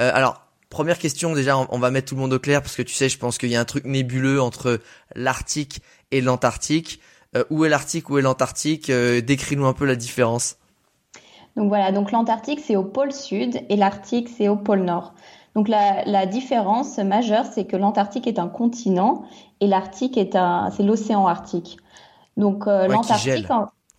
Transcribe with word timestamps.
Euh, 0.00 0.10
alors 0.14 0.42
première 0.70 0.98
question 0.98 1.34
déjà, 1.34 1.56
on, 1.58 1.78
va 1.78 1.90
mettre 1.90 2.08
tout 2.08 2.14
le 2.14 2.20
monde 2.22 2.32
au 2.32 2.38
clair 2.38 2.62
parce 2.62 2.76
que 2.76 2.82
tu 2.82 2.94
sais, 2.94 3.08
je 3.08 3.18
pense 3.18 3.38
qu'il 3.38 3.50
y 3.50 3.56
a 3.56 3.60
un 3.60 3.64
truc 3.64 3.84
nébuleux 3.84 4.40
entre 4.40 4.80
l'Arctique 5.14 5.80
et 6.10 6.20
l'Antarctique. 6.20 7.00
Euh, 7.36 7.44
où 7.50 7.64
est 7.64 7.68
l'Arctique, 7.68 8.10
où 8.10 8.18
est 8.18 8.22
l'Antarctique? 8.22 8.90
Euh, 8.90 9.20
Décris-nous 9.20 9.66
un 9.66 9.72
peu 9.72 9.84
la 9.84 9.96
différence. 9.96 10.56
Donc 11.56 11.68
voilà, 11.68 11.92
donc 11.92 12.12
l'Antarctique 12.12 12.60
c'est 12.66 12.76
au 12.76 12.84
pôle 12.84 13.12
sud 13.12 13.60
et 13.68 13.76
l'Arctique 13.76 14.30
c'est 14.36 14.48
au 14.48 14.56
pôle 14.56 14.80
nord. 14.80 15.12
Donc 15.54 15.68
la, 15.68 16.02
la 16.06 16.24
différence 16.24 16.96
majeure 16.96 17.44
c'est 17.52 17.66
que 17.66 17.76
l'Antarctique 17.76 18.26
est 18.26 18.38
un 18.38 18.48
continent 18.48 19.24
et 19.60 19.66
l'Arctique 19.66 20.16
est 20.16 20.34
un, 20.34 20.70
c'est 20.74 20.82
l'océan 20.82 21.26
Arctique. 21.26 21.76
Donc 22.36 22.66
euh, 22.66 22.86
l'Antarctique, 22.88 23.46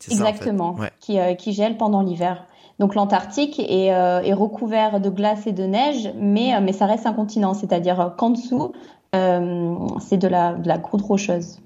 exactement, 0.09 0.75
qui, 0.99 1.19
euh, 1.19 1.35
qui 1.35 1.53
gèle 1.53 1.77
pendant 1.77 2.01
l'hiver. 2.01 2.45
Donc 2.79 2.95
l'Antarctique 2.95 3.59
est, 3.59 3.93
euh, 3.93 4.21
est, 4.21 4.33
recouvert 4.33 4.99
de 4.99 5.09
glace 5.09 5.45
et 5.45 5.51
de 5.51 5.63
neige, 5.63 6.11
mais, 6.17 6.59
mais 6.61 6.73
ça 6.73 6.85
reste 6.85 7.05
un 7.05 7.13
continent, 7.13 7.53
c'est-à-dire 7.53 8.13
qu'en 8.17 8.31
dessous, 8.31 8.73
c'est 9.13 10.17
de 10.17 10.27
la, 10.27 10.53
de 10.53 10.81
croûte 10.81 11.03
rocheuse. 11.03 11.59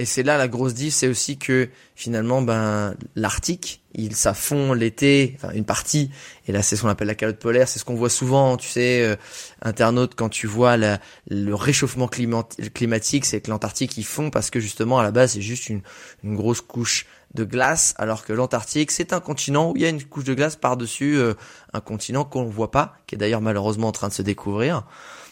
Et 0.00 0.06
c'est 0.06 0.22
là 0.22 0.38
la 0.38 0.48
grosse 0.48 0.72
diff, 0.72 0.94
c'est 0.94 1.08
aussi 1.08 1.36
que 1.36 1.68
finalement, 1.94 2.40
ben 2.40 2.94
l'Arctique, 3.16 3.82
ça 4.12 4.32
fond 4.32 4.72
l'été, 4.72 5.36
une 5.52 5.66
partie. 5.66 6.10
Et 6.46 6.52
là, 6.52 6.62
c'est 6.62 6.74
ce 6.74 6.80
qu'on 6.80 6.88
appelle 6.88 7.08
la 7.08 7.14
calotte 7.14 7.38
polaire. 7.38 7.68
C'est 7.68 7.78
ce 7.78 7.84
qu'on 7.84 7.96
voit 7.96 8.08
souvent, 8.08 8.56
tu 8.56 8.66
sais, 8.66 9.02
euh, 9.02 9.16
internaute, 9.60 10.14
quand 10.14 10.30
tu 10.30 10.46
vois 10.46 10.78
le 10.78 11.54
réchauffement 11.54 12.08
climatique, 12.08 13.26
c'est 13.26 13.42
que 13.42 13.50
l'Antarctique 13.50 13.98
il 13.98 14.04
fond 14.04 14.30
parce 14.30 14.48
que 14.48 14.58
justement 14.58 14.98
à 14.98 15.02
la 15.02 15.10
base 15.10 15.32
c'est 15.32 15.42
juste 15.42 15.68
une 15.68 15.82
grosse 16.24 16.62
couche 16.62 17.04
de 17.34 17.44
glace, 17.44 17.94
alors 17.98 18.24
que 18.24 18.32
l'Antarctique 18.32 18.90
c'est 18.90 19.12
un 19.12 19.20
continent 19.20 19.70
où 19.70 19.76
il 19.76 19.82
y 19.82 19.86
a 19.86 19.88
une 19.88 20.02
couche 20.02 20.24
de 20.24 20.34
glace 20.34 20.56
par 20.56 20.76
dessus 20.76 21.16
euh, 21.16 21.34
un 21.72 21.80
continent 21.80 22.24
qu'on 22.24 22.44
ne 22.44 22.50
voit 22.50 22.70
pas, 22.70 22.94
qui 23.06 23.14
est 23.14 23.18
d'ailleurs 23.18 23.40
malheureusement 23.40 23.88
en 23.88 23.92
train 23.92 24.08
de 24.08 24.12
se 24.12 24.22
découvrir. 24.22 24.84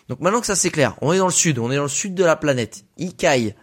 Donc 0.09 0.21
maintenant 0.21 0.41
que 0.41 0.47
ça 0.47 0.57
c'est 0.57 0.71
clair, 0.71 0.97
on 1.01 1.13
est 1.13 1.19
dans 1.19 1.27
le 1.27 1.33
sud, 1.33 1.59
on 1.59 1.71
est 1.71 1.77
dans 1.77 1.83
le 1.83 1.89
sud 1.89 2.15
de 2.15 2.25
la 2.25 2.37
planète. 2.37 2.85
Ikai 2.99 3.55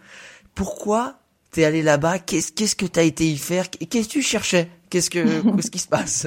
pourquoi 0.56 1.16
t'es 1.52 1.64
allé 1.64 1.82
là-bas? 1.82 2.18
Qu'est-ce 2.18 2.50
qu'est-ce 2.50 2.74
que 2.74 2.86
t'as 2.86 3.04
été 3.04 3.24
y 3.30 3.36
faire? 3.36 3.70
Qu'est-ce 3.70 4.08
que 4.08 4.12
tu 4.12 4.22
cherchais? 4.22 4.68
Qu'est-ce 4.90 5.10
que 5.10 5.42
qu'est-ce 5.56 5.70
qui 5.70 5.78
se 5.78 5.86
passe? 5.86 6.26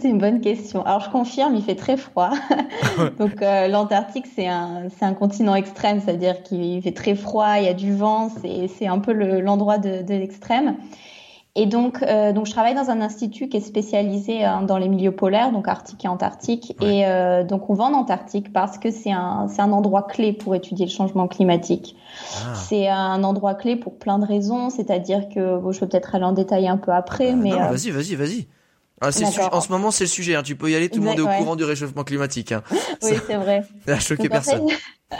C'est 0.00 0.08
une 0.08 0.18
bonne 0.18 0.40
question. 0.40 0.86
Alors 0.86 1.00
je 1.00 1.10
confirme, 1.10 1.54
il 1.56 1.62
fait 1.62 1.74
très 1.74 1.96
froid. 1.96 2.30
Donc 3.18 3.42
euh, 3.42 3.68
l'Antarctique 3.68 4.26
c'est 4.34 4.46
un 4.46 4.88
c'est 4.96 5.04
un 5.04 5.14
continent 5.14 5.54
extrême, 5.54 6.00
c'est-à-dire 6.00 6.42
qu'il 6.42 6.80
fait 6.82 6.92
très 6.92 7.14
froid, 7.14 7.58
il 7.58 7.64
y 7.64 7.68
a 7.68 7.74
du 7.74 7.94
vent, 7.94 8.30
c'est 8.40 8.68
c'est 8.78 8.86
un 8.86 9.00
peu 9.00 9.12
l'endroit 9.12 9.78
de, 9.78 10.02
de 10.02 10.14
l'extrême. 10.14 10.76
Et 11.56 11.66
donc, 11.66 12.02
euh, 12.02 12.32
donc, 12.32 12.46
je 12.46 12.52
travaille 12.52 12.76
dans 12.76 12.90
un 12.90 13.00
institut 13.00 13.48
qui 13.48 13.56
est 13.56 13.60
spécialisé 13.60 14.46
euh, 14.46 14.62
dans 14.62 14.78
les 14.78 14.88
milieux 14.88 15.10
polaires, 15.10 15.50
donc 15.50 15.66
Arctique 15.66 16.04
et 16.04 16.08
Antarctique. 16.08 16.76
Et 16.80 17.06
euh, 17.06 17.42
donc, 17.42 17.68
on 17.70 17.74
va 17.74 17.84
en 17.84 17.92
Antarctique 17.92 18.52
parce 18.52 18.78
que 18.78 18.90
c'est 18.92 19.10
un, 19.10 19.48
c'est 19.48 19.60
un 19.60 19.72
endroit 19.72 20.02
clé 20.02 20.32
pour 20.32 20.54
étudier 20.54 20.86
le 20.86 20.92
changement 20.92 21.26
climatique. 21.26 21.96
Ah. 22.36 22.54
C'est 22.54 22.88
un 22.88 23.24
endroit 23.24 23.54
clé 23.54 23.74
pour 23.74 23.98
plein 23.98 24.20
de 24.20 24.26
raisons, 24.26 24.70
c'est-à-dire 24.70 25.28
que, 25.28 25.58
bon, 25.58 25.72
je 25.72 25.80
peux 25.80 25.88
peut-être 25.88 26.14
aller 26.14 26.24
en 26.24 26.32
détailler 26.32 26.68
un 26.68 26.76
peu 26.76 26.92
après, 26.92 27.34
mais. 27.34 27.50
Non, 27.50 27.70
vas-y, 27.70 27.90
vas-y, 27.90 28.14
vas-y. 28.14 28.46
Ah, 29.02 29.08
en 29.52 29.60
ce 29.60 29.72
moment, 29.72 29.90
c'est 29.90 30.04
le 30.04 30.08
sujet. 30.08 30.34
Hein. 30.34 30.42
Tu 30.42 30.56
peux 30.56 30.70
y 30.70 30.74
aller. 30.74 30.90
Tout 30.90 30.98
le 30.98 31.06
monde 31.06 31.18
est 31.18 31.22
au 31.22 31.26
courant 31.26 31.56
du 31.56 31.64
réchauffement 31.64 32.04
climatique. 32.04 32.52
Hein. 32.52 32.62
oui, 33.02 33.12
c'est 33.26 33.36
vrai. 33.36 33.62
Ça 33.86 33.94
a 33.94 33.98
choqué 33.98 34.28
personne. 34.28 34.66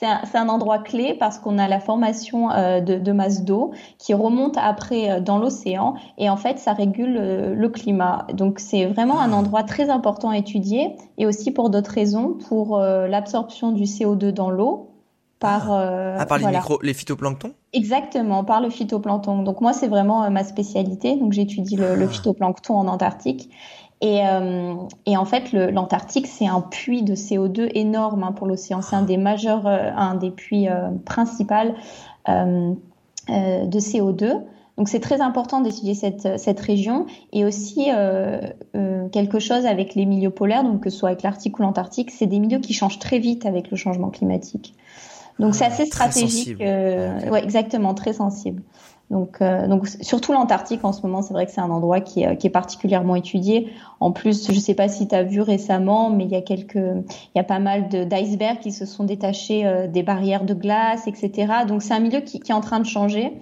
c'est 0.00 0.06
un, 0.06 0.22
un, 0.34 0.48
endroit 0.48 0.78
clé 0.78 1.14
parce 1.18 1.38
qu'on 1.38 1.58
a 1.58 1.68
la 1.68 1.78
formation 1.78 2.50
euh, 2.50 2.80
de, 2.80 2.98
de, 2.98 3.12
masse 3.12 3.44
d'eau 3.44 3.72
qui 3.98 4.14
remonte 4.14 4.56
après 4.56 5.10
euh, 5.10 5.20
dans 5.20 5.38
l'océan 5.38 5.94
et 6.16 6.30
en 6.30 6.38
fait, 6.38 6.58
ça 6.58 6.72
régule 6.72 7.16
euh, 7.18 7.54
le 7.54 7.68
climat. 7.68 8.26
Donc, 8.32 8.58
c'est 8.58 8.86
vraiment 8.86 9.20
un 9.20 9.32
endroit 9.32 9.62
très 9.62 9.90
important 9.90 10.30
à 10.30 10.38
étudier 10.38 10.96
et 11.18 11.26
aussi 11.26 11.50
pour 11.50 11.68
d'autres 11.68 11.92
raisons, 11.92 12.38
pour 12.48 12.78
l'absorption 12.78 13.72
du 13.72 13.84
CO2 13.84 14.30
dans 14.30 14.50
l'eau 14.50 14.91
par, 15.42 15.72
euh, 15.72 16.16
ah, 16.20 16.24
par 16.24 16.38
les, 16.38 16.46
micro, 16.46 16.78
les 16.82 16.94
phytoplanctons? 16.94 17.52
Exactement, 17.72 18.44
par 18.44 18.60
le 18.60 18.70
phytoplancton. 18.70 19.42
Donc 19.42 19.60
moi, 19.60 19.72
c'est 19.72 19.88
vraiment 19.88 20.22
euh, 20.22 20.30
ma 20.30 20.44
spécialité. 20.44 21.16
Donc 21.16 21.32
j'étudie 21.32 21.74
le, 21.74 21.96
le, 21.96 22.04
ah. 22.04 22.08
phytoplancton 22.08 22.74
en 22.74 22.86
Antarctique. 22.86 23.50
Et, 24.00 24.24
euh, 24.24 24.74
et 25.04 25.16
en 25.16 25.24
fait, 25.24 25.52
l'Antarctique, 25.52 26.28
c'est 26.28 26.46
un 26.46 26.60
puits 26.60 27.02
de 27.02 27.16
CO2 27.16 27.70
énorme 27.74 28.22
hein, 28.22 28.32
pour 28.32 28.46
l'océan. 28.46 28.82
C'est 28.82 28.94
un 28.94 29.02
des 29.02 29.16
majeurs, 29.16 29.66
euh, 29.66 29.90
un 29.96 30.14
des 30.14 30.30
puits 30.30 30.68
euh, 30.68 30.90
principaux 31.04 31.74
de 32.28 33.78
CO2. 33.80 34.42
Donc 34.78 34.88
c'est 34.88 35.00
très 35.00 35.20
important 35.20 35.60
d'étudier 35.60 35.94
cette, 35.94 36.38
cette 36.38 36.60
région 36.60 37.06
et 37.32 37.44
aussi 37.44 37.90
euh, 37.90 38.40
euh, 38.74 39.08
quelque 39.10 39.38
chose 39.38 39.66
avec 39.66 39.94
les 39.94 40.06
milieux 40.06 40.30
polaires, 40.30 40.64
donc 40.64 40.82
que 40.82 40.90
ce 40.90 40.98
soit 40.98 41.10
avec 41.10 41.22
l'Arctique 41.22 41.58
ou 41.58 41.62
l'Antarctique, 41.62 42.10
c'est 42.10 42.26
des 42.26 42.38
milieux 42.38 42.58
qui 42.58 42.72
changent 42.72 42.98
très 42.98 43.18
vite 43.18 43.44
avec 43.44 43.70
le 43.70 43.76
changement 43.76 44.08
climatique. 44.08 44.74
Donc 45.38 45.54
c'est 45.54 45.64
assez 45.64 45.86
stratégique. 45.86 46.60
Euh, 46.60 47.28
ouais, 47.30 47.42
exactement, 47.42 47.94
très 47.94 48.12
sensible. 48.12 48.62
Donc, 49.12 49.42
euh, 49.42 49.68
donc 49.68 49.86
surtout 50.00 50.32
l'Antarctique 50.32 50.82
en 50.84 50.92
ce 50.94 51.02
moment, 51.02 51.20
c'est 51.20 51.34
vrai 51.34 51.44
que 51.44 51.52
c'est 51.52 51.60
un 51.60 51.70
endroit 51.70 52.00
qui 52.00 52.22
est, 52.22 52.38
qui 52.38 52.46
est, 52.46 52.50
particulièrement 52.50 53.14
étudié. 53.14 53.70
En 54.00 54.10
plus, 54.10 54.46
je 54.46 54.52
ne 54.52 54.58
sais 54.58 54.74
pas 54.74 54.88
si 54.88 55.06
tu 55.06 55.14
as 55.14 55.22
vu 55.22 55.42
récemment, 55.42 56.08
mais 56.08 56.24
il 56.24 56.30
y 56.30 56.34
a 56.34 56.40
quelques, 56.40 56.76
il 56.76 57.36
y 57.36 57.38
a 57.38 57.44
pas 57.44 57.58
mal 57.58 57.90
d'icebergs 57.90 58.60
qui 58.60 58.72
se 58.72 58.86
sont 58.86 59.04
détachés 59.04 59.66
euh, 59.66 59.86
des 59.86 60.02
barrières 60.02 60.44
de 60.44 60.54
glace, 60.54 61.06
etc. 61.06 61.52
Donc 61.68 61.82
c'est 61.82 61.92
un 61.92 62.00
milieu 62.00 62.20
qui, 62.20 62.40
qui, 62.40 62.52
est 62.52 62.54
en 62.54 62.62
train 62.62 62.80
de 62.80 62.86
changer. 62.86 63.34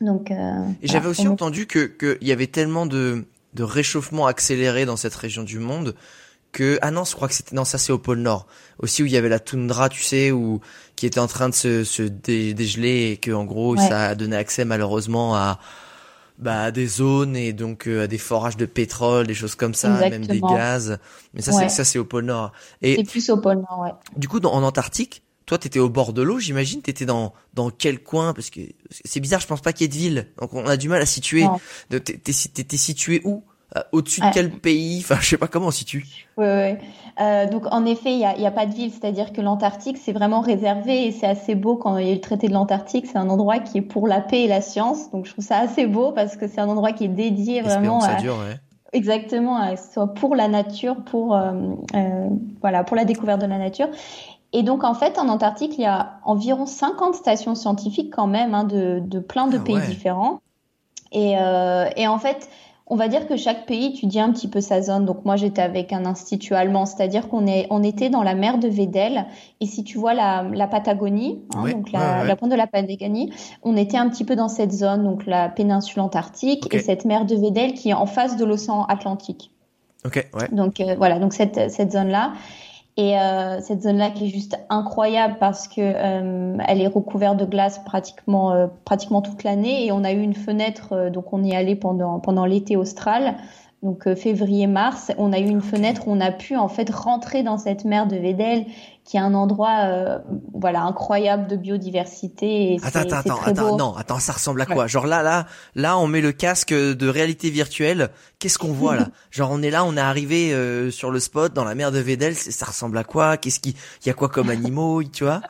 Donc. 0.00 0.30
Euh, 0.30 0.64
Et 0.80 0.86
j'avais 0.86 1.08
aussi 1.08 1.26
entendu 1.26 1.66
que 1.66 1.86
qu'il 1.86 2.28
y 2.28 2.32
avait 2.32 2.46
tellement 2.46 2.86
de 2.86 3.26
de 3.54 3.62
réchauffement 3.64 4.26
accéléré 4.26 4.84
dans 4.84 4.96
cette 4.96 5.14
région 5.14 5.42
du 5.42 5.58
monde 5.58 5.96
que 6.54 6.78
ah 6.80 6.90
non, 6.90 7.04
je 7.04 7.14
crois 7.14 7.28
que 7.28 7.34
c'était 7.34 7.54
non, 7.54 7.66
ça 7.66 7.76
c'est 7.76 7.92
au 7.92 7.98
pôle 7.98 8.20
Nord 8.20 8.46
aussi 8.78 9.02
où 9.02 9.06
il 9.06 9.12
y 9.12 9.16
avait 9.16 9.28
la 9.28 9.40
toundra, 9.40 9.90
tu 9.90 10.02
sais, 10.02 10.30
où 10.30 10.60
qui 10.96 11.04
était 11.06 11.20
en 11.20 11.26
train 11.26 11.48
de 11.50 11.54
se, 11.54 11.84
se 11.84 12.02
dégeler 12.02 13.10
et 13.10 13.16
que 13.18 13.30
en 13.30 13.44
gros 13.44 13.76
ça 13.76 14.06
a 14.08 14.14
donné 14.14 14.36
accès 14.36 14.64
malheureusement 14.64 15.36
à 15.36 15.58
bah 16.38 16.64
à 16.64 16.70
des 16.70 16.86
zones 16.86 17.36
et 17.36 17.52
donc 17.52 17.86
euh, 17.86 18.04
à 18.04 18.06
des 18.06 18.18
forages 18.18 18.56
de 18.56 18.66
pétrole, 18.66 19.26
des 19.26 19.34
choses 19.34 19.54
comme 19.54 19.74
ça, 19.74 19.90
même 20.08 20.26
des 20.26 20.40
gaz. 20.40 20.98
Mais 21.34 21.42
ça 21.42 21.52
c'est 21.52 21.68
ça 21.68 21.84
c'est 21.84 21.98
au 21.98 22.04
pôle 22.04 22.24
Nord. 22.24 22.52
Et 22.82 22.96
c'est 22.96 23.04
plus 23.04 23.30
au 23.30 23.36
pôle 23.36 23.58
Nord, 23.58 23.80
ouais. 23.80 23.92
Du 24.16 24.28
coup, 24.28 24.40
dans, 24.40 24.52
en 24.52 24.62
Antarctique, 24.62 25.22
toi, 25.46 25.58
t'étais 25.58 25.78
au 25.78 25.90
bord 25.90 26.12
de 26.12 26.22
l'eau, 26.22 26.38
j'imagine. 26.38 26.80
T'étais 26.82 27.04
dans 27.04 27.34
dans 27.52 27.70
quel 27.70 28.02
coin? 28.02 28.32
Parce 28.32 28.50
que 28.50 28.60
c'est 29.04 29.20
bizarre, 29.20 29.40
je 29.40 29.46
pense 29.46 29.60
pas 29.60 29.72
qu'il 29.72 29.82
y 29.82 29.86
ait 29.86 29.88
de 29.88 29.94
ville. 29.94 30.28
Donc 30.40 30.54
on 30.54 30.66
a 30.66 30.76
du 30.76 30.88
mal 30.88 31.02
à 31.02 31.06
situer. 31.06 31.46
T'étais 31.90 32.76
situé 32.76 33.20
où? 33.24 33.44
Au-dessus 33.92 34.20
de 34.20 34.26
quel 34.32 34.50
pays? 34.50 35.00
Enfin, 35.00 35.16
je 35.20 35.28
sais 35.28 35.38
pas 35.38 35.46
comment 35.46 35.68
on 35.68 35.72
situe. 35.72 36.06
Oui, 36.36 36.46
oui. 36.46 36.76
Euh, 37.20 37.46
donc 37.46 37.64
en 37.72 37.84
effet, 37.84 38.12
il 38.12 38.18
n'y 38.18 38.46
a, 38.46 38.50
pas 38.50 38.66
de 38.66 38.74
ville, 38.74 38.90
c'est-à-dire 38.90 39.32
que 39.32 39.40
l'Antarctique, 39.40 39.98
c'est 39.98 40.12
vraiment 40.12 40.40
réservé 40.40 41.06
et 41.06 41.12
c'est 41.12 41.26
assez 41.26 41.54
beau 41.54 41.76
quand 41.76 41.96
il 41.98 42.06
y 42.06 42.08
a 42.08 42.12
eu 42.12 42.16
le 42.16 42.20
traité 42.20 42.48
de 42.48 42.52
l'Antarctique. 42.52 43.06
C'est 43.06 43.18
un 43.18 43.28
endroit 43.28 43.58
qui 43.58 43.78
est 43.78 43.82
pour 43.82 44.08
la 44.08 44.20
paix 44.20 44.42
et 44.42 44.48
la 44.48 44.60
science. 44.60 45.10
Donc 45.10 45.26
je 45.26 45.32
trouve 45.32 45.44
ça 45.44 45.58
assez 45.58 45.86
beau 45.86 46.12
parce 46.12 46.36
que 46.36 46.48
c'est 46.48 46.60
un 46.60 46.68
endroit 46.68 46.92
qui 46.92 47.04
est 47.04 47.08
dédié 47.08 47.62
vraiment 47.62 48.00
à... 48.00 48.14
Dure, 48.14 48.36
ouais. 48.38 48.56
Exactement, 48.92 49.56
à, 49.56 49.76
soit 49.76 50.14
pour 50.14 50.36
la 50.36 50.46
nature, 50.46 50.96
pour 51.04 51.34
euh, 51.34 51.52
euh, 51.96 52.28
voilà, 52.60 52.84
pour 52.84 52.96
la 52.96 53.04
découverte 53.04 53.40
de 53.40 53.46
la 53.46 53.58
nature. 53.58 53.88
Et 54.52 54.62
donc 54.62 54.84
en 54.84 54.94
fait, 54.94 55.18
en 55.18 55.28
Antarctique, 55.28 55.74
il 55.76 55.82
y 55.82 55.86
a 55.86 56.20
environ 56.24 56.64
50 56.64 57.16
stations 57.16 57.56
scientifiques 57.56 58.14
quand 58.14 58.28
même, 58.28 58.54
hein, 58.54 58.62
de, 58.62 59.00
de 59.00 59.18
plein 59.18 59.48
de 59.48 59.58
ah 59.58 59.64
pays 59.64 59.80
différents. 59.88 60.40
Et, 61.10 61.36
euh, 61.38 61.88
et 61.96 62.06
en 62.06 62.18
fait, 62.18 62.48
on 62.86 62.96
va 62.96 63.08
dire 63.08 63.26
que 63.26 63.36
chaque 63.36 63.64
pays 63.66 63.86
étudie 63.86 64.20
un 64.20 64.30
petit 64.30 64.48
peu 64.48 64.60
sa 64.60 64.82
zone. 64.82 65.06
Donc 65.06 65.24
moi 65.24 65.36
j'étais 65.36 65.62
avec 65.62 65.92
un 65.92 66.04
institut 66.04 66.54
allemand, 66.54 66.84
c'est-à-dire 66.84 67.28
qu'on 67.28 67.46
est, 67.46 67.66
on 67.70 67.82
était 67.82 68.10
dans 68.10 68.22
la 68.22 68.34
mer 68.34 68.58
de 68.58 68.68
Weddell. 68.68 69.26
Et 69.60 69.66
si 69.66 69.84
tu 69.84 69.98
vois 69.98 70.12
la, 70.12 70.42
la 70.42 70.66
Patagonie, 70.66 71.42
hein, 71.54 71.70
donc 71.70 71.92
la, 71.92 72.24
la, 72.24 72.36
pointe 72.36 72.50
de 72.50 72.56
la 72.56 72.66
Patagonie, 72.66 73.32
on 73.62 73.76
était 73.76 73.96
un 73.96 74.08
petit 74.10 74.24
peu 74.24 74.36
dans 74.36 74.48
cette 74.48 74.72
zone, 74.72 75.04
donc 75.04 75.24
la 75.26 75.48
péninsule 75.48 76.00
antarctique 76.00 76.72
et 76.74 76.78
cette 76.78 77.04
mer 77.04 77.24
de 77.24 77.36
Weddell 77.36 77.72
qui 77.72 77.90
est 77.90 77.94
en 77.94 78.06
face 78.06 78.36
de 78.36 78.44
l'océan 78.44 78.84
Atlantique. 78.84 79.50
Ok, 80.04 80.28
ouais. 80.34 80.48
Donc 80.52 80.80
euh, 80.80 80.94
voilà, 80.98 81.18
donc 81.18 81.32
cette, 81.32 81.70
cette 81.70 81.92
zone 81.92 82.08
là. 82.08 82.32
Et 82.96 83.18
euh, 83.18 83.60
cette 83.60 83.82
zone-là 83.82 84.10
qui 84.10 84.26
est 84.26 84.28
juste 84.28 84.56
incroyable 84.68 85.36
parce 85.40 85.66
que 85.66 85.80
euh, 85.80 86.56
elle 86.64 86.80
est 86.80 86.86
recouverte 86.86 87.36
de 87.36 87.44
glace 87.44 87.80
pratiquement 87.84 88.52
euh, 88.52 88.68
pratiquement 88.84 89.20
toute 89.20 89.42
l'année. 89.42 89.86
Et 89.86 89.92
on 89.92 90.04
a 90.04 90.12
eu 90.12 90.20
une 90.20 90.34
fenêtre 90.34 90.92
euh, 90.92 91.10
donc 91.10 91.32
on 91.32 91.42
y 91.42 91.50
est 91.50 91.56
allé 91.56 91.74
pendant 91.74 92.20
pendant 92.20 92.46
l'été 92.46 92.76
austral 92.76 93.36
donc 93.84 94.06
euh, 94.06 94.16
février-mars, 94.16 95.12
on 95.18 95.32
a 95.34 95.38
eu 95.38 95.46
une 95.46 95.60
fenêtre 95.60 96.08
où 96.08 96.10
on 96.10 96.20
a 96.20 96.32
pu 96.32 96.56
en 96.56 96.68
fait 96.68 96.88
rentrer 96.88 97.42
dans 97.42 97.58
cette 97.58 97.84
mer 97.84 98.06
de 98.06 98.16
Vedel, 98.16 98.64
qui 99.04 99.18
est 99.18 99.20
un 99.20 99.34
endroit 99.34 99.84
euh, 99.84 100.18
voilà 100.54 100.82
incroyable 100.82 101.46
de 101.46 101.56
biodiversité. 101.56 102.74
Et 102.74 102.80
attends, 102.82 103.00
attends, 103.00 103.16
attends, 103.16 103.42
attends, 103.42 103.76
non, 103.76 103.96
attends, 103.96 104.18
ça 104.18 104.32
ressemble 104.32 104.62
à 104.62 104.66
quoi 104.66 104.86
Genre 104.86 105.06
là, 105.06 105.22
là, 105.22 105.46
là, 105.74 105.98
on 105.98 106.06
met 106.06 106.22
le 106.22 106.32
casque 106.32 106.72
de 106.72 107.08
réalité 107.08 107.50
virtuelle. 107.50 108.10
Qu'est-ce 108.38 108.58
qu'on 108.58 108.72
voit 108.72 108.96
là 108.96 109.08
Genre 109.30 109.50
on 109.52 109.62
est 109.62 109.70
là, 109.70 109.84
on 109.84 109.96
est 109.96 110.00
arrivé 110.00 110.54
euh, 110.54 110.90
sur 110.90 111.10
le 111.10 111.20
spot 111.20 111.52
dans 111.52 111.64
la 111.64 111.74
mer 111.74 111.92
de 111.92 111.98
Vedel. 111.98 112.34
Ça 112.34 112.66
ressemble 112.66 112.96
à 112.96 113.04
quoi? 113.04 113.36
Qu'est-ce 113.36 113.60
qui, 113.60 113.76
il 114.02 114.08
y 114.08 114.10
a 114.10 114.14
quoi 114.14 114.30
comme 114.30 114.48
animaux, 114.50 115.02
tu 115.04 115.24
vois? 115.24 115.42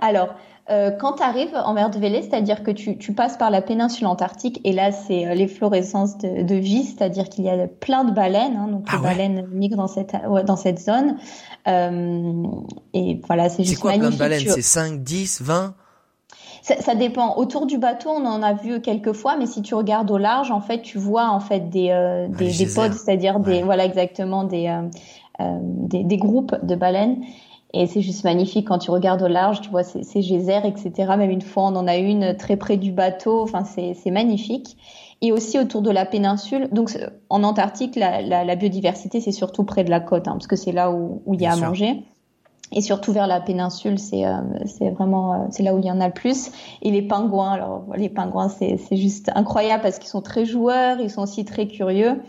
Alors, 0.00 0.34
euh, 0.70 0.90
quand 0.92 1.14
tu 1.14 1.22
arrives 1.22 1.54
en 1.54 1.72
mer 1.72 1.90
de 1.90 1.98
Vélé, 1.98 2.22
c'est-à-dire 2.22 2.62
que 2.62 2.70
tu, 2.70 2.96
tu, 2.96 3.12
passes 3.12 3.36
par 3.36 3.50
la 3.50 3.60
péninsule 3.60 4.06
antarctique 4.06 4.60
et 4.64 4.72
là 4.72 4.92
c'est 4.92 5.26
euh, 5.26 5.34
l'efflorescence 5.34 6.16
de, 6.18 6.42
de 6.42 6.54
vie, 6.54 6.84
c'est-à-dire 6.84 7.28
qu'il 7.28 7.44
y 7.44 7.50
a 7.50 7.66
plein 7.66 8.04
de 8.04 8.12
baleines, 8.12 8.56
hein, 8.56 8.68
donc 8.68 8.84
ah 8.88 8.96
les 8.96 9.02
baleines 9.02 9.46
migrent 9.52 9.78
dans 9.78 9.88
cette 9.88 10.14
ouais, 10.28 10.44
dans 10.44 10.56
cette 10.56 10.78
zone. 10.78 11.16
Euh, 11.66 12.44
et 12.94 13.20
voilà, 13.26 13.48
c'est 13.48 13.64
juste 13.64 13.80
quoi, 13.80 13.90
magnifique. 13.90 14.18
plein 14.18 14.26
de 14.28 14.30
baleines? 14.30 14.54
C'est 14.54 14.62
5, 14.62 15.02
10, 15.02 15.42
20 15.42 15.74
ça, 16.62 16.76
ça, 16.80 16.94
dépend. 16.94 17.36
Autour 17.36 17.66
du 17.66 17.78
bateau, 17.78 18.10
on 18.10 18.26
en 18.26 18.42
a 18.42 18.52
vu 18.52 18.82
quelques 18.82 19.14
fois, 19.14 19.36
mais 19.36 19.46
si 19.46 19.62
tu 19.62 19.74
regardes 19.74 20.10
au 20.10 20.18
large, 20.18 20.50
en 20.50 20.60
fait, 20.60 20.82
tu 20.82 20.98
vois 20.98 21.30
en 21.30 21.40
fait 21.40 21.70
des 21.70 21.88
euh, 21.90 22.28
ah, 22.30 22.36
des, 22.36 22.66
pods, 22.66 22.92
c'est-à-dire 22.92 23.40
ouais. 23.40 23.60
des 23.60 23.62
voilà 23.62 23.86
exactement 23.86 24.44
des, 24.44 24.70
des, 25.40 26.04
des 26.04 26.16
groupes 26.16 26.54
de 26.62 26.74
baleines. 26.74 27.24
Et 27.72 27.86
c'est 27.86 28.00
juste 28.00 28.24
magnifique 28.24 28.66
quand 28.68 28.78
tu 28.78 28.90
regardes 28.90 29.22
au 29.22 29.28
large, 29.28 29.60
tu 29.60 29.70
vois 29.70 29.84
ces, 29.84 30.02
ces 30.02 30.20
geysers, 30.22 30.64
etc. 30.64 30.92
Même 31.16 31.30
une 31.30 31.42
fois, 31.42 31.64
on 31.64 31.76
en 31.76 31.86
a 31.86 31.96
une 31.96 32.36
très 32.36 32.56
près 32.56 32.76
du 32.76 32.90
bateau. 32.92 33.42
Enfin, 33.42 33.64
c'est 33.64 34.10
magnifique. 34.10 34.76
Et 35.22 35.32
aussi 35.32 35.58
autour 35.58 35.82
de 35.82 35.90
la 35.90 36.04
péninsule. 36.06 36.68
Donc, 36.72 36.96
en 37.28 37.44
Antarctique, 37.44 37.94
la, 37.94 38.22
la, 38.22 38.44
la 38.44 38.56
biodiversité, 38.56 39.20
c'est 39.20 39.32
surtout 39.32 39.64
près 39.64 39.84
de 39.84 39.90
la 39.90 40.00
côte, 40.00 40.26
hein, 40.26 40.32
parce 40.32 40.46
que 40.46 40.56
c'est 40.56 40.72
là 40.72 40.90
où, 40.90 41.22
où 41.26 41.34
il 41.34 41.42
y 41.42 41.46
a 41.46 41.50
Bien 41.50 41.52
à 41.52 41.56
sûr. 41.56 41.68
manger. 41.68 42.02
Et 42.72 42.80
surtout 42.82 43.12
vers 43.12 43.26
la 43.26 43.40
péninsule, 43.40 43.98
c'est 43.98 44.24
euh, 44.24 44.36
c'est 44.64 44.90
vraiment 44.90 45.34
euh, 45.34 45.46
c'est 45.50 45.64
là 45.64 45.74
où 45.74 45.78
il 45.80 45.84
y 45.84 45.90
en 45.90 46.00
a 46.00 46.06
le 46.06 46.12
plus. 46.14 46.52
Et 46.82 46.90
les 46.92 47.02
pingouins, 47.02 47.50
alors 47.50 47.84
les 47.96 48.08
pingouins, 48.08 48.48
c'est 48.48 48.76
c'est 48.76 48.96
juste 48.96 49.30
incroyable 49.34 49.82
parce 49.82 49.98
qu'ils 49.98 50.08
sont 50.08 50.22
très 50.22 50.44
joueurs, 50.44 51.00
ils 51.00 51.10
sont 51.10 51.22
aussi 51.22 51.44
très 51.44 51.66
curieux. 51.66 52.20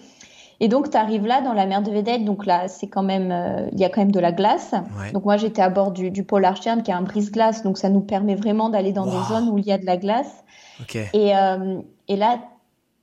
Et 0.61 0.67
donc, 0.67 0.91
tu 0.91 0.95
arrives 0.95 1.25
là 1.25 1.41
dans 1.41 1.53
la 1.53 1.65
mer 1.65 1.81
de 1.81 1.89
Vedette. 1.91 2.23
Donc 2.23 2.45
là, 2.45 2.67
c'est 2.67 2.87
quand 2.87 3.01
même, 3.01 3.31
euh, 3.31 3.67
il 3.73 3.79
y 3.79 3.83
a 3.83 3.89
quand 3.89 3.99
même 3.99 4.11
de 4.11 4.19
la 4.19 4.31
glace. 4.31 4.73
Ouais. 4.73 5.11
Donc 5.11 5.25
moi, 5.25 5.35
j'étais 5.35 5.63
à 5.63 5.69
bord 5.69 5.91
du, 5.91 6.11
du 6.11 6.23
Polarstern 6.23 6.83
qui 6.83 6.91
est 6.91 6.93
un 6.93 7.01
brise-glace. 7.01 7.63
Donc 7.63 7.79
ça 7.79 7.89
nous 7.89 8.01
permet 8.01 8.35
vraiment 8.35 8.69
d'aller 8.69 8.93
dans 8.93 9.05
wow. 9.05 9.11
des 9.11 9.27
zones 9.27 9.49
où 9.49 9.57
il 9.57 9.65
y 9.65 9.71
a 9.71 9.79
de 9.79 9.87
la 9.87 9.97
glace. 9.97 10.43
Okay. 10.81 11.07
Et, 11.13 11.35
euh, 11.35 11.81
et 12.07 12.15
là, 12.15 12.37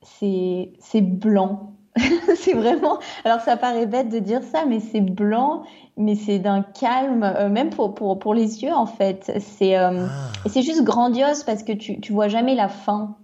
c'est 0.01 1.01
blanc. 1.01 1.73
c'est 2.37 2.53
vraiment. 2.53 2.99
Alors 3.25 3.41
ça 3.41 3.57
paraît 3.57 3.85
bête 3.85 4.07
de 4.07 4.19
dire 4.19 4.41
ça, 4.43 4.63
mais 4.65 4.79
c'est 4.79 5.01
blanc, 5.01 5.63
mais 5.97 6.15
c'est 6.15 6.39
d'un 6.39 6.61
calme, 6.61 7.23
euh, 7.23 7.49
même 7.49 7.71
pour, 7.71 7.93
pour 7.93 8.19
pour 8.19 8.33
les 8.33 8.63
yeux 8.63 8.73
en 8.73 8.85
fait. 8.85 9.33
C'est 9.39 9.77
euh, 9.77 10.05
ah. 10.07 10.47
c'est 10.47 10.61
juste 10.61 10.83
grandiose 10.83 11.43
parce 11.43 11.63
que 11.63 11.73
tu 11.73 11.99
tu 11.99 12.13
vois 12.13 12.27
jamais 12.27 12.55
la 12.55 12.69
fin 12.69 13.17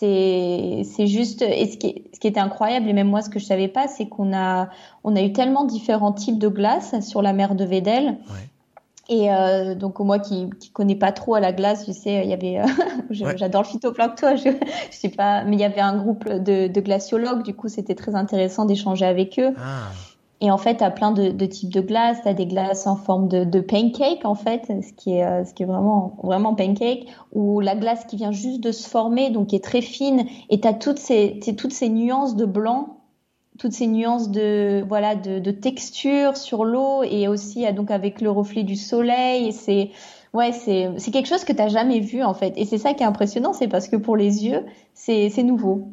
c'est 0.00 0.82
c'est 0.84 1.06
juste 1.06 1.42
et 1.42 1.70
ce 1.70 1.76
qui, 1.76 2.04
ce 2.14 2.18
qui 2.18 2.26
était 2.26 2.40
incroyable 2.40 2.88
et 2.88 2.92
même 2.94 3.08
moi 3.08 3.20
ce 3.20 3.28
que 3.28 3.38
je 3.38 3.44
savais 3.44 3.68
pas 3.68 3.86
c'est 3.86 4.06
qu'on 4.06 4.34
a 4.34 4.70
on 5.04 5.14
a 5.14 5.20
eu 5.20 5.32
tellement 5.32 5.64
différents 5.64 6.12
types 6.12 6.38
de 6.38 6.48
glace 6.48 6.98
sur 7.00 7.20
la 7.20 7.34
mer 7.34 7.54
de 7.54 7.64
Vedel 7.64 8.06
ouais. 8.06 8.48
et 9.10 9.30
euh, 9.30 9.74
donc 9.74 10.00
moi 10.00 10.18
qui 10.18 10.48
qui 10.58 10.70
connais 10.70 10.96
pas 10.96 11.12
trop 11.12 11.34
à 11.34 11.40
la 11.40 11.52
glace 11.52 11.84
tu 11.84 11.92
sais 11.92 12.22
il 12.24 12.30
y 12.30 12.32
avait 12.32 12.60
euh, 12.60 12.66
j'adore 13.36 13.62
le 13.62 13.68
phytoplancton 13.68 14.36
je, 14.36 14.50
je 14.90 14.96
sais 14.96 15.10
pas 15.10 15.44
mais 15.44 15.56
il 15.56 15.60
y 15.60 15.64
avait 15.64 15.82
un 15.82 15.96
groupe 15.98 16.26
de, 16.26 16.66
de 16.66 16.80
glaciologues 16.80 17.42
du 17.42 17.52
coup 17.54 17.68
c'était 17.68 17.94
très 17.94 18.14
intéressant 18.14 18.64
d'échanger 18.64 19.04
avec 19.04 19.38
eux 19.38 19.54
ah. 19.58 19.90
Et 20.42 20.50
en 20.50 20.56
fait, 20.56 20.78
tu 20.78 20.84
as 20.84 20.90
plein 20.90 21.12
de, 21.12 21.46
types 21.46 21.72
de 21.72 21.80
glaces. 21.80 22.22
Tu 22.22 22.28
as 22.28 22.34
des 22.34 22.46
glaces 22.46 22.86
en 22.86 22.96
forme 22.96 23.28
de, 23.28 23.60
pancake, 23.60 24.24
en 24.24 24.34
fait, 24.34 24.66
ce 24.68 24.92
qui 24.94 25.14
est, 25.14 25.24
euh, 25.24 25.44
ce 25.44 25.52
qui 25.52 25.64
est 25.64 25.66
vraiment, 25.66 26.16
vraiment 26.22 26.54
pancake, 26.54 27.06
ou 27.32 27.60
la 27.60 27.76
glace 27.76 28.04
qui 28.06 28.16
vient 28.16 28.32
juste 28.32 28.60
de 28.60 28.72
se 28.72 28.88
former, 28.88 29.30
donc 29.30 29.48
qui 29.48 29.56
est 29.56 29.64
très 29.64 29.82
fine. 29.82 30.24
Et 30.48 30.60
tu 30.60 30.66
as 30.66 30.72
toutes 30.72 30.98
ces, 30.98 31.40
toutes 31.58 31.72
ces 31.72 31.90
nuances 31.90 32.36
de 32.36 32.46
blanc, 32.46 33.00
toutes 33.58 33.72
ces 33.72 33.86
nuances 33.86 34.30
de, 34.30 34.82
voilà, 34.88 35.14
de, 35.14 35.50
texture 35.50 36.38
sur 36.38 36.64
l'eau 36.64 37.02
et 37.02 37.28
aussi 37.28 37.70
donc 37.74 37.90
avec 37.90 38.22
le 38.22 38.30
reflet 38.30 38.62
du 38.62 38.76
soleil. 38.76 39.52
C'est, 39.52 39.90
ouais, 40.32 40.52
c'est, 40.52 41.10
quelque 41.12 41.28
chose 41.28 41.44
que 41.44 41.52
tu 41.52 41.68
jamais 41.68 42.00
vu, 42.00 42.22
en 42.22 42.32
fait. 42.32 42.54
Et 42.56 42.64
c'est 42.64 42.78
ça 42.78 42.94
qui 42.94 43.02
est 43.02 43.06
impressionnant, 43.06 43.52
c'est 43.52 43.68
parce 43.68 43.88
que 43.88 43.96
pour 43.96 44.16
les 44.16 44.46
yeux, 44.46 44.64
c'est 44.94 45.42
nouveau. 45.42 45.88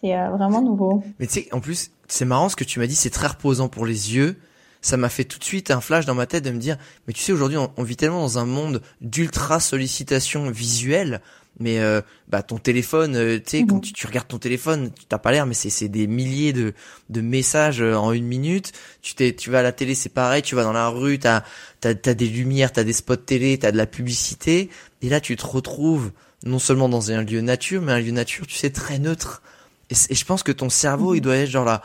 C'est 0.00 0.16
euh, 0.16 0.30
vraiment 0.30 0.62
nouveau. 0.62 1.02
Mais 1.18 1.26
tu 1.26 1.42
sais, 1.42 1.48
en 1.52 1.60
plus, 1.60 1.90
c'est 2.12 2.24
marrant 2.24 2.48
ce 2.48 2.56
que 2.56 2.64
tu 2.64 2.78
m'as 2.78 2.86
dit, 2.86 2.96
c'est 2.96 3.10
très 3.10 3.28
reposant 3.28 3.68
pour 3.68 3.86
les 3.86 4.14
yeux. 4.14 4.36
Ça 4.82 4.96
m'a 4.96 5.08
fait 5.08 5.24
tout 5.24 5.38
de 5.38 5.44
suite 5.44 5.70
un 5.70 5.80
flash 5.80 6.06
dans 6.06 6.14
ma 6.14 6.26
tête 6.26 6.44
de 6.44 6.50
me 6.50 6.58
dire, 6.58 6.76
mais 7.06 7.12
tu 7.12 7.22
sais, 7.22 7.32
aujourd'hui, 7.32 7.58
on, 7.58 7.70
on, 7.76 7.82
vit 7.82 7.96
tellement 7.96 8.22
dans 8.22 8.38
un 8.38 8.46
monde 8.46 8.82
d'ultra 9.00 9.60
sollicitation 9.60 10.50
visuelle. 10.50 11.20
Mais 11.58 11.78
euh, 11.80 12.00
bah 12.28 12.42
ton 12.42 12.56
téléphone, 12.58 13.16
euh, 13.16 13.36
tu 13.36 13.44
sais, 13.46 13.62
mmh. 13.62 13.66
quand 13.66 13.80
tu, 13.80 13.92
tu, 13.92 14.06
regardes 14.06 14.28
ton 14.28 14.38
téléphone, 14.38 14.92
tu 14.98 15.04
t'as 15.04 15.18
pas 15.18 15.30
l'air, 15.30 15.46
mais 15.46 15.54
c'est 15.54 15.88
des 15.88 16.06
milliers 16.06 16.52
de, 16.52 16.72
de 17.10 17.20
messages 17.20 17.82
euh, 17.82 17.94
en 17.94 18.12
une 18.12 18.24
minute. 18.24 18.72
Tu 19.02 19.14
t'es, 19.14 19.34
tu 19.34 19.50
vas 19.50 19.58
à 19.58 19.62
la 19.62 19.72
télé, 19.72 19.94
c'est 19.94 20.08
pareil. 20.08 20.42
Tu 20.42 20.54
vas 20.54 20.62
dans 20.62 20.72
la 20.72 20.88
rue, 20.88 21.18
t'as 21.18 21.42
t'as 21.80 21.90
as 21.90 22.14
des 22.14 22.28
lumières, 22.28 22.72
t'as 22.72 22.84
des 22.84 22.92
spots 22.94 23.16
télé, 23.16 23.58
t'as 23.58 23.72
de 23.72 23.76
la 23.76 23.86
publicité. 23.86 24.70
Et 25.02 25.10
là, 25.10 25.20
tu 25.20 25.36
te 25.36 25.44
retrouves 25.44 26.12
non 26.44 26.58
seulement 26.58 26.88
dans 26.88 27.10
un 27.10 27.22
lieu 27.22 27.42
nature, 27.42 27.82
mais 27.82 27.92
un 27.92 28.00
lieu 28.00 28.12
nature, 28.12 28.46
tu 28.46 28.56
sais, 28.56 28.70
très 28.70 28.98
neutre 28.98 29.42
et, 29.90 29.94
et, 30.08 30.14
je 30.14 30.24
pense 30.24 30.42
que 30.42 30.52
ton 30.52 30.70
cerveau, 30.70 31.14
il 31.14 31.18
mhm. 31.18 31.24
doit 31.24 31.36
être 31.36 31.50
genre 31.50 31.64
là, 31.64 31.82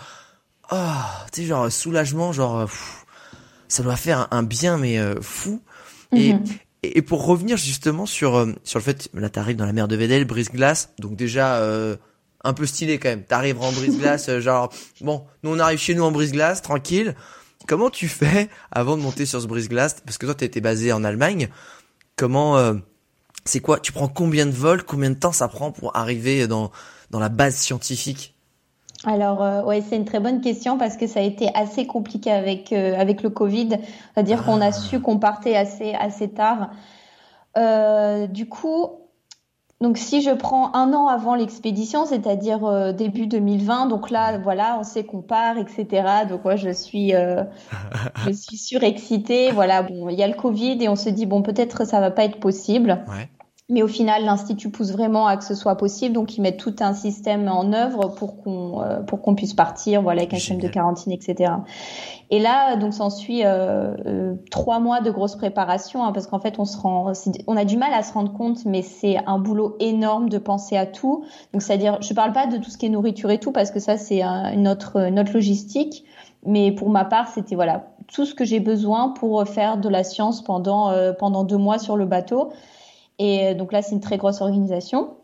oh, 0.71 0.75
tu 1.31 1.41
sais, 1.41 1.47
genre 1.47 1.71
soulagement, 1.71 2.31
genre, 2.31 2.59
euh, 2.59 2.65
pff, 2.65 3.05
ça 3.67 3.83
doit 3.83 3.95
faire 3.95 4.27
un, 4.31 4.43
bien, 4.43 4.77
mais 4.77 4.97
euh, 4.97 5.21
fou. 5.21 5.61
Et, 6.11 6.33
mm 6.33 6.43
-hmm. 6.43 6.57
et, 6.83 7.01
pour 7.01 7.25
revenir 7.25 7.57
justement 7.57 8.05
sur 8.05 8.35
euh, 8.35 8.53
sur 8.63 8.79
le 8.79 8.83
fait, 8.83 9.09
là, 9.13 9.29
t'arrives 9.29 9.57
dans 9.57 9.65
la 9.65 9.73
mer 9.73 9.87
de 9.87 9.95
Vedel, 9.95 10.25
brise-glace, 10.25 10.89
donc 10.99 11.15
déjà 11.15 11.57
euh, 11.57 11.95
un 12.43 12.53
peu 12.53 12.65
stylé 12.65 12.99
quand 12.99 13.09
même. 13.09 13.23
T'arrives 13.23 13.61
en 13.61 13.71
brise-glace, 13.71 14.29
euh, 14.29 14.39
genre, 14.39 14.71
bon, 15.01 15.25
nous 15.43 15.51
on 15.51 15.59
arrive 15.59 15.79
chez 15.79 15.95
nous 15.95 16.03
en 16.03 16.11
brise-glace, 16.11 16.61
tranquille. 16.61 17.15
Comment 17.67 17.89
tu 17.89 18.07
fais 18.07 18.49
avant 18.71 18.95
de 18.97 19.01
monter 19.01 19.25
sur 19.25 19.41
ce 19.41 19.47
brise-glace? 19.47 20.01
Parce 20.05 20.17
que 20.19 20.25
toi, 20.27 20.35
t'étais 20.35 20.61
basé 20.61 20.93
en 20.93 21.03
Allemagne. 21.03 21.49
Comment 22.15 22.75
c'est 23.43 23.59
quoi? 23.59 23.79
Tu 23.79 23.91
prends 23.91 24.07
combien 24.07 24.45
de 24.45 24.51
vols? 24.51 24.83
Combien 24.83 25.09
de 25.09 25.19
temps 25.19 25.31
ça 25.33 25.47
prend 25.47 25.71
pour 25.71 25.95
arriver 25.97 26.47
dans 26.47 26.71
dans 27.09 27.19
la 27.19 27.29
base 27.29 27.55
scientifique? 27.55 28.34
Alors 29.03 29.43
euh, 29.43 29.63
ouais, 29.63 29.81
c'est 29.81 29.97
une 29.97 30.05
très 30.05 30.19
bonne 30.19 30.41
question 30.41 30.77
parce 30.77 30.97
que 30.97 31.07
ça 31.07 31.19
a 31.19 31.23
été 31.23 31.49
assez 31.53 31.85
compliqué 31.85 32.31
avec 32.31 32.71
euh, 32.71 33.03
le 33.03 33.29
Covid, 33.29 33.69
c'est-à-dire 34.13 34.43
qu'on 34.43 34.61
a 34.61 34.71
su 34.71 34.99
qu'on 34.99 35.19
partait 35.19 35.55
assez 35.55 35.93
assez 35.93 36.29
tard. 36.29 36.71
Euh, 37.57 38.27
du 38.27 38.47
coup, 38.47 38.89
donc 39.81 39.97
si 39.97 40.21
je 40.21 40.31
prends 40.31 40.73
un 40.73 40.93
an 40.93 41.07
avant 41.07 41.35
l'expédition, 41.35 42.05
c'est-à-dire 42.05 42.65
euh, 42.65 42.93
début 42.93 43.27
2020, 43.27 43.87
donc 43.87 44.09
là 44.09 44.37
voilà, 44.39 44.77
on 44.79 44.83
sait 44.83 45.03
qu'on 45.03 45.21
part, 45.21 45.57
etc. 45.57 46.25
Donc 46.29 46.43
moi 46.43 46.55
je 46.55 46.71
suis 46.71 47.13
surexcitée. 48.57 49.51
Voilà, 49.51 49.83
bon, 49.83 50.09
il 50.09 50.17
y 50.17 50.23
a 50.23 50.27
le 50.27 50.33
Covid 50.33 50.81
et 50.81 50.89
on 50.89 50.95
se 50.95 51.09
dit 51.09 51.25
bon 51.25 51.41
peut-être 51.41 51.85
ça 51.85 51.99
va 51.99 52.11
pas 52.11 52.23
être 52.23 52.39
possible. 52.39 53.03
Ouais. 53.07 53.29
Mais 53.67 53.81
au 53.81 53.87
final, 53.87 54.23
l'institut 54.25 54.69
pousse 54.69 54.91
vraiment 54.91 55.25
à 55.25 55.37
que 55.37 55.43
ce 55.43 55.55
soit 55.55 55.75
possible, 55.75 56.13
donc 56.13 56.37
ils 56.37 56.41
mettent 56.41 56.59
tout 56.59 56.75
un 56.81 56.93
système 56.93 57.47
en 57.47 57.73
œuvre 57.73 58.09
pour 58.09 58.43
qu'on 58.43 58.81
euh, 58.81 58.99
pour 58.99 59.23
qu'on 59.23 59.33
puisse 59.33 59.55
partir, 59.55 60.03
voilà, 60.03 60.21
avec 60.21 60.35
un 60.35 60.37
système 60.37 60.59
de 60.59 60.67
quarantine, 60.67 61.11
etc. 61.11 61.51
Et 62.29 62.39
là, 62.39 62.75
donc, 62.75 62.93
s'ensuit 62.93 63.43
euh, 63.43 63.95
euh, 64.05 64.35
trois 64.51 64.79
mois 64.79 65.01
de 65.01 65.09
grosse 65.09 65.35
préparation, 65.35 66.03
hein, 66.03 66.11
parce 66.11 66.27
qu'en 66.27 66.39
fait, 66.39 66.59
on 66.59 66.65
se 66.65 66.77
rend, 66.77 67.11
on 67.47 67.57
a 67.57 67.65
du 67.65 67.77
mal 67.77 67.91
à 67.93 68.03
se 68.03 68.13
rendre 68.13 68.33
compte, 68.33 68.65
mais 68.65 68.83
c'est 68.83 69.17
un 69.25 69.39
boulot 69.39 69.75
énorme 69.79 70.29
de 70.29 70.37
penser 70.37 70.77
à 70.77 70.85
tout. 70.85 71.23
Donc, 71.51 71.63
c'est-à-dire, 71.63 71.99
je 72.01 72.13
parle 72.13 72.33
pas 72.33 72.45
de 72.45 72.57
tout 72.57 72.69
ce 72.69 72.77
qui 72.77 72.85
est 72.85 72.89
nourriture 72.89 73.31
et 73.31 73.39
tout, 73.39 73.51
parce 73.51 73.71
que 73.71 73.79
ça, 73.79 73.97
c'est 73.97 74.21
une 74.21 74.67
autre, 74.67 74.97
une 75.07 75.19
autre 75.19 75.33
logistique. 75.33 76.05
Mais 76.45 76.71
pour 76.71 76.89
ma 76.89 77.05
part, 77.05 77.27
c'était 77.27 77.55
voilà 77.55 77.87
tout 78.07 78.25
ce 78.25 78.35
que 78.35 78.45
j'ai 78.45 78.59
besoin 78.59 79.09
pour 79.09 79.43
faire 79.47 79.77
de 79.77 79.89
la 79.89 80.03
science 80.03 80.43
pendant 80.43 80.91
euh, 80.91 81.11
pendant 81.11 81.43
deux 81.43 81.57
mois 81.57 81.79
sur 81.79 81.97
le 81.97 82.05
bateau. 82.05 82.51
Et 83.19 83.47
euh, 83.47 83.53
donc 83.53 83.71
là, 83.71 83.81
c'est 83.81 83.93
une 83.93 84.01
très 84.01 84.17
grosse 84.17 84.41
organisation. 84.41 85.17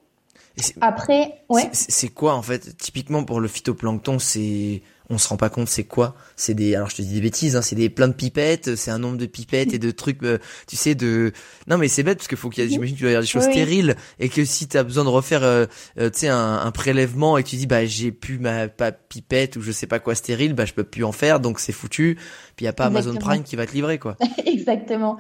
Après, 0.81 1.43
ouais. 1.49 1.69
C'est 1.71 2.09
quoi 2.09 2.35
en 2.35 2.41
fait? 2.41 2.77
Typiquement 2.77 3.23
pour 3.23 3.39
le 3.39 3.47
phytoplancton, 3.47 4.19
c'est 4.19 4.81
on 5.09 5.17
se 5.17 5.27
rend 5.27 5.37
pas 5.37 5.49
compte 5.49 5.67
c'est 5.67 5.83
quoi? 5.83 6.15
C'est 6.35 6.53
des 6.53 6.75
alors 6.75 6.89
je 6.89 6.97
te 6.97 7.01
dis 7.01 7.13
des 7.13 7.21
bêtises 7.21 7.55
hein, 7.55 7.61
c'est 7.61 7.75
des 7.75 7.89
plein 7.89 8.07
de 8.07 8.13
pipettes 8.13 8.75
c'est 8.75 8.91
un 8.91 8.99
nombre 8.99 9.17
de 9.17 9.25
pipettes 9.25 9.73
et 9.73 9.79
de 9.79 9.91
trucs 9.91 10.23
euh, 10.23 10.39
tu 10.67 10.77
sais 10.77 10.95
de 10.95 11.33
non 11.67 11.77
mais 11.77 11.89
c'est 11.89 12.03
bête 12.03 12.17
parce 12.17 12.29
qu'il 12.29 12.37
faut 12.37 12.49
qu'il 12.49 12.63
y 12.63 12.67
a 12.67 12.69
j'imagine 12.69 12.95
que 12.95 12.99
tu 12.99 13.05
vas 13.05 13.11
dire 13.11 13.19
des 13.19 13.27
choses 13.27 13.43
stériles 13.43 13.95
et 14.19 14.29
que 14.29 14.45
si 14.45 14.69
tu 14.69 14.77
as 14.77 14.83
besoin 14.83 15.03
de 15.03 15.09
refaire 15.09 15.43
euh, 15.43 15.65
tu 15.97 16.09
sais 16.13 16.27
un, 16.29 16.59
un, 16.59 16.71
prélèvement 16.71 17.37
et 17.37 17.43
que 17.43 17.49
tu 17.49 17.57
dis 17.57 17.67
bah 17.67 17.85
j'ai 17.85 18.11
plus 18.11 18.39
ma 18.39 18.69
pas 18.69 18.93
pipette 18.93 19.57
ou 19.57 19.61
je 19.61 19.73
sais 19.73 19.87
pas 19.87 19.99
quoi 19.99 20.15
stérile 20.15 20.53
bah 20.53 20.63
je 20.63 20.73
peux 20.73 20.85
plus 20.85 21.03
en 21.03 21.11
faire 21.11 21.41
donc 21.41 21.59
c'est 21.59 21.73
foutu. 21.73 22.17
Puis 22.55 22.63
il 22.63 22.65
y 22.65 22.69
a 22.69 22.73
pas 22.73 22.85
Amazon 22.85 23.15
Prime 23.15 23.43
qui 23.43 23.57
va 23.57 23.65
te 23.65 23.73
livrer 23.73 23.99
quoi. 23.99 24.15
Exactement. 24.45 25.17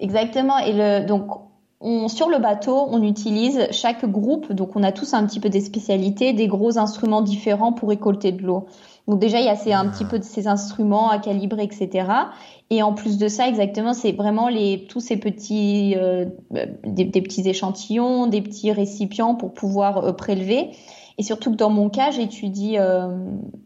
Exactement. 0.00 0.58
Et 0.58 0.72
le 0.72 1.06
donc 1.06 1.47
on, 1.80 2.08
sur 2.08 2.28
le 2.28 2.38
bateau, 2.38 2.88
on 2.90 3.02
utilise 3.02 3.68
chaque 3.70 4.04
groupe, 4.04 4.52
donc 4.52 4.74
on 4.74 4.82
a 4.82 4.90
tous 4.90 5.14
un 5.14 5.24
petit 5.26 5.38
peu 5.38 5.48
des 5.48 5.60
spécialités, 5.60 6.32
des 6.32 6.48
gros 6.48 6.76
instruments 6.76 7.22
différents 7.22 7.72
pour 7.72 7.90
récolter 7.90 8.32
de 8.32 8.42
l'eau. 8.42 8.66
Donc 9.06 9.20
déjà, 9.20 9.38
il 9.38 9.46
y 9.46 9.48
a 9.48 9.56
ces, 9.56 9.72
un 9.72 9.86
petit 9.88 10.04
peu 10.04 10.18
de 10.18 10.24
ces 10.24 10.48
instruments 10.48 11.08
à 11.08 11.18
calibrer, 11.18 11.62
etc. 11.62 12.08
Et 12.68 12.82
en 12.82 12.92
plus 12.92 13.16
de 13.16 13.28
ça, 13.28 13.48
exactement, 13.48 13.94
c'est 13.94 14.12
vraiment 14.12 14.48
les 14.48 14.86
tous 14.88 15.00
ces 15.00 15.16
petits 15.16 15.94
euh, 15.96 16.26
des, 16.84 17.06
petits 17.06 17.48
échantillons, 17.48 18.26
des 18.26 18.42
petits 18.42 18.72
récipients 18.72 19.34
pour 19.34 19.54
pouvoir 19.54 19.98
euh, 19.98 20.12
prélever. 20.12 20.70
Et 21.16 21.22
surtout 21.22 21.50
que 21.50 21.56
dans 21.56 21.70
mon 21.70 21.88
cas, 21.88 22.10
j'étudie, 22.10 22.76
euh, 22.78 23.08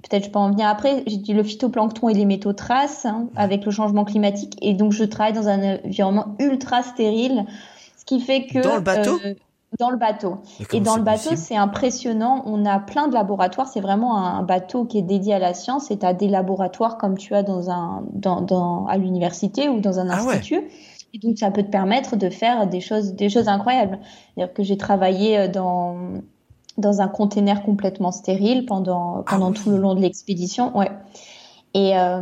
peut-être 0.02 0.26
je 0.26 0.30
peux 0.30 0.38
en 0.38 0.50
venir 0.50 0.68
après, 0.68 1.02
j'étudie 1.06 1.34
le 1.34 1.42
phytoplancton 1.42 2.08
et 2.08 2.14
les 2.14 2.24
métaux 2.24 2.54
traces 2.54 3.04
hein, 3.04 3.28
avec 3.34 3.64
le 3.64 3.70
changement 3.70 4.04
climatique. 4.04 4.56
Et 4.62 4.74
donc 4.74 4.92
je 4.92 5.04
travaille 5.04 5.34
dans 5.34 5.48
un 5.48 5.78
environnement 5.84 6.36
ultra 6.38 6.82
stérile 6.82 7.44
qui 8.12 8.20
fait 8.20 8.46
que 8.46 8.60
dans 8.60 8.76
le 8.76 8.82
bateau? 8.82 9.18
Euh, 9.24 9.34
dans 9.78 9.88
le 9.88 9.96
bateau. 9.96 10.36
Et 10.74 10.80
dans 10.80 10.96
le 10.96 11.02
bateau, 11.02 11.30
c'est 11.34 11.56
impressionnant. 11.56 12.42
On 12.44 12.66
a 12.66 12.78
plein 12.78 13.08
de 13.08 13.14
laboratoires. 13.14 13.68
C'est 13.68 13.80
vraiment 13.80 14.18
un 14.18 14.42
bateau 14.42 14.84
qui 14.84 14.98
est 14.98 15.02
dédié 15.02 15.32
à 15.32 15.38
la 15.38 15.54
science. 15.54 15.90
Et 15.90 15.98
tu 15.98 16.04
as 16.04 16.12
des 16.12 16.28
laboratoires 16.28 16.98
comme 16.98 17.16
tu 17.16 17.34
as 17.34 17.42
dans 17.42 17.70
un, 17.70 18.04
dans, 18.12 18.42
dans 18.42 18.84
à 18.86 18.98
l'université 18.98 19.70
ou 19.70 19.80
dans 19.80 19.98
un 19.98 20.10
ah 20.10 20.16
institut. 20.16 20.68
Et 21.14 21.18
donc, 21.18 21.38
ça 21.38 21.50
peut 21.50 21.62
te 21.62 21.70
permettre 21.70 22.16
de 22.16 22.28
faire 22.28 22.66
des 22.66 22.80
choses, 22.80 23.14
des 23.14 23.30
choses 23.30 23.48
incroyables. 23.48 23.98
C'est-à-dire 24.34 24.52
que 24.52 24.62
j'ai 24.62 24.76
travaillé 24.76 25.38
euh, 25.38 25.48
dans, 25.48 25.96
dans 26.76 27.00
un 27.00 27.08
container 27.08 27.62
complètement 27.62 28.12
stérile 28.12 28.66
pendant, 28.66 29.22
pendant 29.26 29.52
ah 29.52 29.54
tout 29.54 29.70
le 29.70 29.78
long 29.78 29.94
de 29.94 30.00
l'expédition. 30.00 30.76
Ouais. 30.76 30.90
Et, 31.72 31.96
euh, 31.96 32.20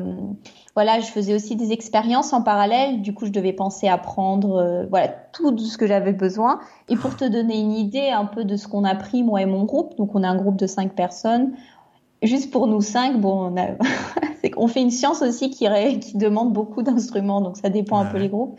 voilà, 0.75 1.01
je 1.01 1.07
faisais 1.07 1.35
aussi 1.35 1.57
des 1.57 1.73
expériences 1.73 2.33
en 2.33 2.43
parallèle. 2.43 3.03
Du 3.03 3.13
coup, 3.13 3.27
je 3.27 3.33
devais 3.33 3.53
penser 3.53 3.89
à 3.89 3.99
prendre 3.99 4.57
euh, 4.57 4.87
voilà 4.89 5.09
tout 5.33 5.57
ce 5.59 5.77
que 5.77 5.87
j'avais 5.87 6.13
besoin. 6.13 6.61
Et 6.89 6.97
pour 6.97 7.17
te 7.17 7.25
donner 7.25 7.59
une 7.59 7.73
idée 7.73 8.09
un 8.09 8.25
peu 8.25 8.45
de 8.45 8.57
ce 8.57 8.69
qu'on 8.69 8.85
a 8.85 8.95
pris 8.95 9.23
moi 9.23 9.43
et 9.43 9.47
mon 9.47 9.65
groupe, 9.65 9.97
donc 9.97 10.15
on 10.15 10.23
a 10.23 10.29
un 10.29 10.37
groupe 10.37 10.57
de 10.57 10.67
cinq 10.67 10.95
personnes. 10.95 11.53
Juste 12.23 12.51
pour 12.53 12.67
nous 12.67 12.81
cinq, 12.81 13.21
bon, 13.21 13.53
on 13.53 13.57
a 13.57 13.69
c'est 14.41 14.51
qu'on 14.51 14.69
fait 14.69 14.83
une 14.83 14.91
science 14.91 15.23
aussi 15.23 15.51
qui 15.51 15.67
qui 16.01 16.17
demande 16.17 16.53
beaucoup 16.53 16.83
d'instruments, 16.83 17.41
donc 17.41 17.57
ça 17.57 17.69
dépend 17.69 17.99
un 17.99 18.07
peu 18.07 18.19
les 18.19 18.29
groupes. 18.29 18.59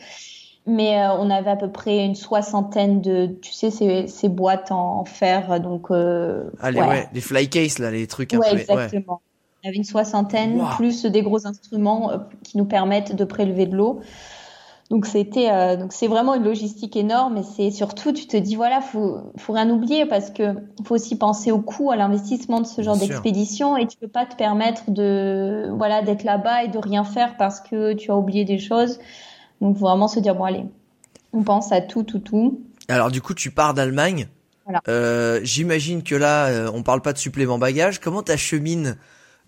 Mais 0.67 0.99
euh, 0.99 1.13
on 1.13 1.31
avait 1.31 1.49
à 1.49 1.55
peu 1.55 1.71
près 1.71 2.05
une 2.05 2.13
soixantaine 2.13 3.01
de, 3.01 3.25
tu 3.41 3.51
sais, 3.51 3.71
ces, 3.71 4.05
ces 4.05 4.29
boîtes 4.29 4.71
en, 4.71 5.05
fer, 5.05 5.59
donc. 5.59 5.89
Euh, 5.89 6.51
ah, 6.59 6.69
les, 6.69 6.79
ouais. 6.79 7.09
les 7.13 7.21
fly 7.21 7.49
case 7.49 7.79
là, 7.79 7.89
les 7.89 8.05
trucs. 8.05 8.33
Ouais, 8.33 8.53
exactement. 8.53 9.21
On 9.63 9.67
avait 9.67 9.77
une 9.77 9.83
soixantaine, 9.83 10.63
plus 10.75 11.05
des 11.05 11.21
gros 11.21 11.45
instruments 11.45 12.11
euh, 12.11 12.17
qui 12.43 12.57
nous 12.57 12.65
permettent 12.65 13.15
de 13.15 13.23
prélever 13.23 13.65
de 13.67 13.75
l'eau. 13.75 14.01
Donc 14.91 15.05
c'était 15.05 15.49
euh, 15.49 15.77
donc 15.77 15.93
c'est 15.93 16.07
vraiment 16.07 16.35
une 16.35 16.43
logistique 16.43 16.97
énorme 16.97 17.37
et 17.37 17.43
c'est 17.43 17.71
surtout 17.71 18.11
tu 18.11 18.27
te 18.27 18.35
dis 18.35 18.57
voilà 18.57 18.81
faut 18.81 19.19
faut 19.37 19.53
rien 19.53 19.69
oublier 19.69 20.05
parce 20.05 20.31
que 20.31 20.53
faut 20.83 20.95
aussi 20.95 21.17
penser 21.17 21.49
au 21.49 21.59
coût 21.59 21.91
à 21.91 21.95
l'investissement 21.95 22.59
de 22.59 22.67
ce 22.67 22.81
genre 22.81 22.97
d'expédition 22.97 23.77
et 23.77 23.87
tu 23.87 23.97
peux 23.97 24.09
pas 24.09 24.25
te 24.25 24.35
permettre 24.35 24.91
de 24.91 25.69
voilà 25.77 26.01
d'être 26.01 26.25
là-bas 26.25 26.65
et 26.65 26.67
de 26.67 26.77
rien 26.77 27.05
faire 27.05 27.37
parce 27.37 27.61
que 27.61 27.93
tu 27.93 28.11
as 28.11 28.17
oublié 28.17 28.43
des 28.43 28.59
choses. 28.59 28.99
Donc 29.61 29.77
faut 29.77 29.85
vraiment 29.85 30.09
se 30.09 30.19
dire 30.19 30.35
bon 30.35 30.43
allez 30.43 30.65
on 31.31 31.43
pense 31.43 31.71
à 31.71 31.79
tout 31.79 32.03
tout 32.03 32.19
tout. 32.19 32.59
Alors 32.89 33.11
du 33.11 33.21
coup 33.21 33.33
tu 33.33 33.49
pars 33.49 33.73
d'Allemagne. 33.73 34.27
Voilà. 34.65 34.81
Euh, 34.89 35.39
J'imagine 35.43 36.03
que 36.03 36.15
là 36.15 36.69
on 36.73 36.83
parle 36.83 37.01
pas 37.01 37.13
de 37.13 37.17
supplément 37.17 37.57
bagage. 37.57 37.99
Comment 37.99 38.23
t'achemines 38.23 38.97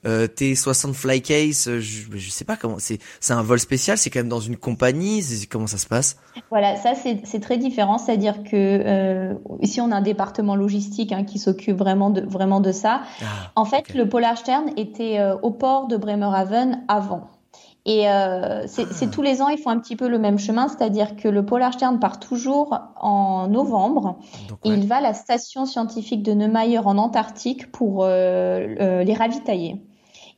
euh, 0.06 0.28
T60 0.28 0.94
Flycase, 0.94 1.68
euh, 1.68 1.80
je, 1.80 2.04
je 2.16 2.30
sais 2.30 2.46
pas 2.46 2.58
comment, 2.58 2.78
c'est 2.80 3.00
c'est 3.20 3.34
un 3.34 3.44
vol 3.44 3.60
spécial, 3.60 3.98
c'est 3.98 4.10
quand 4.10 4.20
même 4.20 4.30
dans 4.30 4.40
une 4.40 4.58
compagnie, 4.58 5.24
comment 5.50 5.68
ça 5.68 5.78
se 5.78 5.88
passe? 5.88 6.18
Voilà, 6.50 6.76
ça 6.76 6.94
c'est 6.96 7.40
très 7.40 7.58
différent, 7.58 7.98
c'est-à-dire 7.98 8.44
que 8.44 8.54
euh, 8.54 9.34
ici 9.62 9.82
on 9.82 9.92
a 9.92 9.96
un 9.96 10.02
département 10.02 10.56
logistique 10.56 11.12
hein, 11.12 11.24
qui 11.24 11.40
s'occupe 11.40 11.78
vraiment 11.78 12.10
de 12.10 12.22
vraiment 12.22 12.60
de 12.60 12.72
ça. 12.72 13.02
Ah, 13.22 13.52
en 13.56 13.66
fait, 13.66 13.94
le 13.94 14.08
Polar 14.10 14.38
Stern 14.38 14.72
était 14.78 15.20
euh, 15.20 15.36
au 15.42 15.52
port 15.52 15.88
de 15.88 15.98
Bremerhaven 15.98 16.84
avant. 16.88 17.30
Et 17.86 18.10
euh, 18.10 18.66
c'est 18.66 18.88
ah. 18.90 19.08
tous 19.12 19.22
les 19.22 19.42
ans, 19.42 19.50
ils 19.50 19.58
font 19.58 19.70
un 19.70 19.80
petit 19.80 19.98
peu 19.98 20.08
le 20.08 20.18
même 20.18 20.40
chemin, 20.40 20.70
c'est-à-dire 20.70 21.18
que 21.18 21.28
le 21.28 21.46
Polar 21.46 21.74
Stern 21.74 22.00
part 22.00 22.20
toujours 22.20 22.80
en 23.00 23.48
novembre. 23.50 24.20
et 24.64 24.70
il 24.70 24.88
va 24.88 24.98
à 24.98 25.02
la 25.02 25.14
station 25.14 25.66
scientifique 25.66 26.24
de 26.24 26.34
Neumayer 26.34 26.80
en 26.80 26.98
Antarctique 26.98 27.72
pour 27.72 28.06
euh, 28.06 29.04
les 29.04 29.14
ravitailler. 29.14 29.82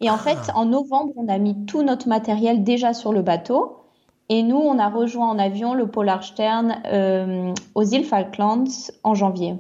Et 0.02 0.10
en 0.10 0.18
fait, 0.18 0.38
ah. 0.50 0.58
en 0.58 0.66
novembre, 0.66 1.14
on 1.16 1.28
a 1.28 1.38
mis 1.38 1.66
tout 1.66 1.84
notre 1.84 2.08
matériel 2.08 2.64
déjà 2.64 2.94
sur 2.94 3.14
le 3.14 3.22
bateau. 3.22 3.78
Et 4.30 4.42
nous, 4.42 4.58
on 4.58 4.80
a 4.80 4.90
rejoint 4.90 5.30
en 5.30 5.38
avion 5.38 5.74
le 5.74 5.88
Polar 5.88 6.24
Stern 6.24 6.82
euh, 6.88 7.54
aux 7.76 7.84
îles 7.84 8.06
Falklands 8.06 8.66
en 9.04 9.14
janvier. 9.14 9.56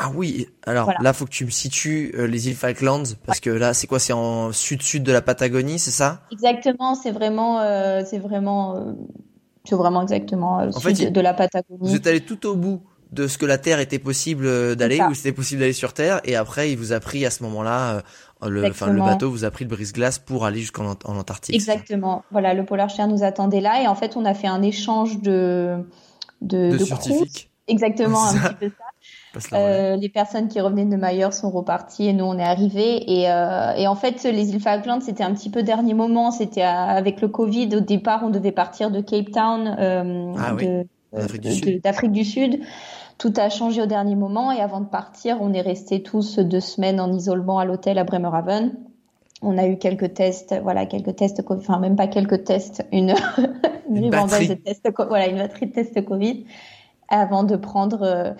Ah 0.00 0.12
oui, 0.14 0.46
alors 0.64 0.92
là, 1.00 1.12
faut 1.12 1.24
que 1.24 1.30
tu 1.30 1.44
me 1.44 1.50
situes 1.50 2.14
euh, 2.16 2.28
les 2.28 2.48
îles 2.48 2.54
Falklands 2.54 3.02
parce 3.26 3.40
que 3.40 3.50
là, 3.50 3.74
c'est 3.74 3.88
quoi 3.88 3.98
C'est 3.98 4.12
en 4.12 4.52
sud-sud 4.52 5.02
de 5.02 5.10
la 5.10 5.20
Patagonie, 5.20 5.80
c'est 5.80 5.90
ça? 5.90 6.20
Exactement, 6.30 6.94
c'est 6.94 7.10
vraiment, 7.10 7.58
euh, 7.60 8.02
c'est 8.06 8.20
vraiment, 8.20 8.94
c'est 9.64 9.74
vraiment 9.74 10.02
exactement 10.02 10.58
en 10.58 10.70
sud 10.70 11.12
de 11.12 11.20
la 11.20 11.34
Patagonie. 11.34 11.80
Vous 11.80 11.96
êtes 11.96 12.06
allé 12.06 12.20
tout 12.20 12.46
au 12.46 12.54
bout 12.54 12.80
de 13.10 13.26
ce 13.26 13.38
que 13.38 13.46
la 13.46 13.58
Terre 13.58 13.80
était 13.80 13.98
possible 13.98 14.76
d'aller 14.76 15.00
ou 15.10 15.14
c'était 15.14 15.32
possible 15.32 15.60
d'aller 15.60 15.72
sur 15.72 15.94
Terre 15.94 16.20
et 16.24 16.36
après, 16.36 16.70
il 16.70 16.78
vous 16.78 16.92
a 16.92 17.00
pris 17.00 17.26
à 17.26 17.30
ce 17.30 17.42
moment-là 17.42 18.02
le, 18.46 18.66
enfin, 18.66 18.92
le 18.92 19.00
bateau 19.00 19.30
vous 19.30 19.44
a 19.44 19.50
pris 19.50 19.64
le 19.64 19.70
brise-glace 19.70 20.18
pour 20.18 20.44
aller 20.44 20.60
jusqu'en 20.60 20.92
en 21.04 21.16
Antarctique. 21.16 21.54
Exactement. 21.54 22.24
Voilà, 22.30 22.54
le 22.54 22.64
Polar 22.64 22.90
Stern 22.90 23.10
nous 23.10 23.24
attendait 23.24 23.60
là 23.60 23.82
et 23.82 23.86
en 23.86 23.94
fait, 23.94 24.16
on 24.16 24.24
a 24.24 24.34
fait 24.34 24.46
un 24.46 24.62
échange 24.62 25.20
de 25.20 25.84
de, 26.40 26.70
de, 26.70 26.78
scientifiques. 26.78 27.50
Exactement, 27.66 28.24
un 28.24 28.32
petit 28.34 28.54
peu 28.54 28.68
ça. 28.68 28.84
Euh, 29.52 29.94
les 29.94 30.08
personnes 30.08 30.48
qui 30.48 30.60
revenaient 30.60 30.86
de 30.86 30.96
Mayer 30.96 31.30
sont 31.30 31.50
reparties 31.50 32.08
et 32.08 32.12
nous 32.12 32.24
on 32.24 32.38
est 32.38 32.44
arrivés 32.44 33.20
et, 33.20 33.30
euh, 33.30 33.72
et 33.76 33.86
en 33.86 33.94
fait 33.94 34.24
les 34.24 34.50
îles 34.50 34.60
Falkland 34.60 35.00
c'était 35.00 35.22
un 35.22 35.32
petit 35.32 35.50
peu 35.50 35.62
dernier 35.62 35.94
moment 35.94 36.30
c'était 36.32 36.62
avec 36.62 37.20
le 37.20 37.28
Covid 37.28 37.68
au 37.76 37.80
départ 37.80 38.22
on 38.24 38.30
devait 38.30 38.52
partir 38.52 38.90
de 38.90 39.00
Cape 39.00 39.30
Town 39.30 39.76
euh, 39.78 40.34
ah, 40.38 40.54
oui. 40.54 40.66
d'Afrique 41.12 42.12
du, 42.12 42.22
du, 42.22 42.24
Sud 42.24 42.60
tout 43.18 43.32
a 43.36 43.50
changé 43.50 43.82
au 43.82 43.86
dernier 43.86 44.14
moment 44.14 44.52
et 44.52 44.60
avant 44.60 44.80
de 44.80 44.86
partir, 44.86 45.38
on 45.40 45.52
est 45.52 45.60
resté 45.60 46.02
tous 46.02 46.38
deux 46.38 46.60
semaines 46.60 47.00
en 47.00 47.12
isolement 47.12 47.58
à 47.58 47.64
l'hôtel 47.64 47.98
à 47.98 48.04
Bremerhaven. 48.04 48.76
On 49.42 49.58
a 49.58 49.66
eu 49.66 49.78
quelques 49.78 50.14
tests, 50.14 50.54
voilà, 50.62 50.86
quelques 50.86 51.16
tests, 51.16 51.42
enfin 51.48 51.78
même 51.78 51.96
pas 51.96 52.06
quelques 52.06 52.44
tests, 52.44 52.86
une, 52.92 53.14
une, 53.90 54.04
une 54.04 54.10
batterie. 54.10 54.48
de 54.48 54.54
tests, 54.54 54.88
voilà, 54.96 55.28
une 55.28 55.38
batterie 55.38 55.66
de 55.66 55.72
tests 55.72 56.04
Covid 56.04 56.44
avant 57.08 57.42
de 57.42 57.56
prendre 57.56 58.02
euh, 58.02 58.32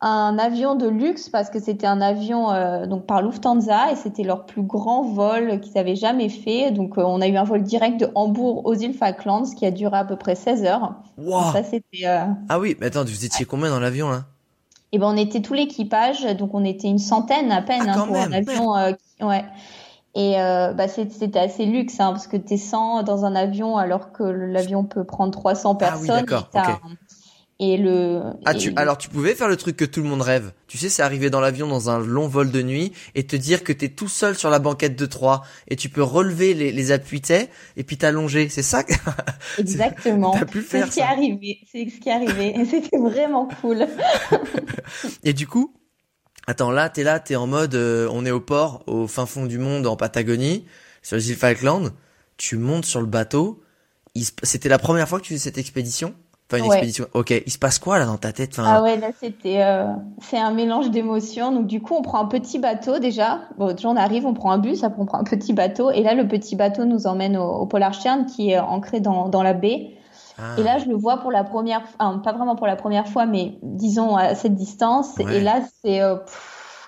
un 0.00 0.38
avion 0.38 0.76
de 0.76 0.86
luxe 0.86 1.28
parce 1.28 1.50
que 1.50 1.58
c'était 1.58 1.86
un 1.86 2.00
avion 2.00 2.52
euh, 2.52 2.86
donc 2.86 3.06
par 3.06 3.20
Lufthansa 3.20 3.90
et 3.90 3.96
c'était 3.96 4.22
leur 4.22 4.46
plus 4.46 4.62
grand 4.62 5.02
vol 5.02 5.60
qu'ils 5.60 5.76
avaient 5.76 5.96
jamais 5.96 6.28
fait. 6.28 6.70
Donc 6.70 6.98
euh, 6.98 7.02
on 7.02 7.20
a 7.20 7.26
eu 7.26 7.36
un 7.36 7.42
vol 7.42 7.62
direct 7.62 7.98
de 7.98 8.08
Hambourg 8.14 8.64
aux 8.64 8.74
îles 8.74 8.94
Falklands 8.94 9.50
qui 9.56 9.66
a 9.66 9.72
duré 9.72 9.96
à 9.96 10.04
peu 10.04 10.16
près 10.16 10.36
16 10.36 10.64
heures. 10.64 10.94
Ça 11.52 11.64
c'était 11.64 12.06
euh, 12.06 12.26
Ah 12.48 12.60
oui, 12.60 12.76
mais 12.80 12.86
attends, 12.86 13.04
vous 13.04 13.24
étiez 13.24 13.44
combien 13.44 13.70
dans 13.70 13.80
l'avion 13.80 14.08
là? 14.08 14.24
Eh 14.92 14.98
ben 14.98 15.06
on 15.06 15.16
était 15.16 15.42
tout 15.42 15.52
l'équipage, 15.52 16.24
donc 16.36 16.54
on 16.54 16.64
était 16.64 16.88
une 16.88 16.98
centaine 16.98 17.52
à 17.52 17.60
peine 17.60 17.88
ah, 17.88 17.94
hein, 17.98 18.06
pour 18.06 18.16
un 18.16 18.32
avion 18.32 18.72
ouais. 19.20 19.44
Et 20.14 20.34
bah 20.36 20.88
c'était 20.88 21.38
assez 21.38 21.66
luxe 21.66 22.00
hein, 22.00 22.12
parce 22.12 22.26
que 22.28 22.36
tu 22.36 22.54
es 22.54 22.56
100 22.56 23.02
dans 23.02 23.24
un 23.24 23.34
avion 23.34 23.76
alors 23.76 24.12
que 24.12 24.22
l'avion 24.22 24.84
peut 24.84 25.04
prendre 25.04 25.32
300 25.32 25.74
personnes. 25.74 26.10
Ah 26.10 26.22
oui, 26.22 26.44
d'accord. 26.52 26.80
Et 27.60 27.76
le. 27.76 28.22
Ah, 28.44 28.54
tu, 28.54 28.72
alors 28.76 28.98
tu 28.98 29.08
pouvais 29.08 29.34
faire 29.34 29.48
le 29.48 29.56
truc 29.56 29.76
que 29.76 29.84
tout 29.84 30.00
le 30.00 30.08
monde 30.08 30.22
rêve. 30.22 30.52
Tu 30.68 30.78
sais, 30.78 30.88
c'est 30.88 31.02
arriver 31.02 31.28
dans 31.28 31.40
l'avion 31.40 31.66
dans 31.66 31.90
un 31.90 31.98
long 31.98 32.28
vol 32.28 32.52
de 32.52 32.62
nuit 32.62 32.92
et 33.16 33.26
te 33.26 33.34
dire 33.34 33.64
que 33.64 33.72
t'es 33.72 33.88
tout 33.88 34.06
seul 34.06 34.36
sur 34.36 34.48
la 34.48 34.60
banquette 34.60 34.94
de 34.94 35.06
3 35.06 35.42
et 35.66 35.74
tu 35.74 35.88
peux 35.88 36.02
relever 36.02 36.54
les, 36.54 36.70
les 36.70 36.92
appuis 36.92 37.20
et 37.76 37.82
puis 37.82 37.98
t'allonger. 37.98 38.48
C'est 38.48 38.62
ça 38.62 38.84
Exactement. 39.58 40.30
T'as 40.30 40.44
pu 40.44 40.62
faire 40.62 40.84
C'est 40.84 40.90
ce 40.90 40.94
qui 40.94 41.00
est 41.00 41.02
arrivé. 41.02 41.58
C'est 41.72 41.88
ce 41.88 42.00
qui 42.00 42.08
est 42.08 42.12
arrivé. 42.12 42.60
Et 42.60 42.64
c'était 42.64 42.96
vraiment 42.96 43.48
cool. 43.60 43.88
et 45.24 45.32
du 45.32 45.48
coup, 45.48 45.74
attends, 46.46 46.70
là, 46.70 46.88
t'es 46.88 47.02
là, 47.02 47.18
t'es 47.18 47.34
en 47.34 47.48
mode, 47.48 47.74
euh, 47.74 48.08
on 48.12 48.24
est 48.24 48.30
au 48.30 48.40
port, 48.40 48.84
au 48.86 49.08
fin 49.08 49.26
fond 49.26 49.46
du 49.46 49.58
monde, 49.58 49.84
en 49.88 49.96
Patagonie, 49.96 50.64
sur 51.02 51.16
les 51.16 51.30
îles 51.30 51.36
Falkland. 51.36 51.92
Tu 52.36 52.56
montes 52.56 52.84
sur 52.84 53.00
le 53.00 53.08
bateau. 53.08 53.64
C'était 54.44 54.68
la 54.68 54.78
première 54.78 55.08
fois 55.08 55.18
que 55.18 55.24
tu 55.24 55.32
faisais 55.32 55.42
cette 55.42 55.58
expédition? 55.58 56.14
Enfin, 56.50 56.64
une 56.64 56.70
expédition. 56.72 57.06
Ok, 57.14 57.30
il 57.30 57.52
se 57.52 57.58
passe 57.58 57.78
quoi 57.78 57.98
là 57.98 58.06
dans 58.06 58.16
ta 58.16 58.32
tête? 58.32 58.56
Ah 58.58 58.82
ouais, 58.82 58.96
là 58.96 59.08
c'était, 59.20 59.62
euh, 59.62 59.84
c'est 60.22 60.38
un 60.38 60.52
mélange 60.52 60.90
d'émotions. 60.90 61.52
Donc 61.52 61.66
du 61.66 61.82
coup, 61.82 61.94
on 61.94 62.02
prend 62.02 62.20
un 62.20 62.26
petit 62.26 62.58
bateau 62.58 62.98
déjà. 62.98 63.40
Bon, 63.58 63.72
déjà 63.72 63.88
on 63.88 63.96
arrive, 63.96 64.24
on 64.26 64.34
prend 64.34 64.50
un 64.50 64.58
bus, 64.58 64.82
après 64.82 65.02
on 65.02 65.06
prend 65.06 65.18
un 65.18 65.24
petit 65.24 65.52
bateau, 65.52 65.90
et 65.90 66.02
là 66.02 66.14
le 66.14 66.26
petit 66.26 66.56
bateau 66.56 66.86
nous 66.86 67.06
emmène 67.06 67.36
au, 67.36 67.44
au 67.44 67.66
Polarstern 67.66 68.24
qui 68.26 68.50
est 68.50 68.58
ancré 68.58 69.00
dans, 69.00 69.28
dans 69.28 69.42
la 69.42 69.52
baie. 69.52 69.94
Ah. 70.40 70.54
Et 70.56 70.62
là, 70.62 70.78
je 70.78 70.84
le 70.84 70.94
vois 70.94 71.16
pour 71.16 71.32
la 71.32 71.42
première, 71.42 71.82
enfin, 71.98 72.18
pas 72.18 72.32
vraiment 72.32 72.54
pour 72.54 72.68
la 72.68 72.76
première 72.76 73.08
fois, 73.08 73.26
mais 73.26 73.58
disons 73.62 74.14
à 74.14 74.36
cette 74.36 74.54
distance. 74.54 75.18
Et 75.18 75.40
là, 75.40 75.62
c'est, 75.82 76.00
euh, 76.00 76.14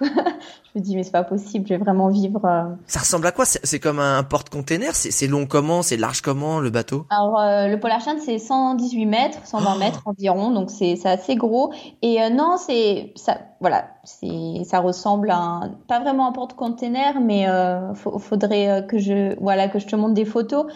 je 0.74 0.78
me 0.78 0.80
dis 0.80 0.96
mais 0.96 1.02
c'est 1.02 1.10
pas 1.10 1.24
possible, 1.24 1.66
je 1.68 1.74
vais 1.74 1.80
vraiment 1.80 2.08
vivre. 2.08 2.44
Euh. 2.44 2.64
Ça 2.86 3.00
ressemble 3.00 3.26
à 3.26 3.32
quoi? 3.32 3.44
C'est 3.44 3.80
comme 3.80 3.98
un 3.98 4.22
porte-container? 4.22 4.94
C'est 4.94 5.26
long 5.26 5.46
comment? 5.46 5.82
C'est 5.82 5.96
large 5.96 6.22
comment 6.22 6.60
le 6.60 6.70
bateau? 6.70 7.06
Alors 7.10 7.38
euh, 7.38 7.68
le 7.68 7.78
Polar 7.78 8.00
Chain 8.00 8.16
c'est 8.18 8.38
118 8.38 9.06
mètres, 9.06 9.38
120 9.44 9.78
mètres 9.78 10.02
environ, 10.06 10.50
donc 10.50 10.70
c'est 10.70 10.98
assez 11.04 11.36
gros. 11.36 11.72
Et 12.02 12.22
euh, 12.22 12.30
non, 12.30 12.56
c'est 12.56 13.12
ça, 13.16 13.38
voilà, 13.60 13.88
c'est 14.04 14.64
ça 14.64 14.80
ressemble 14.80 15.30
à 15.30 15.38
un, 15.38 15.70
pas 15.88 16.00
vraiment 16.00 16.28
un 16.28 16.32
porte-container, 16.32 17.20
mais 17.20 17.46
faudrait 17.94 18.86
que 18.88 18.98
je 18.98 19.38
voilà 19.40 19.68
que 19.68 19.78
je 19.78 19.86
te 19.86 19.96
montre 19.96 20.14
des 20.14 20.24
photos. 20.24 20.66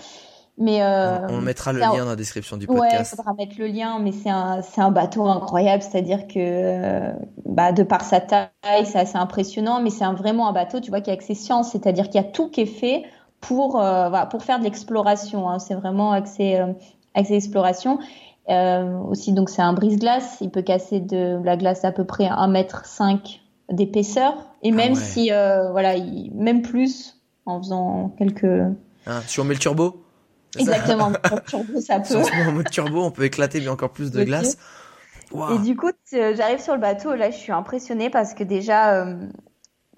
Mais 0.57 0.83
euh, 0.83 1.27
on, 1.29 1.41
mettra 1.41 1.73
le 1.73 1.81
lien 1.81 1.99
dans 1.99 2.11
la 2.11 2.17
description 2.17 2.57
du 2.57 2.69
podcast. 2.69 2.93
Ouais, 2.93 3.01
il 3.01 3.17
faudra 3.17 3.35
mettre 3.35 3.57
le 3.59 3.67
lien, 3.67 3.99
mais 3.99 4.13
c'est 4.13 4.31
un 4.31 4.91
bateau 4.93 5.27
incroyable, 5.27 5.83
c'est-à-dire 5.83 6.29
que 6.29 7.13
bah 7.45 7.73
de 7.73 7.83
par 7.83 8.03
sa 8.03 8.21
taille, 8.21 8.87
c'est 8.87 8.99
assez 8.99 9.17
impressionnant, 9.17 9.81
mais 9.81 9.91
c'est 9.91 10.05
un, 10.05 10.15
vraiment 10.15 10.49
un 10.49 10.53
bateau, 10.53 10.79
tu 10.79 10.91
vois, 10.91 11.01
qui 11.01 11.11
a 11.11 11.15
accès 11.15 11.35
science, 11.35 11.73
c'est-à-dire 11.73 12.05
qu'il 12.05 12.21
y 12.21 12.25
a 12.25 12.29
tout 12.29 12.51
qui 12.51 12.61
est 12.61 12.67
fait 12.67 13.03
pour 13.41 13.81
euh, 13.81 14.09
voilà, 14.09 14.27
pour 14.27 14.43
faire 14.45 14.59
de 14.59 14.65
l'exploration. 14.65 15.51
Hein. 15.51 15.59
C'est 15.59 15.75
vraiment 15.75 16.13
accès 16.13 16.61
euh, 16.61 16.73
accès 17.15 17.35
exploration. 17.35 17.99
Euh, 18.51 18.99
aussi, 19.09 19.33
donc 19.33 19.49
c'est 19.49 19.63
un 19.63 19.73
brise-glace, 19.73 20.39
il 20.41 20.51
peut 20.51 20.63
casser 20.63 21.01
de 21.01 21.41
la 21.43 21.57
glace 21.57 21.81
d'à 21.83 21.93
peu 21.93 22.05
près 22.05 22.27
1 22.27 22.47
mètre 22.49 22.85
5 22.85 23.41
d'épaisseur, 23.71 24.35
et 24.63 24.71
ah 24.71 24.75
même 24.75 24.95
si 24.95 25.33
euh, 25.33 25.71
voilà, 25.71 25.97
il, 25.97 26.31
même 26.35 26.61
plus 26.61 27.19
en 27.47 27.59
faisant 27.63 28.15
quelques. 28.19 28.47
Ah, 29.07 29.23
si 29.27 29.41
on 29.41 29.45
met 29.45 29.55
le 29.55 29.61
turbo? 29.61 30.04
Exactement, 30.59 31.13
turbo, 31.47 31.81
ça 31.81 32.01
peut. 32.01 32.17
en 32.17 32.53
mode 32.53 32.71
turbo, 32.71 33.03
on 33.03 33.11
peut 33.11 33.25
éclater 33.25 33.61
bien 33.61 33.73
encore 33.73 33.91
plus 33.91 34.11
de 34.11 34.23
glace. 34.25 34.57
Et 35.53 35.59
du 35.59 35.77
coup, 35.77 35.91
j'arrive 36.13 36.61
sur 36.61 36.75
le 36.75 36.81
bateau, 36.81 37.15
là, 37.15 37.31
je 37.31 37.37
suis 37.37 37.53
impressionnée 37.53 38.11
parce 38.11 38.35
que 38.35 38.45
déjà, 38.45 38.95
euh, 38.95 39.17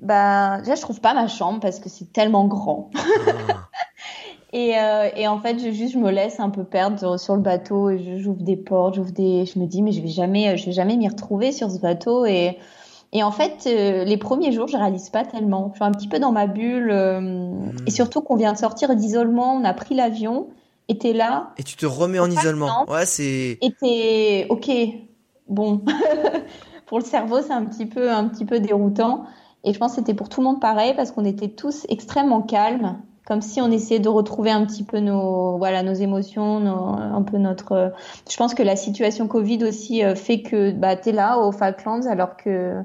bah, 0.00 0.58
déjà, 0.60 0.74
je 0.74 0.80
trouve 0.80 1.00
pas 1.00 1.14
ma 1.14 1.28
chambre 1.28 1.60
parce 1.60 1.78
que 1.78 1.88
c'est 1.88 2.12
tellement 2.12 2.46
grand. 2.46 2.90
Ah. 2.96 3.68
et, 4.52 4.78
euh, 4.78 5.10
et, 5.14 5.28
en 5.28 5.40
fait, 5.40 5.58
je 5.58 5.70
juste, 5.72 5.94
je 5.94 5.98
me 5.98 6.10
laisse 6.10 6.40
un 6.40 6.50
peu 6.50 6.64
perdre 6.64 7.18
sur 7.18 7.36
le 7.36 7.42
bateau 7.42 7.90
j'ouvre 8.16 8.42
des 8.42 8.56
portes, 8.56 8.94
j'ouvre 8.94 9.12
des, 9.12 9.44
je 9.44 9.58
me 9.58 9.66
dis, 9.66 9.82
mais 9.82 9.92
je 9.92 10.00
vais 10.00 10.08
jamais, 10.08 10.56
je 10.56 10.66
vais 10.66 10.72
jamais 10.72 10.96
m'y 10.96 11.08
retrouver 11.08 11.52
sur 11.52 11.70
ce 11.70 11.78
bateau 11.78 12.24
et 12.24 12.58
et 13.12 13.22
en 13.22 13.30
fait, 13.30 13.66
euh, 13.66 14.04
les 14.04 14.16
premiers 14.16 14.52
jours, 14.52 14.68
je 14.68 14.76
réalise 14.76 15.10
pas 15.10 15.24
tellement. 15.24 15.70
Je 15.72 15.76
suis 15.76 15.84
un 15.84 15.92
petit 15.92 16.08
peu 16.08 16.18
dans 16.18 16.32
ma 16.32 16.46
bulle. 16.46 16.90
Euh, 16.90 17.20
hmm. 17.20 17.76
Et 17.86 17.90
surtout 17.90 18.20
qu'on 18.20 18.36
vient 18.36 18.52
de 18.52 18.58
sortir 18.58 18.94
d'isolement, 18.94 19.54
on 19.54 19.64
a 19.64 19.72
pris 19.74 19.94
l'avion, 19.94 20.48
et 20.88 20.98
t'es 20.98 21.12
là. 21.12 21.52
Et 21.58 21.62
tu 21.62 21.76
te 21.76 21.86
remets 21.86 22.18
en 22.18 22.30
isolement. 22.30 22.84
Ouais, 22.88 23.06
c'est. 23.06 23.58
Et 23.60 23.72
t'es, 23.80 24.46
ok, 24.50 24.70
bon. 25.48 25.82
pour 26.86 26.98
le 26.98 27.04
cerveau, 27.04 27.40
c'est 27.42 27.52
un 27.52 27.64
petit 27.64 27.86
peu, 27.86 28.10
un 28.10 28.28
petit 28.28 28.44
peu 28.44 28.60
déroutant. 28.60 29.24
Et 29.64 29.72
je 29.72 29.78
pense 29.78 29.92
que 29.92 29.96
c'était 29.96 30.14
pour 30.14 30.28
tout 30.28 30.40
le 30.40 30.46
monde 30.46 30.60
pareil, 30.60 30.94
parce 30.94 31.10
qu'on 31.10 31.24
était 31.24 31.48
tous 31.48 31.86
extrêmement 31.88 32.42
calmes 32.42 32.98
comme 33.26 33.42
si 33.42 33.60
on 33.60 33.70
essayait 33.70 34.00
de 34.00 34.08
retrouver 34.08 34.50
un 34.50 34.64
petit 34.64 34.84
peu 34.84 35.00
nos 35.00 35.58
voilà 35.58 35.82
nos 35.82 35.92
émotions, 35.92 36.64
un 36.66 37.22
peu 37.22 37.38
notre. 37.38 37.92
Je 38.30 38.36
pense 38.36 38.54
que 38.54 38.62
la 38.62 38.76
situation 38.76 39.26
Covid 39.26 39.64
aussi 39.64 40.04
euh, 40.04 40.14
fait 40.14 40.42
que 40.42 40.70
bah 40.70 40.96
t'es 40.96 41.12
là 41.12 41.38
aux 41.38 41.52
Falklands 41.52 42.06
alors 42.06 42.36
que 42.36 42.80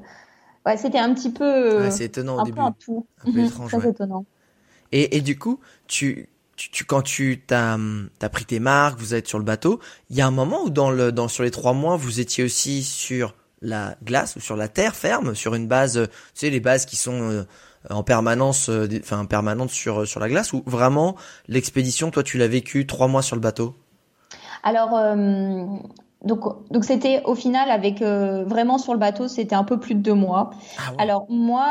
ouais 0.66 0.76
c'était 0.76 0.98
un 0.98 1.14
petit 1.14 1.30
peu. 1.30 1.82
Ouais, 1.82 1.90
c'est 1.90 2.06
étonnant 2.06 2.42
au 2.42 2.44
début. 2.44 2.60
un 2.60 2.72
tout. 2.72 3.06
Un 3.24 3.32
peu 3.32 3.38
mhm, 3.38 3.46
étrange. 3.46 3.70
Très 3.70 3.88
étonnant. 3.88 4.24
Et, 4.90 5.16
et 5.16 5.20
du 5.20 5.38
coup 5.38 5.60
tu 5.86 6.28
tu, 6.56 6.70
tu, 6.70 6.84
quand 6.84 7.02
tu 7.02 7.42
t'as 7.46 7.78
as 8.20 8.28
pris 8.28 8.44
tes 8.44 8.60
marques, 8.60 8.98
vous 8.98 9.14
êtes 9.14 9.26
sur 9.26 9.38
le 9.38 9.44
bateau, 9.44 9.80
il 10.10 10.16
y 10.16 10.20
a 10.20 10.26
un 10.26 10.32
moment 10.32 10.64
où 10.64 10.70
dans 10.70 10.90
le 10.90 11.12
dans 11.12 11.28
sur 11.28 11.44
les 11.44 11.50
trois 11.50 11.72
mois 11.72 11.96
vous 11.96 12.20
étiez 12.20 12.42
aussi 12.44 12.82
sur 12.82 13.34
la 13.62 13.94
glace 14.02 14.34
ou 14.36 14.40
sur 14.40 14.56
la 14.56 14.68
terre 14.68 14.96
ferme, 14.96 15.36
sur 15.36 15.54
une 15.54 15.68
base, 15.68 15.94
tu 15.94 16.10
sais 16.34 16.50
les 16.50 16.60
bases 16.60 16.84
qui 16.84 16.96
sont 16.96 17.30
euh, 17.30 17.44
en 17.90 18.02
permanence, 18.02 18.68
euh, 18.68 18.88
enfin 19.00 19.24
permanente 19.24 19.70
sur 19.70 20.06
sur 20.06 20.20
la 20.20 20.28
glace 20.28 20.52
ou 20.52 20.62
vraiment 20.66 21.16
l'expédition, 21.48 22.10
toi 22.10 22.22
tu 22.22 22.38
l'as 22.38 22.48
vécu 22.48 22.86
trois 22.86 23.08
mois 23.08 23.22
sur 23.22 23.36
le 23.36 23.42
bateau? 23.42 23.74
Alors 24.62 24.96
euh, 24.96 25.64
donc 26.24 26.70
donc 26.70 26.84
c'était 26.84 27.22
au 27.24 27.34
final 27.34 27.70
avec 27.70 28.02
euh, 28.02 28.44
vraiment 28.44 28.78
sur 28.78 28.92
le 28.92 28.98
bateau 28.98 29.26
c'était 29.28 29.54
un 29.54 29.64
peu 29.64 29.80
plus 29.80 29.94
de 29.94 30.00
deux 30.00 30.14
mois. 30.14 30.50
Ah 30.78 30.92
Alors 30.98 31.26
moi 31.28 31.66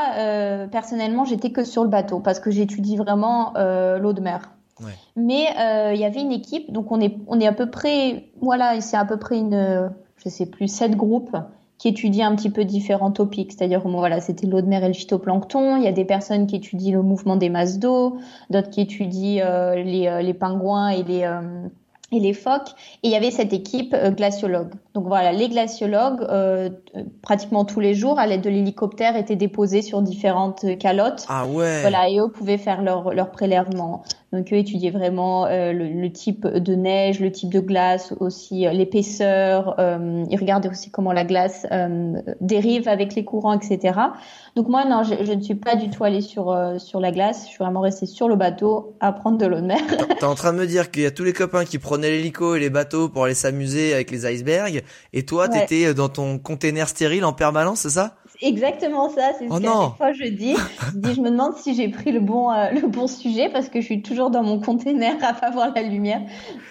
personnellement 0.71 1.25
j'étais 1.25 1.51
que 1.51 1.63
sur 1.63 1.83
le 1.83 1.89
bateau 1.89 2.19
parce 2.19 2.39
que 2.39 2.51
j'étudie 2.51 2.97
vraiment 2.97 3.53
l'eau 3.55 4.13
de 4.13 4.21
mer. 4.21 4.51
Ouais. 4.81 4.93
Mais 5.15 5.45
il 5.93 5.99
y 5.99 6.05
avait 6.05 6.21
une 6.21 6.31
équipe 6.31 6.71
donc 6.71 6.91
on 6.91 6.99
est 6.99 7.15
on 7.27 7.39
est 7.39 7.47
à 7.47 7.53
peu 7.53 7.69
près 7.69 8.25
voilà 8.41 8.81
c'est 8.81 8.97
à 8.97 9.05
peu 9.05 9.17
près 9.17 9.37
une 9.37 9.91
je 10.17 10.29
sais 10.29 10.45
plus 10.45 10.67
sept 10.67 10.95
groupes 10.95 11.37
qui 11.81 11.87
étudient 11.87 12.29
un 12.29 12.35
petit 12.35 12.51
peu 12.51 12.63
différents 12.63 13.09
topics, 13.09 13.53
c'est-à-dire 13.53 13.81
voilà, 13.83 14.21
c'était 14.21 14.45
l'eau 14.45 14.61
de 14.61 14.67
mer 14.67 14.83
et 14.83 14.87
le 14.87 14.93
phytoplancton. 14.93 15.77
Il 15.77 15.83
y 15.83 15.87
a 15.87 15.91
des 15.91 16.05
personnes 16.05 16.45
qui 16.45 16.57
étudient 16.57 16.93
le 16.93 17.01
mouvement 17.01 17.37
des 17.37 17.49
masses 17.49 17.79
d'eau, 17.79 18.17
d'autres 18.51 18.69
qui 18.69 18.81
étudient 18.81 19.43
euh, 19.43 19.73
les, 19.73 20.05
euh, 20.05 20.21
les, 20.21 20.35
pingouins 20.35 20.89
et 20.89 21.01
les 21.01 21.23
euh, 21.23 21.41
et 22.11 22.19
les 22.19 22.33
phoques. 22.33 22.69
Et 23.01 23.07
il 23.07 23.11
y 23.11 23.15
avait 23.15 23.31
cette 23.31 23.51
équipe 23.51 23.95
euh, 23.95 24.11
glaciologue. 24.11 24.73
Donc 24.93 25.07
voilà, 25.07 25.31
les 25.31 25.49
glaciologues, 25.49 26.23
pratiquement 27.23 27.65
tous 27.65 27.79
les 27.79 27.95
jours, 27.95 28.19
à 28.19 28.27
l'aide 28.27 28.41
de 28.41 28.51
l'hélicoptère, 28.51 29.15
étaient 29.15 29.35
déposés 29.35 29.81
sur 29.81 30.03
différentes 30.03 30.77
calottes. 30.77 31.25
Ah 31.29 31.47
ouais. 31.47 31.81
Voilà, 31.81 32.09
et 32.09 32.19
eux 32.19 32.29
pouvaient 32.29 32.59
faire 32.59 32.83
leur, 32.83 33.11
leur 33.11 33.31
prélèvement. 33.31 34.03
Donc 34.33 34.53
eux 34.53 34.55
étudiaient 34.55 34.91
vraiment 34.91 35.45
euh, 35.45 35.73
le, 35.73 35.89
le, 35.89 36.11
type 36.11 36.47
de 36.47 36.73
neige, 36.73 37.19
le 37.19 37.33
type 37.33 37.51
de 37.51 37.59
glace, 37.59 38.13
aussi 38.21 38.65
euh, 38.65 38.71
l'épaisseur. 38.71 39.75
Euh, 39.77 40.23
ils 40.29 40.39
regardaient 40.39 40.69
aussi 40.69 40.89
comment 40.89 41.11
la 41.11 41.25
glace 41.25 41.65
dérive 42.39 42.87
avec 42.87 43.13
les 43.15 43.25
courants, 43.25 43.59
etc. 43.59 43.99
Donc 44.55 44.69
moi, 44.69 44.85
non, 44.85 45.03
je, 45.03 45.25
je, 45.25 45.33
ne 45.33 45.41
suis 45.41 45.55
pas 45.55 45.75
du 45.75 45.89
tout 45.89 46.03
allée 46.05 46.21
sur 46.21 46.57
sur 46.77 46.99
la 47.01 47.11
glace. 47.11 47.43
Je 47.43 47.49
suis 47.49 47.57
vraiment 47.63 47.81
restée 47.81 48.05
sur 48.05 48.29
le 48.29 48.35
bateau 48.35 48.95
à 49.01 49.11
prendre 49.11 49.37
de 49.37 49.45
l'eau 49.45 49.59
de 49.59 49.65
mer. 49.65 49.79
T'es 50.19 50.25
en 50.25 50.35
train 50.35 50.53
de 50.53 50.59
me 50.59 50.67
dire 50.67 50.91
qu'il 50.91 51.03
y 51.03 51.05
a 51.05 51.11
tous 51.11 51.23
les 51.23 51.33
copains 51.33 51.65
qui 51.65 51.77
prenaient 51.77 52.09
l'hélico 52.09 52.55
et 52.55 52.59
les 52.59 52.69
bateaux 52.69 53.09
pour 53.09 53.25
aller 53.25 53.33
s'amuser 53.33 53.93
avec 53.93 54.11
les 54.11 54.25
icebergs, 54.31 54.81
et 55.11 55.25
toi, 55.25 55.49
t'étais 55.49 55.93
dans 55.93 56.09
ton 56.09 56.39
container 56.39 56.87
stérile 56.87 57.25
en 57.25 57.33
permanence, 57.33 57.81
c'est 57.81 57.89
ça? 57.89 58.15
Exactement 58.41 59.09
ça. 59.09 59.31
C'est 59.37 59.47
ce 59.47 59.53
oh 59.53 59.59
qu'à 59.59 59.67
chaque 59.67 59.97
fois 59.97 60.13
je 60.13 60.29
dis. 60.29 60.55
Je 60.93 60.97
dis, 60.97 61.13
je 61.13 61.21
me 61.21 61.29
demande 61.29 61.55
si 61.57 61.75
j'ai 61.75 61.89
pris 61.89 62.11
le 62.11 62.19
bon, 62.19 62.51
euh, 62.51 62.71
le 62.71 62.87
bon 62.87 63.07
sujet 63.07 63.49
parce 63.49 63.69
que 63.69 63.79
je 63.81 63.85
suis 63.85 64.01
toujours 64.01 64.29
dans 64.31 64.43
mon 64.43 64.59
container 64.59 65.15
à 65.23 65.33
pas 65.33 65.51
voir 65.51 65.71
la 65.75 65.83
lumière. 65.83 66.21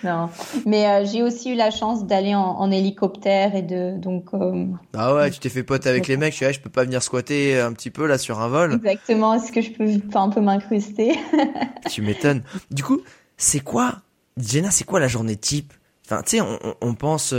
Non. 0.04 0.28
Mais 0.66 0.87
euh, 0.87 1.04
j'ai 1.04 1.22
aussi 1.22 1.52
eu 1.52 1.54
la 1.54 1.70
chance 1.70 2.06
d'aller 2.06 2.35
en, 2.35 2.40
en, 2.40 2.70
hélicoptère 2.70 3.54
et 3.54 3.62
de, 3.62 3.96
donc. 3.96 4.35
Euh, 4.35 4.66
ah 4.94 5.14
ouais, 5.14 5.30
tu 5.30 5.38
t'es 5.38 5.48
fait 5.48 5.62
pote 5.62 5.87
avec 5.87 6.09
les 6.09 6.16
mecs. 6.16 6.37
Je, 6.37 6.52
je 6.52 6.61
peux 6.61 6.70
pas 6.70 6.85
venir 6.85 7.02
squatter 7.02 7.59
un 7.61 7.72
petit 7.72 7.90
peu 7.90 8.06
là 8.06 8.18
sur 8.18 8.40
un 8.40 8.48
vol. 8.48 8.74
Exactement. 8.74 9.35
Est-ce 9.35 9.52
que 9.52 9.61
je 9.61 9.70
peux 9.70 10.18
un 10.18 10.28
peu 10.28 10.40
m'incruster? 10.40 11.12
Tu 11.90 12.02
m'étonnes. 12.02 12.42
Du 12.70 12.83
coup, 12.83 13.00
c'est 13.37 13.61
quoi, 13.61 13.96
Jenna, 14.37 14.70
c'est 14.70 14.85
quoi 14.85 15.00
la 15.00 15.09
journée 15.09 15.37
type? 15.37 15.72
Enfin, 16.04 16.22
tu 16.22 16.37
sais, 16.37 16.40
on, 16.40 16.59
on, 16.80 16.94
pense 16.94 17.35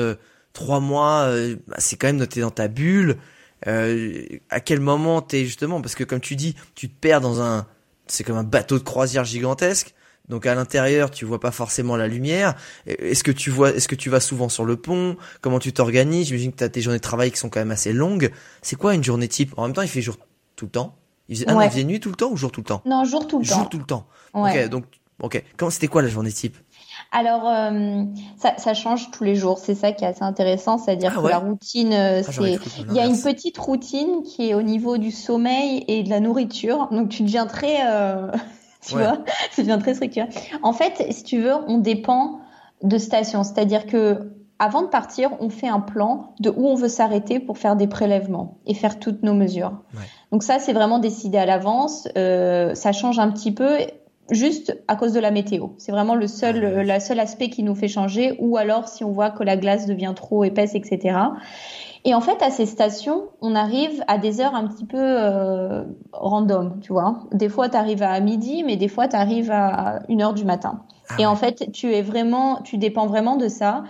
trois 0.53 0.79
mois, 0.79 1.29
bah, 1.67 1.75
c'est 1.77 1.95
quand 1.95 2.07
même 2.07 2.17
noté 2.17 2.41
dans 2.41 2.49
ta 2.49 2.67
bulle. 2.67 3.17
Euh, 3.67 4.23
à 4.49 4.59
quel 4.59 4.79
moment 4.79 5.21
t'es 5.21 5.45
justement 5.45 5.81
parce 5.81 5.95
que 5.95 6.03
comme 6.03 6.19
tu 6.19 6.35
dis, 6.35 6.55
tu 6.75 6.89
te 6.89 6.95
perds 6.99 7.21
dans 7.21 7.41
un, 7.41 7.67
c'est 8.07 8.23
comme 8.23 8.37
un 8.37 8.43
bateau 8.43 8.79
de 8.79 8.83
croisière 8.83 9.23
gigantesque. 9.23 9.93
Donc 10.29 10.45
à 10.45 10.55
l'intérieur, 10.55 11.11
tu 11.11 11.25
vois 11.25 11.39
pas 11.39 11.51
forcément 11.51 11.97
la 11.97 12.07
lumière. 12.07 12.55
Est-ce 12.85 13.23
que 13.23 13.31
tu 13.31 13.49
vois, 13.49 13.71
est-ce 13.71 13.87
que 13.87 13.95
tu 13.95 14.09
vas 14.09 14.19
souvent 14.19 14.49
sur 14.49 14.63
le 14.63 14.77
pont? 14.77 15.17
Comment 15.41 15.59
tu 15.59 15.73
t'organises? 15.73 16.27
J'imagine 16.27 16.51
que 16.51 16.57
tu 16.57 16.63
as 16.63 16.69
tes 16.69 16.81
journées 16.81 16.99
de 16.99 17.03
travail 17.03 17.31
qui 17.31 17.37
sont 17.37 17.49
quand 17.49 17.59
même 17.59 17.71
assez 17.71 17.91
longues. 17.91 18.31
C'est 18.61 18.77
quoi 18.77 18.93
une 18.93 19.03
journée 19.03 19.27
type? 19.27 19.53
En 19.57 19.63
même 19.63 19.73
temps, 19.73 19.81
il 19.81 19.89
fait 19.89 20.01
jour 20.01 20.17
tout 20.55 20.65
le 20.65 20.71
temps. 20.71 20.95
Il 21.27 21.35
faisait, 21.35 21.45
ah 21.49 21.65
il 21.65 21.69
faisait 21.69 21.83
nuit 21.83 21.99
tout 21.99 22.09
le 22.09 22.15
temps 22.15 22.29
ou 22.31 22.37
jour 22.37 22.51
tout 22.51 22.61
le 22.61 22.65
temps? 22.65 22.81
Non, 22.85 23.03
jour 23.03 23.27
tout 23.27 23.39
le 23.39 23.45
temps. 23.45 23.55
Jour 23.55 23.69
tout 23.69 23.79
le 23.79 23.85
temps. 23.85 24.07
Ok, 24.33 24.69
donc 24.69 24.85
ok. 25.21 25.43
Comment 25.57 25.71
c'était 25.71 25.87
quoi 25.87 26.01
la 26.01 26.07
journée 26.07 26.31
type? 26.31 26.57
Alors, 27.11 27.47
euh, 27.47 28.03
ça, 28.37 28.53
ça, 28.57 28.73
change 28.73 29.11
tous 29.11 29.25
les 29.25 29.35
jours. 29.35 29.59
C'est 29.59 29.75
ça 29.75 29.91
qui 29.91 30.05
est 30.05 30.07
assez 30.07 30.23
intéressant, 30.23 30.77
c'est-à-dire 30.77 31.13
ah 31.17 31.21
que 31.21 31.27
la 31.27 31.39
routine, 31.39 31.91
euh, 31.91 32.21
ah, 32.25 32.31
c'est, 32.31 32.59
il 32.89 32.95
y 32.95 32.99
a 32.99 33.05
une 33.05 33.19
petite 33.19 33.57
routine 33.57 34.23
qui 34.23 34.49
est 34.49 34.53
au 34.53 34.61
niveau 34.61 34.97
du 34.97 35.11
sommeil 35.11 35.83
et 35.89 36.03
de 36.03 36.09
la 36.09 36.21
nourriture. 36.21 36.87
Donc, 36.91 37.09
tu 37.09 37.23
deviens 37.23 37.47
très, 37.47 37.79
euh, 37.85 38.31
tu 38.87 38.95
vois, 38.95 39.17
tu 39.53 39.61
deviens 39.61 39.77
très 39.77 39.93
structuré. 39.93 40.29
En 40.63 40.71
fait, 40.71 41.05
si 41.11 41.23
tu 41.23 41.41
veux, 41.41 41.53
on 41.67 41.79
dépend 41.79 42.39
de 42.81 42.97
station, 42.97 43.43
c'est-à-dire 43.43 43.85
que 43.85 44.31
avant 44.57 44.83
de 44.83 44.87
partir, 44.87 45.31
on 45.39 45.49
fait 45.49 45.67
un 45.67 45.79
plan 45.79 46.35
de 46.39 46.51
où 46.51 46.67
on 46.67 46.75
veut 46.75 46.87
s'arrêter 46.87 47.39
pour 47.39 47.57
faire 47.57 47.75
des 47.75 47.87
prélèvements 47.87 48.59
et 48.67 48.75
faire 48.75 48.99
toutes 48.99 49.23
nos 49.23 49.33
mesures. 49.33 49.81
Ouais. 49.95 50.03
Donc 50.31 50.43
ça, 50.43 50.59
c'est 50.59 50.71
vraiment 50.71 50.99
décidé 50.99 51.39
à 51.39 51.47
l'avance. 51.47 52.07
Euh, 52.15 52.75
ça 52.75 52.91
change 52.91 53.17
un 53.17 53.31
petit 53.31 53.51
peu 53.51 53.79
juste 54.31 54.81
à 54.87 54.95
cause 54.95 55.13
de 55.13 55.19
la 55.19 55.31
météo. 55.31 55.67
C'est 55.77 55.91
vraiment 55.91 56.15
le 56.15 56.27
seul, 56.27 56.77
ah 56.79 56.83
la 56.83 56.99
seul 56.99 57.19
aspect 57.19 57.49
qui 57.49 57.63
nous 57.63 57.75
fait 57.75 57.87
changer, 57.87 58.35
ou 58.39 58.57
alors 58.57 58.87
si 58.87 59.03
on 59.03 59.11
voit 59.11 59.29
que 59.29 59.43
la 59.43 59.57
glace 59.57 59.85
devient 59.85 60.13
trop 60.15 60.43
épaisse, 60.43 60.73
etc. 60.73 61.17
Et 62.03 62.15
en 62.15 62.21
fait, 62.21 62.41
à 62.41 62.49
ces 62.49 62.65
stations, 62.65 63.25
on 63.41 63.53
arrive 63.53 64.03
à 64.07 64.17
des 64.17 64.41
heures 64.41 64.55
un 64.55 64.67
petit 64.67 64.85
peu 64.85 64.97
euh, 64.99 65.83
random, 66.13 66.79
tu 66.81 66.93
vois. 66.93 67.19
Des 67.31 67.49
fois, 67.49 67.69
tu 67.69 67.77
arrives 67.77 68.01
à 68.01 68.19
midi, 68.19 68.63
mais 68.63 68.75
des 68.75 68.87
fois, 68.87 69.07
tu 69.07 69.15
arrives 69.15 69.51
à 69.51 69.99
une 70.09 70.21
heure 70.21 70.33
du 70.33 70.43
matin. 70.43 70.81
Ah 71.09 71.15
et 71.19 71.25
en 71.27 71.35
fait, 71.35 71.71
tu 71.71 71.93
es 71.93 72.01
vraiment, 72.01 72.61
tu 72.63 72.77
dépends 72.77 73.05
vraiment 73.05 73.35
de 73.35 73.47
ça. 73.47 73.83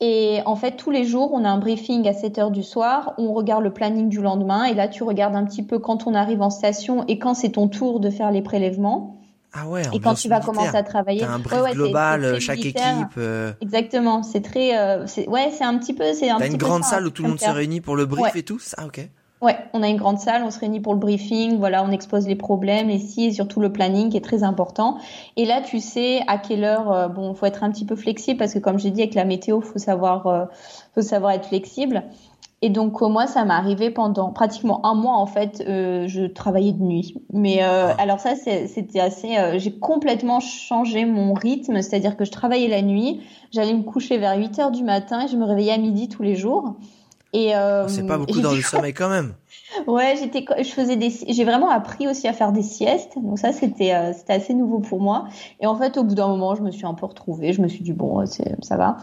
Et 0.00 0.40
en 0.46 0.56
fait, 0.56 0.72
tous 0.72 0.90
les 0.90 1.04
jours, 1.04 1.30
on 1.32 1.44
a 1.44 1.48
un 1.48 1.58
briefing 1.58 2.08
à 2.08 2.12
7 2.12 2.38
heures 2.38 2.50
du 2.50 2.62
soir, 2.62 3.14
on 3.18 3.32
regarde 3.34 3.62
le 3.62 3.72
planning 3.72 4.08
du 4.08 4.20
lendemain, 4.20 4.64
et 4.64 4.74
là, 4.74 4.88
tu 4.88 5.04
regardes 5.04 5.36
un 5.36 5.44
petit 5.44 5.62
peu 5.62 5.78
quand 5.78 6.06
on 6.06 6.14
arrive 6.14 6.42
en 6.42 6.50
station 6.50 7.04
et 7.06 7.18
quand 7.18 7.34
c'est 7.34 7.50
ton 7.50 7.68
tour 7.68 8.00
de 8.00 8.10
faire 8.10 8.32
les 8.32 8.42
prélèvements. 8.42 9.21
Ah 9.54 9.68
ouais. 9.68 9.82
Et 9.92 10.00
quand 10.00 10.14
tu 10.14 10.28
vas 10.28 10.40
commencer 10.40 10.76
à 10.76 10.82
travailler, 10.82 11.24
un 11.24 11.38
brief 11.38 11.74
global, 11.74 12.40
chaque 12.40 12.64
équipe. 12.64 13.16
Euh. 13.18 13.52
Exactement. 13.60 14.22
C'est 14.22 14.40
très, 14.40 14.78
euh, 14.78 15.06
ouais, 15.26 15.50
c'est 15.56 15.64
un 15.64 15.76
petit 15.78 15.94
peu, 15.94 16.14
c'est 16.14 16.30
un. 16.30 16.38
T'as 16.38 16.48
une 16.48 16.56
grande 16.56 16.84
salle 16.84 17.06
où 17.06 17.10
tout 17.10 17.22
le 17.22 17.30
monde 17.30 17.40
se 17.40 17.50
réunit 17.50 17.80
pour 17.80 17.96
le 17.96 18.06
brief 18.06 18.34
et 18.36 18.42
tout, 18.42 18.58
ça, 18.58 18.84
ok. 18.86 19.08
Ouais, 19.42 19.58
on 19.72 19.82
a 19.82 19.88
une 19.88 19.96
grande 19.96 20.20
salle, 20.20 20.44
on 20.44 20.52
se 20.52 20.60
réunit 20.60 20.78
pour 20.78 20.94
le 20.94 21.00
briefing, 21.00 21.58
voilà, 21.58 21.82
on 21.82 21.90
expose 21.90 22.28
les 22.28 22.36
problèmes, 22.36 22.86
les 22.86 23.00
si 23.00 23.24
et 23.24 23.32
surtout 23.32 23.58
le 23.58 23.72
planning 23.72 24.08
qui 24.08 24.16
est 24.16 24.24
très 24.24 24.44
important. 24.44 24.98
Et 25.36 25.44
là, 25.46 25.60
tu 25.60 25.80
sais 25.80 26.22
à 26.28 26.38
quelle 26.38 26.62
heure, 26.62 26.92
euh, 26.92 27.08
bon, 27.08 27.34
faut 27.34 27.46
être 27.46 27.64
un 27.64 27.72
petit 27.72 27.84
peu 27.84 27.96
flexible 27.96 28.38
parce 28.38 28.54
que 28.54 28.60
comme 28.60 28.78
j'ai 28.78 28.92
dit 28.92 29.00
avec 29.02 29.14
la 29.14 29.24
météo, 29.24 29.60
faut 29.60 29.80
savoir, 29.80 30.28
euh, 30.28 30.44
faut 30.94 31.02
savoir 31.02 31.32
être 31.32 31.48
flexible. 31.48 32.04
Et 32.64 32.70
donc 32.70 33.00
moi, 33.00 33.26
ça 33.26 33.44
m'est 33.44 33.52
arrivé 33.52 33.90
pendant 33.90 34.30
pratiquement 34.30 34.86
un 34.86 34.94
mois 34.94 35.16
en 35.16 35.26
fait, 35.26 35.64
euh, 35.66 36.06
je 36.06 36.26
travaillais 36.26 36.70
de 36.70 36.80
nuit. 36.80 37.16
Mais 37.32 37.64
euh, 37.64 37.88
ah. 37.90 38.00
alors 38.00 38.20
ça, 38.20 38.36
c'était 38.36 39.00
assez. 39.00 39.36
Euh, 39.36 39.58
j'ai 39.58 39.72
complètement 39.72 40.38
changé 40.38 41.04
mon 41.04 41.34
rythme, 41.34 41.82
c'est-à-dire 41.82 42.16
que 42.16 42.24
je 42.24 42.30
travaillais 42.30 42.68
la 42.68 42.82
nuit, 42.82 43.20
j'allais 43.50 43.74
me 43.74 43.82
coucher 43.82 44.16
vers 44.16 44.38
8 44.38 44.60
heures 44.60 44.70
du 44.70 44.84
matin 44.84 45.24
et 45.24 45.28
je 45.28 45.36
me 45.36 45.44
réveillais 45.44 45.72
à 45.72 45.78
midi 45.78 46.08
tous 46.08 46.22
les 46.22 46.36
jours. 46.36 46.76
Et 47.32 47.56
euh, 47.56 47.88
c'est 47.88 48.06
pas 48.06 48.18
beaucoup 48.18 48.40
dans 48.40 48.52
le 48.52 48.62
sommeil 48.62 48.94
quand 48.94 49.10
même. 49.10 49.34
Ouais, 49.86 50.16
j'étais, 50.20 50.44
je 50.58 50.68
faisais 50.68 50.96
des, 50.96 51.10
j'ai 51.28 51.44
vraiment 51.44 51.70
appris 51.70 52.06
aussi 52.06 52.28
à 52.28 52.34
faire 52.34 52.52
des 52.52 52.62
siestes. 52.62 53.14
Donc 53.16 53.38
ça, 53.38 53.52
c'était, 53.52 54.12
c'était 54.12 54.34
assez 54.34 54.52
nouveau 54.52 54.80
pour 54.80 55.00
moi. 55.00 55.24
Et 55.60 55.66
en 55.66 55.74
fait, 55.74 55.96
au 55.96 56.04
bout 56.04 56.14
d'un 56.14 56.28
moment, 56.28 56.54
je 56.54 56.60
me 56.60 56.70
suis 56.70 56.84
un 56.84 56.92
peu 56.92 57.06
retrouvée. 57.06 57.54
Je 57.54 57.62
me 57.62 57.68
suis 57.68 57.82
dit 57.82 57.94
bon, 57.94 58.22
ça 58.26 58.76
va. 58.76 58.98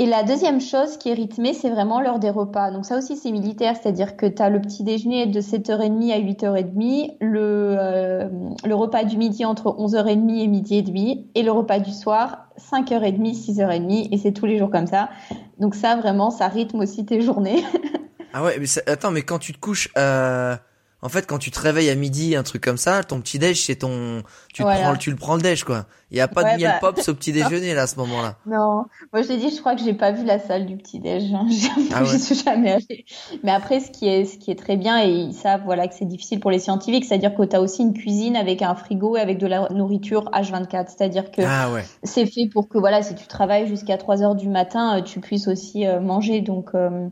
Et 0.00 0.06
la 0.06 0.22
deuxième 0.22 0.62
chose 0.62 0.96
qui 0.96 1.10
est 1.10 1.12
rythmée, 1.12 1.52
c'est 1.52 1.68
vraiment 1.68 2.00
l'heure 2.00 2.18
des 2.18 2.30
repas. 2.30 2.70
Donc 2.70 2.86
ça 2.86 2.96
aussi, 2.96 3.18
c'est 3.18 3.30
militaire, 3.30 3.76
c'est-à-dire 3.76 4.16
que 4.16 4.24
tu 4.24 4.40
as 4.40 4.48
le 4.48 4.58
petit 4.58 4.82
déjeuner 4.82 5.26
de 5.26 5.40
7h30 5.42 6.10
à 6.10 6.18
8h30, 6.18 7.16
le, 7.20 7.76
euh, 7.78 8.28
le 8.64 8.74
repas 8.74 9.04
du 9.04 9.18
midi 9.18 9.44
entre 9.44 9.66
11h30 9.66 10.42
et 10.42 10.46
midi 10.46 10.76
et 10.76 10.82
demi, 10.82 11.28
et 11.34 11.42
le 11.42 11.52
repas 11.52 11.80
du 11.80 11.92
soir 11.92 12.46
5h30, 12.58 13.34
6h30, 13.34 14.08
et 14.10 14.16
c'est 14.16 14.32
tous 14.32 14.46
les 14.46 14.56
jours 14.56 14.70
comme 14.70 14.86
ça. 14.86 15.10
Donc 15.58 15.74
ça, 15.74 15.96
vraiment, 15.96 16.30
ça 16.30 16.48
rythme 16.48 16.78
aussi 16.78 17.04
tes 17.04 17.20
journées. 17.20 17.62
ah 18.32 18.42
ouais, 18.42 18.56
mais 18.58 18.90
attends, 18.90 19.10
mais 19.10 19.20
quand 19.20 19.38
tu 19.38 19.52
te 19.52 19.58
couches... 19.58 19.90
Euh 19.98 20.56
en 21.02 21.08
fait, 21.08 21.26
quand 21.26 21.38
tu 21.38 21.50
te 21.50 21.58
réveilles 21.58 21.88
à 21.88 21.94
midi, 21.94 22.36
un 22.36 22.42
truc 22.42 22.62
comme 22.62 22.76
ça, 22.76 23.02
ton 23.02 23.20
petit 23.20 23.38
déj, 23.38 23.64
c'est 23.64 23.76
ton, 23.76 24.22
tu 24.52 24.62
prends, 24.62 24.96
tu 24.96 25.10
le 25.10 25.16
prends 25.16 25.36
le 25.36 25.42
déj, 25.42 25.64
quoi. 25.64 25.86
Il 26.10 26.18
y 26.18 26.20
a 26.20 26.28
pas 26.28 26.42
de 26.42 26.58
miel 26.58 26.78
bah... 26.80 26.92
pops 26.92 27.08
au 27.08 27.14
petit 27.14 27.32
déjeuner, 27.32 27.72
là, 27.72 27.82
à 27.82 27.86
ce 27.86 27.96
moment-là. 27.96 28.36
Non. 28.46 28.84
Moi, 29.12 29.22
je 29.22 29.28
t'ai 29.28 29.36
dit, 29.38 29.50
je 29.50 29.60
crois 29.60 29.74
que 29.76 29.82
j'ai 29.82 29.94
pas 29.94 30.12
vu 30.12 30.24
la 30.24 30.38
salle 30.38 30.66
du 30.66 30.76
petit 30.76 31.00
déj. 31.00 31.32
Hein. 31.32 31.46
Ah 31.92 32.02
ouais. 32.02 32.18
suis 32.18 32.34
jamais 32.44 32.72
allée. 32.72 33.04
Mais 33.42 33.50
après, 33.50 33.80
ce 33.80 33.90
qui 33.90 34.08
est, 34.08 34.24
ce 34.24 34.38
qui 34.38 34.50
est 34.50 34.58
très 34.58 34.76
bien, 34.76 35.02
et 35.02 35.08
ils 35.08 35.34
savent, 35.34 35.62
voilà, 35.64 35.88
que 35.88 35.94
c'est 35.94 36.04
difficile 36.04 36.40
pour 36.40 36.50
les 36.50 36.58
scientifiques, 36.58 37.04
c'est-à-dire 37.04 37.34
que 37.34 37.42
tu 37.42 37.56
as 37.56 37.60
aussi 37.60 37.82
une 37.82 37.94
cuisine 37.94 38.36
avec 38.36 38.62
un 38.62 38.74
frigo 38.74 39.16
et 39.16 39.20
avec 39.20 39.38
de 39.38 39.46
la 39.46 39.68
nourriture 39.70 40.30
H24. 40.32 40.88
C'est-à-dire 40.88 41.30
que 41.30 41.42
ah 41.42 41.72
ouais. 41.72 41.84
c'est 42.02 42.26
fait 42.26 42.46
pour 42.46 42.68
que, 42.68 42.78
voilà, 42.78 43.02
si 43.02 43.14
tu 43.14 43.26
travailles 43.26 43.66
jusqu'à 43.66 43.96
3 43.96 44.22
heures 44.22 44.34
du 44.34 44.48
matin, 44.48 44.98
euh, 44.98 45.02
tu 45.02 45.20
puisses 45.20 45.48
aussi 45.48 45.86
euh, 45.86 46.00
manger. 46.00 46.40
Donc, 46.40 46.70
euh, 46.74 47.08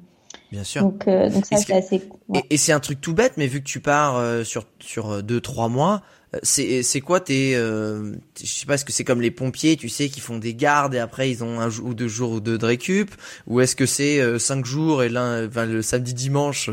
Bien 0.51 0.65
sûr. 0.65 0.83
Donc, 0.83 1.07
euh, 1.07 1.29
donc 1.29 1.45
ça 1.45 1.57
c'est 1.57 1.75
assez. 1.75 2.03
Ouais. 2.29 2.43
Et, 2.49 2.55
et 2.55 2.57
c'est 2.57 2.73
un 2.73 2.81
truc 2.81 3.01
tout 3.01 3.13
bête, 3.13 3.35
mais 3.37 3.47
vu 3.47 3.61
que 3.61 3.67
tu 3.67 3.81
pars 3.81 4.17
euh, 4.17 4.45
sur 4.45 4.65
sur 4.81 5.11
euh, 5.11 5.23
deux 5.23 5.43
trois 5.43 5.69
mois, 5.69 6.03
euh, 6.35 6.39
c'est 6.43 6.83
c'est 6.83 7.03
quoi 7.03 7.21
tes 7.21 7.55
euh, 7.55 8.15
je 8.41 8.47
sais 8.47 8.65
pas 8.65 8.75
est-ce 8.75 8.87
que 8.87 8.93
c'est 8.93 9.05
comme 9.05 9.21
les 9.21 9.31
pompiers, 9.31 9.77
tu 9.77 9.91
sais, 9.91 10.09
qui 10.09 10.21
font 10.21 10.39
des 10.39 10.55
gardes 10.55 10.95
et 10.95 10.99
après 10.99 11.31
ils 11.31 11.45
ont 11.45 11.61
un 11.61 11.69
ou 11.69 11.93
deux 11.93 12.09
jours 12.09 12.31
ou 12.33 12.41
deux 12.41 12.57
de 12.57 12.65
récup, 12.65 13.11
ou 13.47 13.61
est-ce 13.61 13.77
que 13.77 13.85
c'est 13.85 14.39
cinq 14.39 14.65
jours 14.65 15.03
et 15.03 15.11
l'un, 15.11 15.47
enfin, 15.47 15.67
le 15.67 15.83
samedi 15.83 16.15
dimanche. 16.15 16.71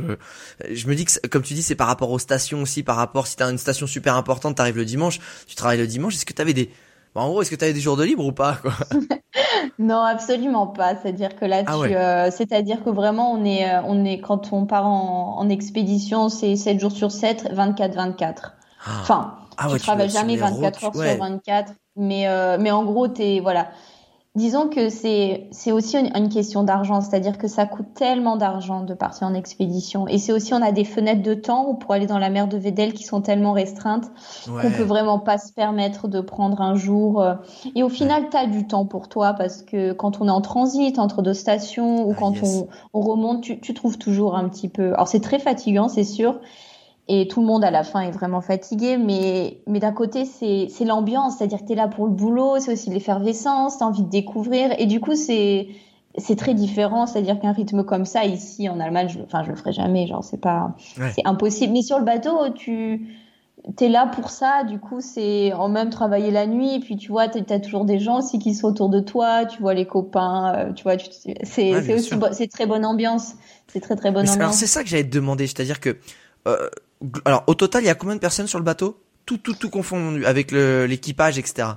je 0.72 0.88
me 0.88 0.96
dis 0.96 1.04
que 1.04 1.28
comme 1.28 1.44
tu 1.44 1.54
dis, 1.54 1.64
c'est 1.64 1.76
par 1.76 1.88
rapport 1.88 2.12
aux 2.12 2.20
stations 2.20 2.62
aussi, 2.62 2.82
par 2.82 2.96
rapport 2.96 3.28
si 3.28 3.36
t'as 3.36 3.52
une 3.52 3.58
station 3.58 3.88
super 3.88 4.16
importante, 4.16 4.56
t'arrives 4.56 4.78
le 4.78 4.86
dimanche, 4.86 5.20
tu 5.48 5.56
travailles 5.56 5.80
le 5.80 5.88
dimanche. 5.88 6.16
Est-ce 6.16 6.26
que 6.26 6.34
t'avais 6.34 6.54
des 6.54 6.70
en 7.22 7.30
gros, 7.30 7.42
est-ce 7.42 7.50
que 7.50 7.56
tu 7.56 7.64
avais 7.64 7.74
des 7.74 7.80
jours 7.80 7.98
de 7.98 8.04
libre 8.04 8.26
ou 8.26 8.32
pas 8.32 8.58
quoi? 8.62 8.74
Non, 9.80 10.02
absolument 10.04 10.68
pas. 10.68 10.96
C'est-à-dire 10.96 11.36
que 11.36 11.46
là, 11.46 11.64
ah 11.66 11.76
euh, 11.76 12.32
c'est-à-dire 12.32 12.84
que 12.84 12.90
vraiment, 12.90 13.32
on 13.32 13.44
est, 13.44 13.70
euh, 13.70 13.82
on 13.86 14.06
est 14.06 14.20
quand 14.20 14.54
on 14.54 14.66
part 14.66 14.86
en, 14.86 15.38
en 15.38 15.50
expédition, 15.50 16.30
c'est 16.30 16.56
7 16.56 16.80
jours 16.80 16.92
sur 16.92 17.12
7, 17.12 17.52
24-24. 17.54 18.36
Ah. 18.86 18.92
Enfin, 19.02 19.36
ah 19.58 19.68
tu 19.72 19.80
travailles 19.80 20.10
jamais 20.10 20.38
24 20.38 20.84
heures 20.86 20.94
sur 20.94 21.02
24, 21.02 21.74
mais 21.96 22.28
euh, 22.28 22.58
mais 22.60 22.72
en 22.72 22.84
gros, 22.84 23.08
t'es 23.08 23.40
voilà. 23.42 23.70
Disons 24.36 24.68
que 24.68 24.90
c'est 24.90 25.48
c'est 25.52 25.72
aussi 25.72 25.98
une, 25.98 26.28
question 26.28 26.64
d'argent, 26.64 27.00
c'est-à-dire 27.00 27.38
que 27.38 27.48
ça 27.48 27.66
coûte 27.66 27.94
tellement 27.94 28.36
d'argent 28.36 28.82
de 28.82 28.94
partir 28.94 29.28
en 29.28 29.34
expédition, 29.34 30.08
et 30.10 30.18
c'est 30.18 30.34
aussi 30.34 30.54
on 30.54 30.62
a 30.62 30.74
des 30.74 30.84
fenêtres 30.84 31.22
de 31.22 31.34
temps 31.34 31.74
pour 31.76 31.94
aller 31.94 32.06
dans 32.06 32.20
la 32.20 32.30
mer 32.30 32.50
de 32.50 32.58
Vedel 32.58 32.94
qui 32.94 33.04
sont 33.04 33.22
tellement 33.22 33.54
restreintes 33.54 34.12
ouais. 34.50 34.62
qu'on 34.62 34.72
peut 34.72 34.84
vraiment 34.84 35.20
pas 35.20 35.38
se 35.38 35.54
permettre 35.54 36.10
de 36.10 36.20
prendre 36.20 36.60
un 36.60 36.76
jour. 36.76 37.22
Euh, 37.22 37.36
et 37.76 37.84
au 37.84 37.90
final, 37.90 38.24
ouais. 38.24 38.30
tu 38.30 38.38
as 38.38 38.48
du 38.48 38.68
temps 38.68 38.86
pour 38.86 39.08
toi 39.08 39.34
parce 39.34 39.62
que 39.62 39.94
quand 39.94 40.20
on 40.20 40.28
est 40.28 40.32
en 40.32 40.42
transit 40.42 41.00
entre 41.00 41.22
deux 41.22 41.34
stations 41.34 42.06
ou 42.06 42.12
ah, 42.12 42.20
quand 42.20 42.34
yes. 42.34 42.44
on, 42.44 43.00
on, 43.00 43.02
remonte, 43.02 43.42
tu, 43.42 43.62
tu 43.62 43.74
trouves 43.74 43.98
toujours 43.98 44.36
un 44.36 44.50
petit 44.50 44.68
peu. 44.68 44.94
Alors 44.96 45.08
c'est 45.08 45.22
très 45.22 45.40
fatigant, 45.40 45.88
c'est 45.88 46.04
sûr, 46.04 46.40
et 47.08 47.28
tout 47.28 47.42
le 47.42 47.48
monde 47.48 47.64
à 47.64 47.72
la 47.72 47.84
fin 47.84 48.02
est 48.02 48.12
vraiment 48.12 48.42
fatigué. 48.42 48.98
Mais 48.98 49.60
mais 49.68 49.80
d'un 49.80 49.92
côté 49.92 50.26
c'est 50.26 50.68
c'est 50.70 50.86
l'ambiance. 50.86 51.38
C'est-à-dire 51.38 51.60
que 51.60 51.66
tu 51.66 51.74
es 51.74 51.76
là 51.76 51.88
pour 51.88 52.06
le 52.06 52.12
boulot 52.12 52.56
c'est 52.60 52.72
aussi 52.72 52.90
l'effervescence 52.90 53.78
tu 53.78 53.84
as 53.84 53.88
envie 53.88 54.04
de 54.04 54.10
découvrir. 54.10 54.72
Et 54.80 54.86
du 54.86 55.00
coup 55.00 55.16
c'est 55.16 55.68
c'est 56.18 56.36
très 56.36 56.54
différent. 56.54 57.06
C'est-à-dire 57.06 57.40
qu'un 57.40 57.52
rythme 57.52 57.84
comme 57.84 58.06
ça 58.06 58.26
ici 58.26 58.70
en 58.70 58.80
Allemagne 58.80 59.10
je, 59.10 59.20
enfin 59.20 59.44
je 59.44 59.50
le 59.50 59.56
ferai 59.56 59.74
jamais. 59.74 60.08
Genre 60.08 60.24
c'est 60.24 60.42
pas 60.42 60.76
ouais. 61.00 61.12
c'est 61.14 61.26
impossible. 61.26 61.74
Mais 61.74 61.82
sur 61.82 62.00
le 62.00 62.06
bateau 62.06 62.50
tu 62.56 63.08
t'es 63.76 63.90
là 63.90 64.06
pour 64.06 64.30
ça, 64.30 64.64
du 64.64 64.80
coup 64.80 65.02
c'est 65.02 65.54
en 65.54 65.70
même 65.70 65.90
travailler 65.90 66.32
la 66.32 66.46
nuit, 66.46 66.76
et 66.76 66.80
puis 66.80 66.98
tu 66.98 67.10
vois, 67.10 67.28
t'as 67.28 67.60
toujours 67.60 67.86
des 67.86 68.00
gens 68.00 68.20
aussi 68.20 68.40
qui 68.40 68.54
sont 68.54 68.68
autour 68.68 68.90
de 68.90 69.00
toi, 69.00 69.46
tu 69.46 69.62
vois 69.62 69.74
les 69.74 69.88
copains, 69.88 70.54
euh, 70.56 70.74
tu 70.74 70.84
vois, 70.84 70.98
c'est 71.44 71.74
ouais, 71.74 71.94
aussi 71.94 72.12
c'est 72.32 72.48
très 72.48 72.66
bonne 72.66 72.86
ambiance, 72.86 73.34
c'est 73.68 73.80
très 73.80 73.96
très 73.96 74.12
bonne 74.12 74.24
ambiance. 74.24 74.38
Alors 74.38 74.54
c'est 74.54 74.68
ça 74.68 74.84
que 74.84 74.90
j'allais 74.90 75.04
te 75.06 75.16
demander, 75.16 75.48
c'est-à-dire 75.48 75.80
que 75.80 75.98
euh, 76.48 76.70
alors 77.26 77.44
au 77.48 77.56
total, 77.56 77.84
il 77.84 77.88
y 77.88 77.90
a 77.90 77.96
combien 77.96 78.16
de 78.16 78.20
personnes 78.20 78.48
sur 78.48 78.60
le 78.60 78.66
bateau? 78.66 79.02
Tout, 79.26 79.38
tout, 79.38 79.56
tout 79.56 79.70
confondu 79.70 80.26
avec 80.26 80.52
l'équipage, 80.52 81.38
etc. 81.40 81.70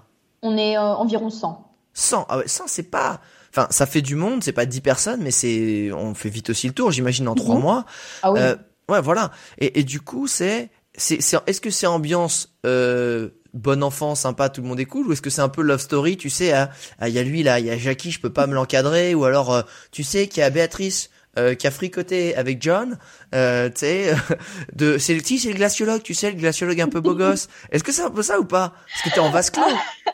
On 0.42 0.56
est 0.56 0.76
euh, 0.76 0.82
environ 0.82 1.30
100. 1.30 1.64
100, 1.94 2.26
ah 2.28 2.38
ouais, 2.38 2.48
100 2.48 2.64
c'est 2.66 2.90
pas... 2.90 3.20
Enfin, 3.50 3.66
ça 3.70 3.86
fait 3.86 4.02
du 4.02 4.14
monde, 4.14 4.44
c'est 4.44 4.52
pas 4.52 4.66
10 4.66 4.82
personnes, 4.82 5.20
mais 5.22 5.30
c'est, 5.30 5.90
on 5.92 6.14
fait 6.14 6.28
vite 6.28 6.50
aussi 6.50 6.66
le 6.66 6.74
tour, 6.74 6.90
j'imagine, 6.90 7.26
en 7.28 7.34
3 7.34 7.56
mmh. 7.56 7.60
mois. 7.60 7.86
Ah 8.22 8.30
oui. 8.30 8.40
Euh, 8.40 8.54
ouais, 8.90 9.00
voilà. 9.00 9.30
Et, 9.56 9.80
et 9.80 9.84
du 9.84 10.00
coup, 10.00 10.26
c'est, 10.26 10.70
c'est, 10.94 11.18
est-ce 11.46 11.60
que 11.60 11.70
c'est 11.70 11.86
ambiance 11.86 12.54
euh, 12.66 13.30
bon 13.54 13.82
enfant, 13.82 14.14
sympa, 14.14 14.48
tout 14.48 14.62
le 14.62 14.68
monde 14.68 14.80
est 14.80 14.84
cool, 14.84 15.06
ou 15.06 15.12
est-ce 15.12 15.22
que 15.22 15.30
c'est 15.30 15.40
un 15.40 15.48
peu 15.48 15.62
love 15.62 15.80
story, 15.80 16.16
tu 16.16 16.30
sais, 16.30 16.46
il 16.46 16.52
ah, 16.52 16.70
ah, 16.98 17.08
y 17.08 17.18
a 17.18 17.22
lui 17.22 17.42
là, 17.42 17.60
il 17.60 17.66
y 17.66 17.70
a 17.70 17.78
Jackie, 17.78 18.10
je 18.10 18.20
peux 18.20 18.32
pas 18.32 18.46
me 18.46 18.54
l'encadrer, 18.54 19.14
ou 19.14 19.24
alors, 19.24 19.52
euh, 19.52 19.62
tu 19.90 20.04
sais, 20.04 20.28
qu'il 20.28 20.40
y 20.40 20.44
a 20.44 20.50
Béatrice, 20.50 21.10
euh, 21.38 21.54
qui 21.54 21.66
a 21.66 21.70
fricoté 21.70 22.34
avec 22.36 22.60
John, 22.60 22.98
euh, 23.34 23.68
tu 23.68 23.80
sais, 23.80 24.12
de 24.74 24.98
c'est 24.98 25.24
si 25.24 25.38
c'est 25.38 25.50
le 25.50 25.54
glaciologue, 25.54 26.02
tu 26.02 26.14
sais, 26.14 26.30
le 26.30 26.36
glaciologue 26.36 26.80
un 26.80 26.88
peu 26.88 27.00
beau 27.00 27.14
gosse. 27.14 27.48
Est-ce 27.70 27.84
que 27.84 27.92
c'est 27.92 28.02
un 28.02 28.10
peu 28.10 28.22
ça 28.22 28.40
ou 28.40 28.44
pas? 28.44 28.72
Parce 28.88 29.02
que 29.02 29.14
t'es 29.14 29.20
en 29.20 29.30
vase 29.30 29.50
clos, 29.50 29.62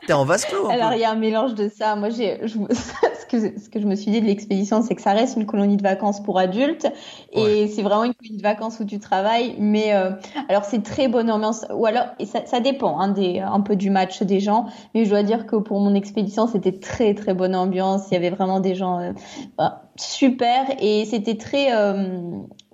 t'es 0.07 0.13
en 0.13 0.25
vase 0.25 0.45
clos. 0.45 0.69
Alors 0.69 0.93
il 0.93 1.01
y 1.01 1.05
a 1.05 1.11
un 1.11 1.17
mélange 1.17 1.55
de 1.55 1.69
ça. 1.69 1.97
Moi 1.97 2.11
j'ai, 2.11 2.41
ce 2.47 3.27
que 3.31 3.59
ce 3.59 3.71
que 3.71 3.81
je 3.81 3.87
me 3.87 3.95
suis 3.95 4.11
dit 4.11 4.21
de 4.21 4.27
l'expédition, 4.27 4.83
c'est 4.83 4.95
que 4.95 5.03
ça 5.03 5.13
reste 5.13 5.37
une 5.37 5.47
colonie 5.47 5.77
de 5.77 5.83
vacances 5.83 6.23
pour 6.23 6.39
adultes 6.39 6.87
et 7.33 7.69
c'est 7.69 7.83
vraiment 7.83 8.05
une 8.05 8.15
colonie 8.15 8.37
de 8.37 8.43
vacances 8.43 8.79
où 8.81 8.85
tu 8.85 8.99
travailles. 8.99 9.57
Mais 9.59 9.95
euh, 9.95 10.11
alors 10.49 10.65
c'est 10.65 10.83
très 10.83 11.09
bonne 11.09 11.31
ambiance. 11.31 11.65
Ou 11.73 11.87
alors 11.87 12.07
et 12.19 12.27
ça, 12.27 12.45
ça 12.45 12.61
dépend 12.61 13.01
hein, 13.01 13.09
des 13.09 13.41
un 13.41 13.61
peu 13.61 13.77
du 13.77 13.89
match 13.89 14.23
des 14.23 14.41
gens. 14.41 14.67
Mais 14.95 15.05
je 15.05 15.11
dois 15.11 15.23
dire 15.23 15.47
que 15.47 15.57
pour 15.57 15.81
mon 15.81 15.95
expédition, 15.95 16.47
c'était 16.47 16.79
très 16.79 17.15
très 17.15 17.33
bonne 17.33 17.55
ambiance. 17.55 18.03
Il 18.11 18.15
y 18.15 18.17
avait 18.17 18.31
vraiment 18.31 18.61
des 18.61 18.75
gens 18.75 19.15
bah, 19.57 19.84
super 19.97 20.67
et 20.81 21.05
c'était 21.05 21.37
très 21.37 21.75
euh, 21.75 22.19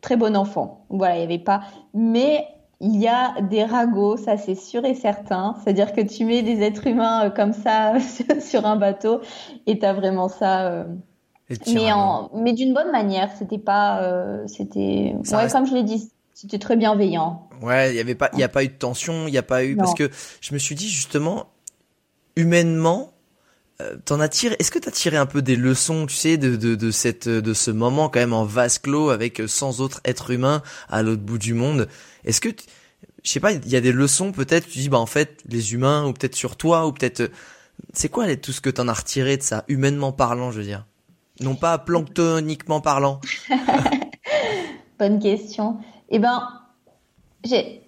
très 0.00 0.16
bon 0.16 0.37
enfant. 0.37 0.85
Voilà, 0.88 1.16
il 1.16 1.20
y 1.20 1.24
avait 1.24 1.38
pas. 1.38 1.62
Mais 1.94 2.46
il 2.80 2.96
y 2.96 3.09
a 3.09 3.40
des 3.42 3.64
ragots, 3.64 4.16
ça 4.16 4.37
c'est 4.37 4.54
sûr 4.54 4.85
et 4.85 4.94
certain. 4.94 5.56
C'est-à-dire 5.62 5.92
que 5.92 6.00
tu 6.00 6.24
mets 6.24 6.42
des 6.42 6.62
êtres 6.62 6.87
humains 6.87 7.26
euh, 7.26 7.30
comme 7.30 7.52
ça 7.52 7.94
sur 8.40 8.66
un 8.66 8.76
bateau 8.76 9.20
et 9.66 9.78
t'as 9.78 9.92
vraiment 9.92 10.28
ça. 10.28 10.87
mais 11.66 11.92
en, 11.92 12.30
mais 12.35 12.52
d'une 12.52 12.74
bonne 12.74 12.90
manière. 12.90 13.30
C'était 13.38 13.59
pas, 13.59 14.02
c'était, 14.46 15.14
ouais, 15.33 15.48
comme 15.50 15.66
je 15.66 15.74
l'ai 15.74 15.83
dit, 15.83 16.11
c'était 16.33 16.59
très 16.59 16.76
bienveillant. 16.76 17.48
Ouais, 17.61 17.90
il 17.90 17.96
y 17.96 18.00
avait 18.00 18.14
pas, 18.14 18.30
il 18.33 18.38
y 18.38 18.42
a 18.42 18.48
pas 18.48 18.64
eu 18.64 18.68
de 18.68 18.72
tension, 18.72 19.26
il 19.26 19.35
y 19.35 19.38
a 19.38 19.42
pas 19.42 19.64
eu 19.64 19.76
parce 19.76 19.94
que 19.94 20.11
je 20.40 20.54
me 20.54 20.59
suis 20.59 20.74
dit 20.74 20.88
justement, 20.88 21.46
humainement, 22.37 23.11
euh, 23.11 23.19
t'en 24.04 24.20
as 24.20 24.28
tiré 24.28 24.56
Est-ce 24.58 24.70
que 24.70 24.78
t'as 24.78 24.90
tiré 24.90 25.16
un 25.16 25.26
peu 25.26 25.42
des 25.42 25.56
leçons, 25.56 26.06
tu 26.06 26.14
sais, 26.14 26.36
de, 26.36 26.56
de, 26.56 26.90
cette 26.90 27.28
de 27.28 27.54
ce 27.54 27.70
moment 27.70 28.08
quand 28.08 28.20
même 28.20 28.32
en 28.32 28.44
vase 28.44 28.78
clos 28.78 29.10
avec 29.10 29.42
100 29.46 29.80
euh, 29.80 29.82
autres 29.82 30.00
êtres 30.04 30.30
humains 30.30 30.62
à 30.88 31.02
l'autre 31.02 31.22
bout 31.22 31.38
du 31.38 31.54
monde? 31.54 31.88
Est-ce 32.24 32.40
que 32.40 32.50
je 33.22 33.30
sais 33.30 33.40
pas, 33.40 33.52
il 33.52 33.68
y 33.68 33.76
a 33.76 33.80
des 33.80 33.92
leçons 33.92 34.32
peut-être 34.32 34.66
Tu 34.66 34.78
dis 34.78 34.88
bah 34.88 34.98
en 34.98 35.06
fait 35.06 35.38
les 35.46 35.74
humains 35.74 36.06
ou 36.06 36.12
peut-être 36.12 36.34
sur 36.36 36.56
toi 36.56 36.86
ou 36.86 36.92
peut-être 36.92 37.20
euh, 37.20 37.28
c'est 37.92 38.08
quoi 38.08 38.34
tout 38.36 38.52
ce 38.52 38.60
que 38.60 38.70
t'en 38.70 38.88
as 38.88 38.94
retiré 38.94 39.36
de 39.36 39.42
ça, 39.42 39.64
humainement 39.68 40.12
parlant, 40.12 40.50
je 40.50 40.58
veux 40.58 40.64
dire, 40.64 40.86
non 41.40 41.54
pas 41.54 41.78
planctoniquement 41.78 42.80
parlant. 42.80 43.20
Bonne 44.98 45.18
question. 45.18 45.78
Eh 46.10 46.18
ben, 46.18 46.46
j'ai 47.44 47.80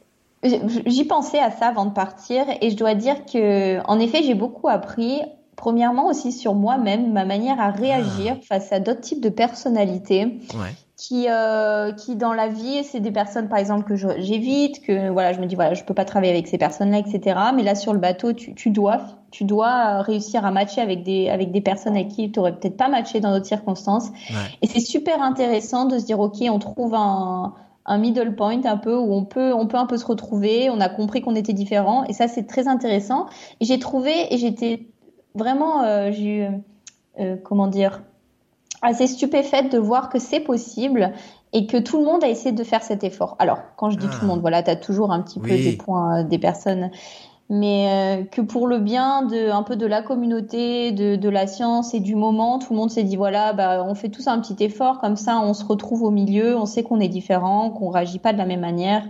J'y 0.42 1.05
pensais 1.05 1.38
à 1.38 1.52
ça 1.52 1.68
avant 1.68 1.85
de 1.85 1.92
partir 1.92 2.44
et 2.61 2.70
je 2.70 2.76
dois 2.76 2.94
dire 2.94 3.24
que, 3.26 3.81
en 3.87 4.00
effet, 4.00 4.24
j'ai 4.24 4.35
beaucoup 4.35 4.68
appris. 4.68 5.20
Premièrement 5.62 6.09
aussi 6.09 6.33
sur 6.33 6.55
moi-même, 6.55 7.12
ma 7.12 7.25
manière 7.25 7.61
à 7.61 7.70
réagir 7.70 8.35
ah. 8.37 8.44
face 8.48 8.72
à 8.72 8.81
d'autres 8.81 9.01
types 9.01 9.20
de 9.20 9.29
personnalités. 9.29 10.25
Ouais. 10.55 10.75
Qui, 10.96 11.27
euh, 11.29 11.92
qui 11.92 12.16
dans 12.16 12.33
la 12.33 12.48
vie, 12.48 12.83
c'est 12.83 12.98
des 12.98 13.12
personnes 13.12 13.48
par 13.48 13.61
exemple 13.61 13.85
que 13.85 13.94
j'évite, 13.94 14.83
que 14.83 15.11
voilà, 15.11 15.33
je 15.33 15.40
me 15.40 15.46
dis 15.46 15.55
voilà, 15.55 15.75
je 15.75 15.85
peux 15.85 15.94
pas 15.94 16.05
travailler 16.05 16.33
avec 16.33 16.48
ces 16.48 16.59
personnes-là, 16.59 16.98
etc. 16.98 17.38
Mais 17.55 17.62
là 17.62 17.77
sur 17.77 17.92
le 17.92 18.01
bateau, 18.01 18.33
tu, 18.33 18.57
tu 18.57 18.70
dois, 18.70 19.03
tu 19.31 19.44
dois 19.44 20.03
réussir 20.03 20.44
à 20.44 20.51
matcher 20.51 20.81
avec 20.81 21.05
des 21.05 21.29
avec 21.29 21.53
des 21.53 21.61
personnes 21.61 21.94
avec 21.94 22.09
qui 22.09 22.33
tu 22.33 22.40
aurais 22.40 22.57
peut-être 22.57 22.77
pas 22.77 22.88
matché 22.88 23.20
dans 23.20 23.31
d'autres 23.31 23.46
circonstances. 23.46 24.09
Ouais. 24.31 24.59
Et 24.62 24.66
c'est 24.66 24.81
super 24.81 25.22
intéressant 25.22 25.85
de 25.85 25.96
se 25.96 26.05
dire 26.07 26.18
ok, 26.18 26.38
on 26.51 26.59
trouve 26.59 26.94
un 26.94 27.55
un 27.85 27.98
middle 27.98 28.35
point 28.35 28.64
un 28.64 28.77
peu 28.77 28.96
où 28.96 29.12
on 29.12 29.25
peut 29.25 29.53
on 29.53 29.66
peut 29.66 29.77
un 29.77 29.87
peu 29.87 29.96
se 29.96 30.07
retrouver 30.07 30.70
on 30.70 30.81
a 30.81 30.88
compris 30.88 31.20
qu'on 31.20 31.35
était 31.35 31.53
différents 31.53 32.05
et 32.05 32.12
ça 32.12 32.29
c'est 32.29 32.46
très 32.46 32.68
intéressant 32.68 33.27
et 33.61 33.64
j'ai 33.64 33.81
trouvé 33.81 34.33
et 34.33 34.38
j'étais 34.38 34.91
vraiment 35.35 35.83
euh, 35.83 36.11
j'ai 36.12 36.38
eu 36.38 36.47
euh, 37.21 37.37
comment 37.42 37.66
dire 37.66 38.03
assez 38.83 39.07
stupéfaite 39.07 39.71
de 39.71 39.79
voir 39.79 40.09
que 40.09 40.18
c'est 40.18 40.40
possible 40.40 41.12
et 41.53 41.66
que 41.66 41.77
tout 41.77 41.99
le 41.99 42.05
monde 42.05 42.25
a 42.25 42.29
essayé 42.29 42.53
de 42.53 42.64
faire 42.64 42.83
cet 42.83 43.05
effort. 43.05 43.37
Alors, 43.38 43.59
quand 43.77 43.90
je 43.90 43.99
dis 43.99 44.07
tout 44.07 44.12
le 44.12 44.18
ah. 44.23 44.27
monde, 44.27 44.40
voilà, 44.40 44.62
tu 44.62 44.71
as 44.71 44.77
toujours 44.77 45.12
un 45.12 45.21
petit 45.21 45.38
peu 45.38 45.49
des 45.49 45.77
points 45.77 46.21
euh, 46.21 46.25
des 46.25 46.38
personnes 46.38 46.90
mais 47.53 48.23
euh, 48.23 48.25
que 48.25 48.40
pour 48.40 48.66
le 48.66 48.79
bien 48.79 49.27
de 49.27 49.51
un 49.51 49.62
peu 49.62 49.77
de 49.77 49.85
la 49.85 50.01
communauté, 50.01 50.90
de, 50.90 51.16
de 51.16 51.29
la 51.29 51.47
science 51.47 51.92
et 51.92 52.01
du 52.01 52.14
moment, 52.14 52.59
tout 52.59 52.73
le 52.73 52.79
monde 52.79 52.90
s'est 52.90 53.03
dit 53.03 53.16
voilà, 53.16 53.53
bah 53.53 53.85
on 53.87 53.95
fait 53.95 54.09
tous 54.09 54.27
un 54.27 54.40
petit 54.40 54.64
effort 54.64 55.01
comme 55.01 55.16
ça, 55.16 55.38
on 55.38 55.53
se 55.53 55.62
retrouve 55.62 56.03
au 56.03 56.11
milieu, 56.11 56.57
on 56.57 56.64
sait 56.64 56.83
qu'on 56.83 56.99
est 56.99 57.09
différent, 57.09 57.68
qu'on 57.68 57.90
réagit 57.90 58.18
pas 58.18 58.33
de 58.33 58.38
la 58.38 58.47
même 58.47 58.61
manière 58.61 59.05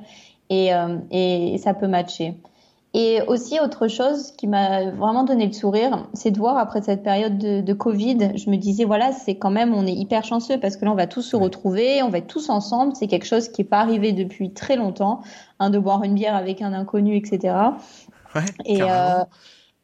et, 0.50 0.74
euh, 0.74 0.98
et 1.12 1.56
ça 1.58 1.72
peut 1.72 1.86
matcher. 1.86 2.34
Et 2.94 3.22
aussi 3.26 3.58
autre 3.58 3.88
chose 3.88 4.32
qui 4.32 4.46
m'a 4.46 4.90
vraiment 4.90 5.24
donné 5.24 5.46
le 5.46 5.52
sourire, 5.52 6.06
c'est 6.12 6.30
de 6.30 6.38
voir 6.38 6.58
après 6.58 6.82
cette 6.82 7.02
période 7.02 7.38
de, 7.38 7.62
de 7.62 7.72
Covid, 7.72 8.32
je 8.36 8.50
me 8.50 8.56
disais 8.56 8.84
voilà, 8.84 9.12
c'est 9.12 9.36
quand 9.36 9.50
même 9.50 9.72
on 9.72 9.86
est 9.86 9.94
hyper 9.94 10.24
chanceux 10.24 10.60
parce 10.60 10.76
que 10.76 10.84
là 10.84 10.92
on 10.92 10.94
va 10.94 11.06
tous 11.06 11.22
se 11.22 11.34
retrouver, 11.36 12.02
on 12.02 12.10
va 12.10 12.18
être 12.18 12.26
tous 12.26 12.50
ensemble, 12.50 12.94
c'est 12.94 13.06
quelque 13.06 13.24
chose 13.26 13.48
qui 13.48 13.62
est 13.62 13.66
pas 13.66 13.80
arrivé 13.80 14.12
depuis 14.12 14.52
très 14.52 14.76
longtemps, 14.76 15.22
hein, 15.58 15.70
de 15.70 15.78
boire 15.78 16.04
une 16.04 16.14
bière 16.14 16.36
avec 16.36 16.60
un 16.60 16.74
inconnu, 16.74 17.16
etc 17.16 17.54
et, 18.64 18.82
euh, 18.82 19.24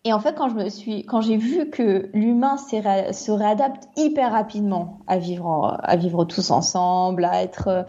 et 0.04 0.12
en 0.12 0.20
fait, 0.20 0.34
quand 0.34 0.48
je 0.48 0.54
me 0.54 0.68
suis, 0.68 1.04
quand 1.04 1.20
j'ai 1.20 1.36
vu 1.36 1.70
que 1.70 2.08
l'humain 2.14 2.56
se 2.56 3.30
réadapte 3.30 3.88
hyper 3.96 4.32
rapidement 4.32 5.00
à 5.06 5.18
vivre, 5.18 5.78
à 5.82 5.96
vivre 5.96 6.24
tous 6.24 6.50
ensemble, 6.50 7.24
à 7.24 7.42
être 7.42 7.86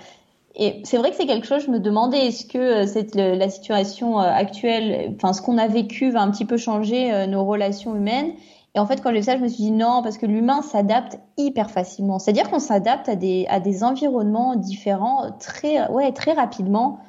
et 0.59 0.81
c'est 0.83 0.97
vrai 0.97 1.09
que 1.09 1.15
c'est 1.15 1.25
quelque 1.25 1.47
chose, 1.47 1.63
je 1.65 1.71
me 1.71 1.79
demandais, 1.79 2.27
est-ce 2.27 2.45
que 2.45 2.57
euh, 2.57 2.85
cette, 2.85 3.15
la 3.15 3.49
situation 3.49 4.19
actuelle, 4.19 5.13
enfin 5.15 5.33
ce 5.33 5.41
qu'on 5.41 5.57
a 5.57 5.67
vécu 5.67 6.11
va 6.11 6.21
un 6.21 6.29
petit 6.29 6.45
peu 6.45 6.57
changer 6.57 7.27
nos 7.27 7.45
relations 7.45 7.95
humaines? 7.95 8.33
Et 8.75 8.79
en 8.79 8.85
fait, 8.85 9.01
quand 9.01 9.09
j'ai 9.09 9.17
vu 9.17 9.23
ça, 9.23 9.35
je 9.35 9.41
me 9.41 9.47
suis 9.47 9.63
dit 9.63 9.71
non, 9.71 10.03
parce 10.03 10.19
que 10.19 10.27
l'humain 10.27 10.61
s'adapte 10.61 11.17
hyper 11.37 11.71
facilement. 11.71 12.19
C'est-à-dire 12.19 12.51
qu'on 12.51 12.59
s'adapte 12.59 13.09
à 13.09 13.15
des, 13.15 13.47
à 13.49 13.59
des 13.59 13.83
environnements 13.83 14.55
différents 14.55 15.31
très, 15.39 15.89
ouais, 15.89 16.11
très 16.11 16.33
rapidement. 16.33 16.99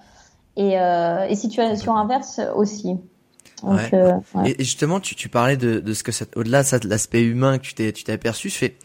Et, 0.56 0.78
euh, 0.78 1.26
et 1.28 1.36
situation 1.36 1.96
inverse 1.96 2.40
aussi. 2.56 2.96
Euh, 3.64 4.18
et, 4.44 4.56
justement, 4.58 5.00
tu, 5.00 5.14
tu 5.14 5.28
parlais 5.28 5.56
de, 5.56 5.80
de 5.80 5.94
ce 5.94 6.02
que 6.02 6.10
au-delà 6.36 6.62
de 6.62 6.88
l'aspect 6.88 7.22
humain 7.22 7.58
que 7.58 7.64
tu 7.64 7.74
t'es 7.74 7.92
tu 7.92 8.04
t'es 8.04 8.12
aperçu, 8.12 8.50
fais 8.50 8.76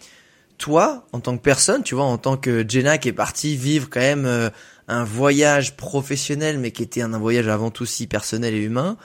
toi 0.58 1.06
en 1.12 1.20
tant 1.20 1.38
que 1.38 1.42
personne, 1.42 1.84
tu 1.84 1.96
vois, 1.96 2.06
en 2.06 2.18
tant 2.18 2.38
que 2.38 2.66
Jenna 2.68 2.98
qui 2.98 3.10
est 3.10 3.14
partie 3.14 3.56
vivre 3.56 3.90
quand 3.90 4.00
même 4.00 4.26
euh, 4.26 4.50
un 4.88 5.04
voyage 5.04 5.76
professionnel, 5.76 6.60
mais 6.60 6.72
qui 6.72 6.84
était 6.84 7.02
un, 7.02 7.18
voyage 7.18 7.48
avant 7.48 7.72
tout 7.72 7.86
si 7.86 8.08
personnel 8.08 8.54
et 8.54 8.62
humain. 8.62 8.98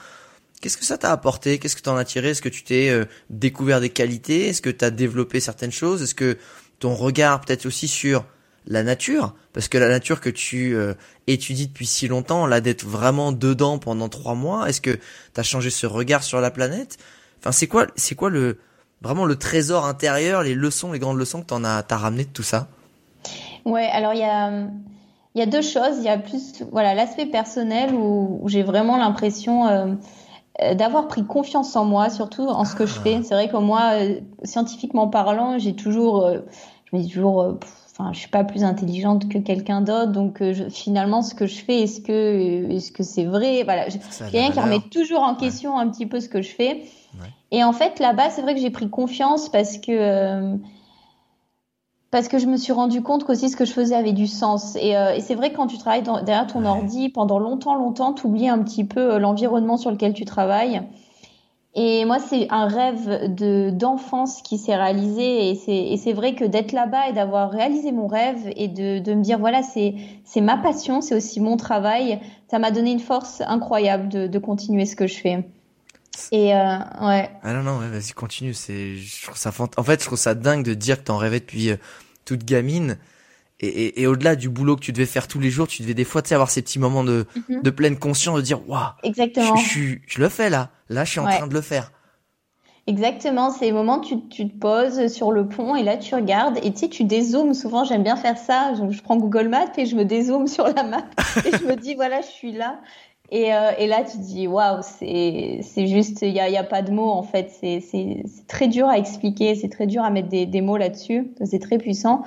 Qu'est-ce 0.61 0.77
que 0.77 0.85
ça 0.85 0.97
t'a 0.97 1.11
apporté? 1.11 1.57
Qu'est-ce 1.57 1.75
que 1.75 1.81
t'en 1.81 1.97
as 1.97 2.05
tiré? 2.05 2.29
Est-ce 2.29 2.41
que 2.41 2.49
tu 2.49 2.63
t'es 2.63 2.89
euh, 2.89 3.05
découvert 3.29 3.81
des 3.81 3.89
qualités? 3.89 4.47
Est-ce 4.49 4.61
que 4.61 4.69
t'as 4.69 4.91
développé 4.91 5.39
certaines 5.39 5.71
choses? 5.71 6.03
Est-ce 6.03 6.15
que 6.15 6.37
ton 6.79 6.93
regard 6.93 7.41
peut-être 7.41 7.65
aussi 7.65 7.87
sur 7.87 8.25
la 8.67 8.83
nature, 8.83 9.35
parce 9.53 9.67
que 9.67 9.77
la 9.77 9.89
nature 9.89 10.21
que 10.21 10.29
tu 10.29 10.75
euh, 10.75 10.93
étudies 11.27 11.67
depuis 11.67 11.87
si 11.87 12.07
longtemps, 12.07 12.45
là 12.45 12.61
d'être 12.61 12.85
vraiment 12.85 13.31
dedans 13.31 13.79
pendant 13.79 14.07
trois 14.07 14.35
mois, 14.35 14.69
est-ce 14.69 14.81
que 14.81 14.91
tu 14.91 15.39
as 15.39 15.43
changé 15.43 15.69
ce 15.69 15.87
regard 15.87 16.23
sur 16.23 16.41
la 16.41 16.51
planète? 16.51 16.97
Enfin, 17.39 17.51
c'est 17.51 17.67
quoi, 17.67 17.87
c'est 17.95 18.15
quoi 18.15 18.29
le 18.29 18.59
vraiment 19.01 19.25
le 19.25 19.35
trésor 19.35 19.85
intérieur, 19.85 20.43
les 20.43 20.55
leçons, 20.55 20.91
les 20.91 20.99
grandes 20.99 21.17
leçons 21.17 21.41
que 21.41 21.47
t'en 21.47 21.63
as, 21.63 21.83
t'as 21.83 21.97
ramené 21.97 22.25
de 22.25 22.29
tout 22.29 22.43
ça? 22.43 22.67
Ouais, 23.65 23.87
alors 23.91 24.13
il 24.13 24.19
y 24.19 24.23
a 24.23 24.51
y 25.35 25.41
a 25.41 25.45
deux 25.45 25.61
choses. 25.61 25.97
Il 25.97 26.03
y 26.03 26.09
a 26.09 26.17
plus 26.17 26.63
voilà 26.71 26.93
l'aspect 26.93 27.25
personnel 27.25 27.93
où, 27.93 28.41
j'ai 28.47 28.63
vraiment 28.63 28.97
l'impression 28.97 29.67
euh, 29.67 29.93
euh, 30.61 30.75
d'avoir 30.75 31.07
pris 31.07 31.25
confiance 31.25 31.75
en 31.75 31.85
moi, 31.85 32.09
surtout 32.09 32.47
en 32.47 32.65
ce 32.65 32.75
que 32.75 32.85
je 32.85 32.95
ah. 32.97 33.03
fais. 33.03 33.23
C'est 33.23 33.33
vrai 33.33 33.49
que 33.49 33.57
moi, 33.57 33.93
scientifiquement 34.43 35.07
parlant, 35.07 35.57
j'ai 35.57 35.75
toujours, 35.75 36.29
je 36.85 36.97
me 36.97 37.01
dis 37.01 37.09
toujours, 37.09 37.57
enfin, 37.91 38.13
je 38.13 38.19
suis 38.19 38.29
pas 38.29 38.43
plus 38.43 38.63
intelligente 38.63 39.29
que 39.29 39.37
quelqu'un 39.37 39.81
d'autre, 39.81 40.11
donc 40.11 40.41
euh, 40.41 40.69
finalement, 40.69 41.21
ce 41.21 41.35
que 41.35 41.47
je 41.47 41.63
fais, 41.63 41.81
est-ce 41.81 42.01
que 42.01 42.71
est-ce 42.71 42.91
que 42.91 43.03
c'est 43.03 43.25
vrai? 43.25 43.63
Voilà, 43.63 43.85
quelqu'un 44.31 44.51
qui 44.51 44.59
remet 44.59 44.79
toujours 44.79 45.21
en 45.21 45.35
question 45.35 45.77
un 45.77 45.89
petit 45.89 46.05
peu 46.05 46.19
ce 46.19 46.29
que 46.29 46.41
je 46.41 46.49
fais. 46.49 46.83
Et 47.51 47.63
en 47.63 47.73
fait, 47.73 47.99
là-bas, 47.99 48.29
c'est 48.29 48.41
vrai 48.41 48.55
que 48.55 48.61
j'ai 48.61 48.69
pris 48.69 48.89
confiance 48.89 49.49
parce 49.49 49.77
que 49.77 49.91
euh, 49.91 50.55
parce 52.09 52.27
que 52.27 52.39
je 52.39 52.45
me 52.45 52.57
suis 52.57 52.73
rendu 52.73 53.01
compte 53.01 53.23
qu'aussi 53.25 53.49
ce 53.49 53.55
que 53.55 53.65
je 53.65 53.71
faisais 53.71 53.95
avait 53.95 54.13
du 54.13 54.27
sens. 54.27 54.75
Et, 54.75 54.95
euh, 54.97 55.13
et 55.15 55.21
c'est 55.21 55.35
vrai 55.35 55.51
que 55.51 55.57
quand 55.57 55.67
tu 55.67 55.77
travailles 55.77 56.03
derrière 56.03 56.47
ton 56.47 56.65
ordi 56.65 57.09
pendant 57.09 57.39
longtemps, 57.39 57.75
longtemps, 57.75 58.13
tu 58.13 58.27
oublies 58.27 58.49
un 58.49 58.59
petit 58.59 58.83
peu 58.83 59.17
l'environnement 59.17 59.77
sur 59.77 59.91
lequel 59.91 60.13
tu 60.13 60.25
travailles. 60.25 60.81
Et 61.73 62.03
moi, 62.03 62.19
c'est 62.19 62.47
un 62.49 62.67
rêve 62.67 63.33
de 63.33 63.69
d'enfance 63.69 64.41
qui 64.41 64.57
s'est 64.57 64.75
réalisé. 64.75 65.49
Et 65.49 65.55
c'est 65.55 65.75
et 65.75 65.97
c'est 65.97 66.11
vrai 66.13 66.35
que 66.35 66.43
d'être 66.43 66.73
là-bas 66.73 67.09
et 67.09 67.13
d'avoir 67.13 67.49
réalisé 67.49 67.93
mon 67.93 68.07
rêve 68.07 68.51
et 68.57 68.67
de 68.67 68.99
de 68.99 69.13
me 69.13 69.21
dire 69.21 69.39
voilà 69.39 69.63
c'est 69.63 69.95
c'est 70.25 70.41
ma 70.41 70.57
passion, 70.57 70.99
c'est 71.01 71.15
aussi 71.15 71.39
mon 71.39 71.55
travail. 71.55 72.19
Ça 72.49 72.59
m'a 72.59 72.71
donné 72.71 72.91
une 72.91 72.99
force 72.99 73.41
incroyable 73.47 74.09
de 74.09 74.27
de 74.27 74.39
continuer 74.39 74.85
ce 74.85 74.97
que 74.97 75.07
je 75.07 75.17
fais. 75.17 75.45
Et 76.31 76.53
euh, 76.53 76.77
ouais. 77.01 77.29
Ah 77.43 77.53
non 77.53 77.63
non, 77.63 77.79
ouais, 77.79 77.89
vas-y 77.89 78.11
continue. 78.11 78.53
C'est 78.53 78.97
je 78.97 79.23
trouve 79.23 79.37
ça 79.37 79.51
en 79.77 79.83
fait 79.83 80.01
je 80.01 80.05
trouve 80.05 80.17
ça 80.17 80.35
dingue 80.35 80.63
de 80.63 80.73
dire 80.73 80.97
que 80.97 81.03
t'en 81.03 81.17
rêvais 81.17 81.39
depuis 81.39 81.71
euh, 81.71 81.77
toute 82.25 82.43
gamine 82.43 82.97
et, 83.61 83.67
et, 83.67 84.01
et 84.01 84.07
au-delà 84.07 84.35
du 84.35 84.49
boulot 84.49 84.75
que 84.75 84.81
tu 84.81 84.91
devais 84.91 85.05
faire 85.05 85.27
tous 85.27 85.39
les 85.39 85.49
jours, 85.49 85.67
tu 85.67 85.83
devais 85.83 85.93
des 85.93 86.03
fois, 86.03 86.21
tu 86.21 86.29
sais, 86.29 86.35
avoir 86.35 86.49
ces 86.49 86.61
petits 86.61 86.79
moments 86.79 87.03
de, 87.03 87.25
mhm. 87.47 87.61
de 87.61 87.69
pleine 87.69 87.97
conscience, 87.97 88.37
de 88.37 88.41
dire, 88.41 88.67
waouh, 88.67 88.89
exactement, 89.03 89.55
je, 89.55 89.79
je, 89.79 89.95
je, 90.07 90.19
le 90.19 90.29
fais 90.29 90.49
là, 90.49 90.71
là, 90.89 91.05
je 91.05 91.11
suis 91.11 91.19
en 91.19 91.27
train 91.27 91.47
de 91.47 91.53
le 91.53 91.61
faire. 91.61 91.91
Exactement, 92.87 93.51
c'est 93.51 93.67
le 93.67 93.75
moment 93.75 93.99
où 93.99 94.01
tu, 94.01 94.27
tu, 94.29 94.49
te 94.49 94.57
poses 94.57 95.07
sur 95.13 95.31
le 95.31 95.47
pont 95.47 95.75
et 95.75 95.83
là 95.83 95.97
tu 95.97 96.15
regardes 96.15 96.57
et 96.63 96.73
tu 96.73 96.79
sais, 96.79 96.89
tu 96.89 97.03
dézoomes. 97.03 97.53
Souvent, 97.53 97.83
j'aime 97.83 98.01
bien 98.01 98.15
faire 98.15 98.39
ça. 98.39 98.73
Je, 98.73 99.01
prends 99.01 99.17
Google 99.17 99.49
Maps 99.49 99.71
et 99.77 99.85
je 99.85 99.95
me 99.95 100.03
dézoome 100.03 100.47
sur 100.47 100.67
la 100.67 100.81
map 100.81 101.03
et 101.45 101.51
je 101.51 101.63
me 101.63 101.75
dis 101.75 101.93
voilà, 101.93 102.21
je 102.21 102.27
suis 102.27 102.51
là. 102.51 102.79
Et, 103.31 103.53
euh, 103.53 103.71
et 103.77 103.87
là, 103.87 104.03
tu 104.03 104.17
te 104.17 104.23
dis 104.23 104.45
waouh, 104.47 104.81
c'est 104.81 105.87
juste, 105.87 106.21
il 106.21 106.33
y 106.33 106.39
a, 106.41 106.49
y 106.49 106.57
a 106.57 106.65
pas 106.65 106.81
de 106.81 106.91
mots 106.91 107.09
en 107.09 107.23
fait. 107.23 107.49
C'est 107.49 108.23
très 108.47 108.67
dur 108.67 108.87
à 108.87 108.97
expliquer, 108.97 109.55
c'est 109.55 109.69
très 109.69 109.87
dur 109.87 110.03
à 110.03 110.09
mettre 110.09 110.27
des, 110.27 110.61
mots 110.61 110.77
là-dessus. 110.77 111.33
C'est 111.45 111.59
très 111.59 111.77
puissant. 111.77 112.23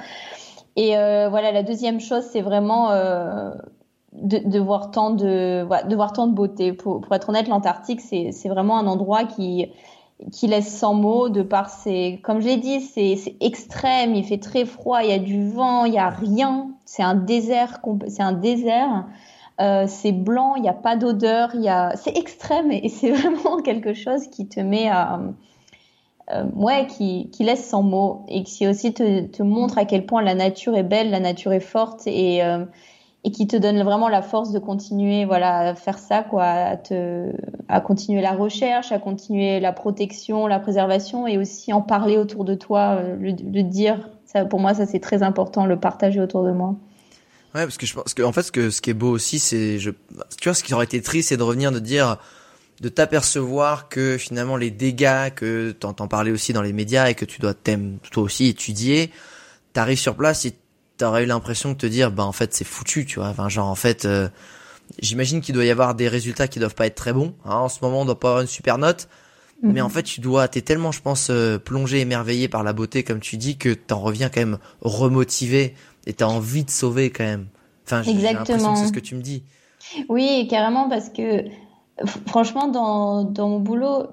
Et 0.76 0.96
euh, 0.96 1.28
voilà, 1.28 1.52
la 1.52 1.62
deuxième 1.62 2.00
chose, 2.00 2.24
c'est 2.32 2.40
vraiment 2.40 2.90
euh, 2.90 3.50
de, 4.12 4.58
voir 4.58 4.90
tant 4.90 5.10
de, 5.10 5.66
tant 6.14 6.26
de 6.26 6.32
beauté. 6.32 6.72
Pour, 6.72 7.02
pour 7.02 7.14
être 7.14 7.28
honnête, 7.28 7.48
l'Antarctique, 7.48 8.00
c'est 8.00 8.48
vraiment 8.48 8.78
un 8.78 8.86
endroit 8.86 9.24
qui 9.24 9.68
qui 10.32 10.46
laisse 10.46 10.72
sans 10.72 10.94
mots 10.94 11.28
de 11.28 11.42
par 11.42 11.68
ses, 11.68 12.20
comme 12.22 12.40
je 12.40 12.46
l'ai 12.46 12.56
dit, 12.56 12.80
c'est 12.80 13.36
extrême, 13.40 14.14
il 14.14 14.24
fait 14.24 14.38
très 14.38 14.64
froid, 14.64 15.02
il 15.02 15.10
y 15.10 15.12
a 15.12 15.18
du 15.18 15.50
vent, 15.50 15.84
il 15.84 15.94
y 15.94 15.98
a 15.98 16.08
rien, 16.08 16.70
c'est 16.84 17.02
un 17.02 17.14
désert, 17.14 17.80
c'est 18.08 18.22
un 18.22 18.32
désert, 18.32 19.06
euh, 19.60 19.84
c'est 19.86 20.12
blanc, 20.12 20.56
il 20.56 20.62
n'y 20.62 20.68
a 20.68 20.74
pas 20.74 20.96
d'odeur, 20.96 21.50
il 21.54 21.62
y 21.62 21.68
a, 21.68 21.94
c'est 21.96 22.16
extrême 22.16 22.72
et 22.72 22.88
c'est 22.88 23.10
vraiment 23.12 23.60
quelque 23.62 23.94
chose 23.94 24.26
qui 24.28 24.48
te 24.48 24.60
met 24.60 24.88
à, 24.88 25.20
euh, 26.32 26.44
ouais, 26.54 26.86
qui, 26.86 27.30
qui 27.30 27.44
laisse 27.44 27.64
sans 27.64 27.82
mots 27.82 28.24
et 28.28 28.42
qui 28.42 28.66
aussi 28.66 28.92
te, 28.92 29.42
montre 29.42 29.78
à 29.78 29.84
quel 29.84 30.06
point 30.06 30.22
la 30.22 30.34
nature 30.34 30.76
est 30.76 30.82
belle, 30.82 31.10
la 31.10 31.20
nature 31.20 31.52
est 31.52 31.60
forte 31.60 32.06
et 32.06 32.42
euh, 32.42 32.64
et 33.26 33.30
qui 33.30 33.46
te 33.46 33.56
donne 33.56 33.82
vraiment 33.82 34.10
la 34.10 34.20
force 34.20 34.52
de 34.52 34.58
continuer 34.58 35.24
voilà 35.24 35.60
à 35.60 35.74
faire 35.74 35.98
ça 35.98 36.22
quoi 36.22 36.44
à 36.44 37.80
continuer 37.80 38.20
la 38.20 38.32
recherche 38.32 38.92
à 38.92 38.98
continuer 38.98 39.60
la 39.60 39.72
protection 39.72 40.46
la 40.46 40.60
préservation 40.60 41.26
et 41.26 41.38
aussi 41.38 41.72
en 41.72 41.80
parler 41.80 42.18
autour 42.18 42.44
de 42.44 42.54
toi 42.54 43.00
le, 43.02 43.30
le 43.30 43.62
dire. 43.62 44.10
Ça 44.26 44.44
pour 44.44 44.60
moi 44.60 44.74
ça 44.74 44.84
c'est 44.84 45.00
très 45.00 45.22
important 45.22 45.64
le 45.64 45.80
partager 45.80 46.20
autour 46.20 46.44
de 46.44 46.52
moi 46.52 46.76
ouais 47.54 47.62
parce 47.62 47.76
que 47.76 47.86
je 47.86 47.94
pense 47.94 48.14
que 48.14 48.22
en 48.22 48.32
fait 48.32 48.42
ce 48.42 48.52
que 48.52 48.70
ce 48.70 48.80
qui 48.80 48.90
est 48.90 48.94
beau 48.94 49.10
aussi 49.10 49.38
c'est 49.38 49.78
je 49.78 49.90
tu 50.40 50.48
vois 50.48 50.54
ce 50.54 50.62
qui 50.62 50.74
aurait 50.74 50.84
été 50.84 51.00
triste 51.02 51.28
c'est 51.30 51.36
de 51.36 51.42
revenir 51.42 51.72
de 51.72 51.78
dire 51.78 52.18
de 52.80 52.88
t'apercevoir 52.88 53.88
que 53.88 54.18
finalement 54.18 54.56
les 54.56 54.70
dégâts 54.70 55.32
que 55.34 55.70
t'entends 55.70 56.08
parler 56.08 56.32
aussi 56.32 56.52
dans 56.52 56.62
les 56.62 56.72
médias 56.72 57.08
et 57.08 57.14
que 57.14 57.24
tu 57.24 57.40
dois 57.40 57.54
t'aimer 57.54 57.98
toi 58.10 58.24
aussi 58.24 58.46
étudier 58.46 59.10
t'arrives 59.74 59.98
sur 59.98 60.16
place 60.16 60.46
et 60.46 60.54
t'aurais 60.96 61.24
eu 61.24 61.26
l'impression 61.26 61.72
de 61.72 61.76
te 61.76 61.86
dire 61.86 62.10
bah 62.10 62.24
en 62.24 62.32
fait 62.32 62.54
c'est 62.54 62.64
foutu 62.64 63.04
tu 63.04 63.18
vois. 63.18 63.28
Enfin 63.28 63.48
genre 63.50 63.68
en 63.68 63.74
fait 63.74 64.06
euh, 64.06 64.28
j'imagine 65.00 65.40
qu'il 65.40 65.54
doit 65.54 65.64
y 65.64 65.70
avoir 65.70 65.94
des 65.94 66.08
résultats 66.08 66.48
qui 66.48 66.58
doivent 66.58 66.74
pas 66.74 66.86
être 66.86 66.94
très 66.94 67.12
bons 67.12 67.34
hein. 67.44 67.56
en 67.56 67.68
ce 67.68 67.78
moment 67.82 68.02
on 68.02 68.04
doit 68.04 68.18
pas 68.18 68.28
avoir 68.28 68.42
une 68.42 68.48
super 68.48 68.78
note. 68.78 69.08
Mais 69.62 69.80
en 69.80 69.88
fait 69.88 70.02
tu 70.02 70.20
dois 70.20 70.46
t'es 70.46 70.60
tellement 70.60 70.92
je 70.92 71.00
pense 71.00 71.28
euh, 71.30 71.58
plongé 71.58 72.00
émerveillé 72.00 72.48
par 72.48 72.62
la 72.64 72.74
beauté 72.74 73.02
comme 73.02 73.20
tu 73.20 73.38
dis 73.38 73.56
que 73.56 73.72
t'en 73.72 73.98
reviens 73.98 74.28
quand 74.28 74.40
même 74.40 74.58
remotivé 74.82 75.74
et 76.06 76.12
t'as 76.12 76.26
envie 76.26 76.64
de 76.64 76.70
sauver 76.70 77.10
quand 77.10 77.24
même 77.24 77.46
enfin 77.84 78.02
j'ai 78.02 78.14
l'impression 78.14 78.72
que 78.72 78.78
c'est 78.78 78.86
ce 78.86 78.92
que 78.92 79.00
tu 79.00 79.14
me 79.14 79.22
dis 79.22 79.42
oui 80.08 80.46
carrément 80.48 80.88
parce 80.88 81.10
que 81.10 81.44
franchement 82.26 82.68
dans 82.68 83.24
dans 83.24 83.48
mon 83.48 83.60
boulot 83.60 84.08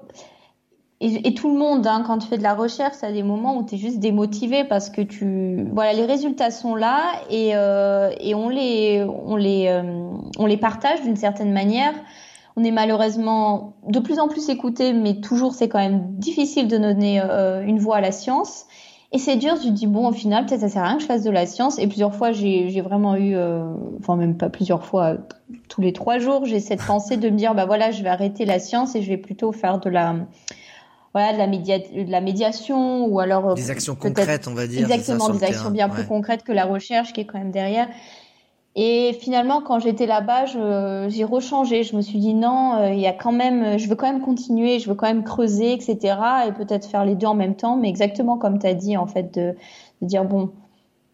et, 1.04 1.34
tout 1.34 1.52
le 1.52 1.58
monde, 1.58 1.84
hein, 1.88 2.04
quand 2.06 2.18
tu 2.18 2.28
fais 2.28 2.38
de 2.38 2.44
la 2.44 2.54
recherche, 2.54 3.02
a 3.02 3.10
des 3.10 3.24
moments 3.24 3.56
où 3.56 3.64
tu 3.66 3.74
es 3.74 3.78
juste 3.78 3.98
démotivé 3.98 4.62
parce 4.62 4.88
que 4.88 5.02
tu, 5.02 5.66
voilà, 5.72 5.94
les 5.94 6.06
résultats 6.06 6.52
sont 6.52 6.76
là 6.76 7.02
et, 7.28 7.56
euh, 7.56 8.12
et 8.20 8.36
on 8.36 8.48
les, 8.48 9.04
on 9.04 9.34
les, 9.34 9.66
euh, 9.66 9.82
on 10.38 10.46
les 10.46 10.56
partage 10.56 11.02
d'une 11.02 11.16
certaine 11.16 11.52
manière. 11.52 11.92
On 12.54 12.62
est 12.62 12.70
malheureusement 12.70 13.74
de 13.88 13.98
plus 13.98 14.20
en 14.20 14.28
plus 14.28 14.48
écouté, 14.48 14.92
mais 14.92 15.20
toujours 15.20 15.54
c'est 15.54 15.68
quand 15.68 15.80
même 15.80 16.14
difficile 16.18 16.68
de 16.68 16.78
donner 16.78 17.20
euh, 17.20 17.64
une 17.64 17.80
voix 17.80 17.96
à 17.96 18.00
la 18.00 18.12
science. 18.12 18.66
Et 19.14 19.18
c'est 19.18 19.36
dur, 19.36 19.58
tu 19.60 19.68
te 19.68 19.72
dis 19.72 19.86
bon 19.86 20.08
au 20.08 20.12
final 20.12 20.46
peut-être 20.46 20.62
ça 20.62 20.68
sert 20.70 20.82
à 20.82 20.88
rien 20.88 20.96
que 20.96 21.02
je 21.02 21.06
fasse 21.06 21.22
de 21.22 21.30
la 21.30 21.44
science. 21.44 21.78
Et 21.78 21.86
plusieurs 21.86 22.14
fois 22.14 22.32
j'ai 22.32 22.80
vraiment 22.80 23.14
eu, 23.14 23.34
euh, 23.36 23.62
enfin 23.98 24.16
même 24.16 24.36
pas 24.38 24.48
plusieurs 24.48 24.84
fois, 24.84 25.18
tous 25.68 25.82
les 25.82 25.92
trois 25.92 26.18
jours 26.18 26.46
j'ai 26.46 26.60
cette 26.60 26.82
pensée 26.82 27.18
de 27.18 27.28
me 27.28 27.36
dire 27.36 27.54
bah 27.54 27.66
voilà 27.66 27.90
je 27.90 28.02
vais 28.02 28.08
arrêter 28.08 28.46
la 28.46 28.58
science 28.58 28.94
et 28.94 29.02
je 29.02 29.08
vais 29.08 29.18
plutôt 29.18 29.52
faire 29.52 29.80
de 29.80 29.90
la 29.90 30.16
voilà 31.12 31.34
de 31.34 31.38
la, 31.38 31.46
média 31.46 31.78
de 31.78 32.10
la 32.10 32.22
médiation 32.22 33.04
ou 33.04 33.20
alors 33.20 33.50
euh, 33.50 33.54
des 33.54 33.70
actions 33.70 33.94
concrètes 33.94 34.48
on 34.48 34.54
va 34.54 34.66
dire 34.66 34.90
exactement 34.90 35.28
des 35.28 35.44
actions 35.44 35.70
bien 35.70 35.90
plus 35.90 36.06
concrètes 36.06 36.42
que 36.42 36.52
la 36.52 36.64
recherche 36.64 37.12
qui 37.12 37.20
est 37.20 37.26
quand 37.26 37.38
même 37.38 37.50
derrière 37.50 37.88
et 38.74 39.12
finalement 39.20 39.60
quand 39.60 39.78
j'étais 39.80 40.06
là-bas 40.06 40.46
j'ai 41.08 41.24
rechangé. 41.24 41.84
Je 41.84 41.94
me 41.94 42.00
suis 42.00 42.18
dit 42.18 42.34
non 42.34 42.76
euh, 42.76 42.92
il 42.92 43.00
y 43.00 43.06
a 43.06 43.12
quand 43.12 43.32
même 43.32 43.78
je 43.78 43.88
veux 43.88 43.96
quand 43.96 44.10
même 44.10 44.22
continuer 44.22 44.78
je 44.78 44.88
veux 44.88 44.94
quand 44.94 45.06
même 45.06 45.24
creuser 45.24 45.72
etc 45.72 46.16
et 46.48 46.52
peut-être 46.52 46.86
faire 46.86 47.04
les 47.04 47.14
deux 47.14 47.26
en 47.26 47.34
même 47.34 47.54
temps. 47.54 47.76
Mais 47.76 47.88
exactement 47.88 48.38
comme 48.38 48.58
tu 48.58 48.66
as 48.66 48.74
dit 48.74 48.96
en 48.96 49.06
fait 49.06 49.34
de, 49.34 49.54
de 50.00 50.06
dire 50.06 50.24
bon 50.24 50.52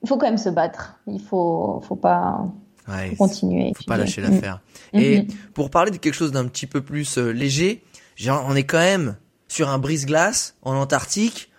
il 0.02 0.08
faut 0.08 0.16
quand 0.16 0.26
même 0.26 0.38
se 0.38 0.50
battre. 0.50 1.00
Il 1.08 1.20
faut 1.20 1.80
faut 1.86 1.96
pas 1.96 2.46
ouais, 2.88 3.14
continuer 3.16 3.72
faut 3.76 3.84
pas 3.84 3.96
lâcher 3.96 4.20
l'affaire. 4.20 4.60
Mm. 4.92 4.98
et 4.98 5.18
mm-hmm. 5.18 5.34
pour 5.54 5.70
parler 5.70 5.90
de 5.90 5.96
quelque 5.96 6.14
chose 6.14 6.30
d'un 6.30 6.46
petit 6.46 6.66
peu 6.66 6.80
plus 6.80 7.18
euh, 7.18 7.32
léger 7.32 7.82
genre 8.14 8.44
on 8.48 8.54
est 8.54 8.64
quand 8.64 8.78
même 8.78 9.16
sur 9.48 9.68
un 9.68 9.78
brise-glace 9.78 10.54
en 10.62 10.76
Antarctique 10.76 11.50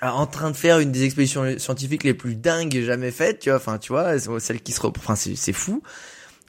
en 0.00 0.26
train 0.26 0.50
de 0.50 0.56
faire 0.56 0.78
une 0.78 0.92
des 0.92 1.04
expéditions 1.04 1.58
scientifiques 1.58 2.04
les 2.04 2.14
plus 2.14 2.36
dingues 2.36 2.80
jamais 2.82 3.10
faites, 3.10 3.40
tu 3.40 3.50
vois, 3.50 3.58
enfin, 3.58 3.78
tu 3.78 3.92
vois, 3.92 4.18
celle 4.38 4.60
qui 4.60 4.72
se 4.72 4.86
enfin, 4.86 5.16
c'est 5.16 5.52
fou. 5.52 5.82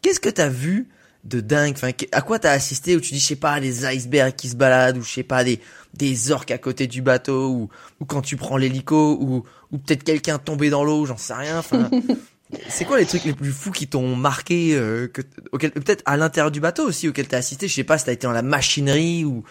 Qu'est-ce 0.02 0.20
que 0.20 0.30
t'as 0.30 0.50
vu 0.50 0.88
de 1.26 1.42
dingue, 1.42 1.74
enfin, 1.76 1.92
à 2.12 2.22
quoi 2.22 2.40
t'as 2.40 2.52
assisté 2.52 2.96
où 2.96 3.02
tu 3.02 3.14
dis, 3.14 3.20
je 3.20 3.26
sais 3.26 3.36
pas, 3.36 3.60
des 3.60 3.86
icebergs 3.86 4.36
qui 4.36 4.50
se 4.50 4.56
baladent, 4.56 4.98
ou 4.98 5.04
je 5.04 5.12
sais 5.12 5.24
pas, 5.24 5.44
des, 5.44 5.60
des 5.94 6.32
orques 6.32 6.52
à 6.52 6.58
côté 6.58 6.88
du 6.88 7.02
bateau, 7.02 7.50
ou, 7.50 7.70
ou 8.00 8.06
quand 8.06 8.22
tu 8.22 8.38
prends 8.38 8.56
l'hélico, 8.56 9.18
ou, 9.20 9.44
ou 9.72 9.78
peut-être 9.78 10.04
quelqu'un 10.04 10.38
tombé 10.38 10.70
dans 10.70 10.84
l'eau, 10.84 11.06
j'en 11.06 11.18
sais 11.18 11.34
rien, 11.34 11.60
enfin, 11.60 11.90
c'est 12.70 12.86
quoi 12.86 13.00
les 13.00 13.06
trucs 13.06 13.26
les 13.26 13.34
plus 13.34 13.52
fous 13.52 13.72
qui 13.72 13.88
t'ont 13.88 14.16
marqué, 14.16 14.76
euh, 14.76 15.08
que, 15.08 15.22
peut-être 15.52 16.04
à 16.06 16.16
l'intérieur 16.16 16.52
du 16.52 16.62
bateau 16.62 16.84
aussi, 16.84 17.10
auquel 17.10 17.28
t'as 17.28 17.38
assisté, 17.38 17.68
je 17.68 17.74
sais 17.74 17.84
pas 17.84 17.98
si 17.98 18.06
t'as 18.06 18.14
été 18.14 18.26
dans 18.26 18.34
la 18.34 18.42
machinerie, 18.42 19.26
ou, 19.26 19.44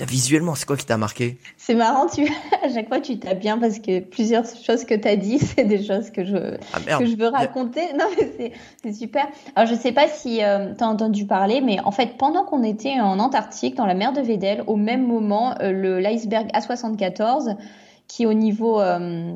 Visuellement, 0.00 0.56
c'est 0.56 0.66
quoi 0.66 0.76
qui 0.76 0.86
t'a 0.86 0.96
marqué? 0.96 1.38
C'est 1.56 1.74
marrant, 1.74 2.06
tu 2.06 2.22
à 2.62 2.68
chaque 2.68 2.88
fois 2.88 3.00
tu 3.00 3.18
tapes 3.18 3.38
bien 3.38 3.58
parce 3.58 3.78
que 3.78 4.00
plusieurs 4.00 4.44
choses 4.44 4.84
que 4.84 4.94
tu 4.94 5.06
as 5.06 5.14
dit, 5.14 5.38
c'est 5.56 5.64
des 5.64 5.84
choses 5.84 6.10
que 6.10 6.24
je 6.24 6.56
ah, 6.72 6.98
que 6.98 7.06
je 7.06 7.16
veux 7.16 7.28
raconter. 7.28 7.92
Non 7.96 8.06
mais 8.18 8.52
c'est 8.82 8.92
super. 8.92 9.26
Alors 9.54 9.70
je 9.70 9.76
sais 9.76 9.92
pas 9.92 10.08
si 10.08 10.42
euh, 10.42 10.74
tu 10.76 10.82
as 10.82 10.88
entendu 10.88 11.26
parler 11.26 11.60
mais 11.60 11.78
en 11.80 11.92
fait 11.92 12.16
pendant 12.18 12.44
qu'on 12.44 12.64
était 12.64 13.00
en 13.00 13.20
Antarctique 13.20 13.76
dans 13.76 13.86
la 13.86 13.94
mer 13.94 14.12
de 14.12 14.20
Weddell, 14.20 14.64
au 14.66 14.76
même 14.76 15.06
moment 15.06 15.54
euh, 15.60 15.70
le 15.70 16.00
l'iceberg 16.00 16.48
A74 16.52 17.56
qui 18.08 18.24
est 18.24 18.26
au 18.26 18.34
niveau 18.34 18.80
euh, 18.80 19.32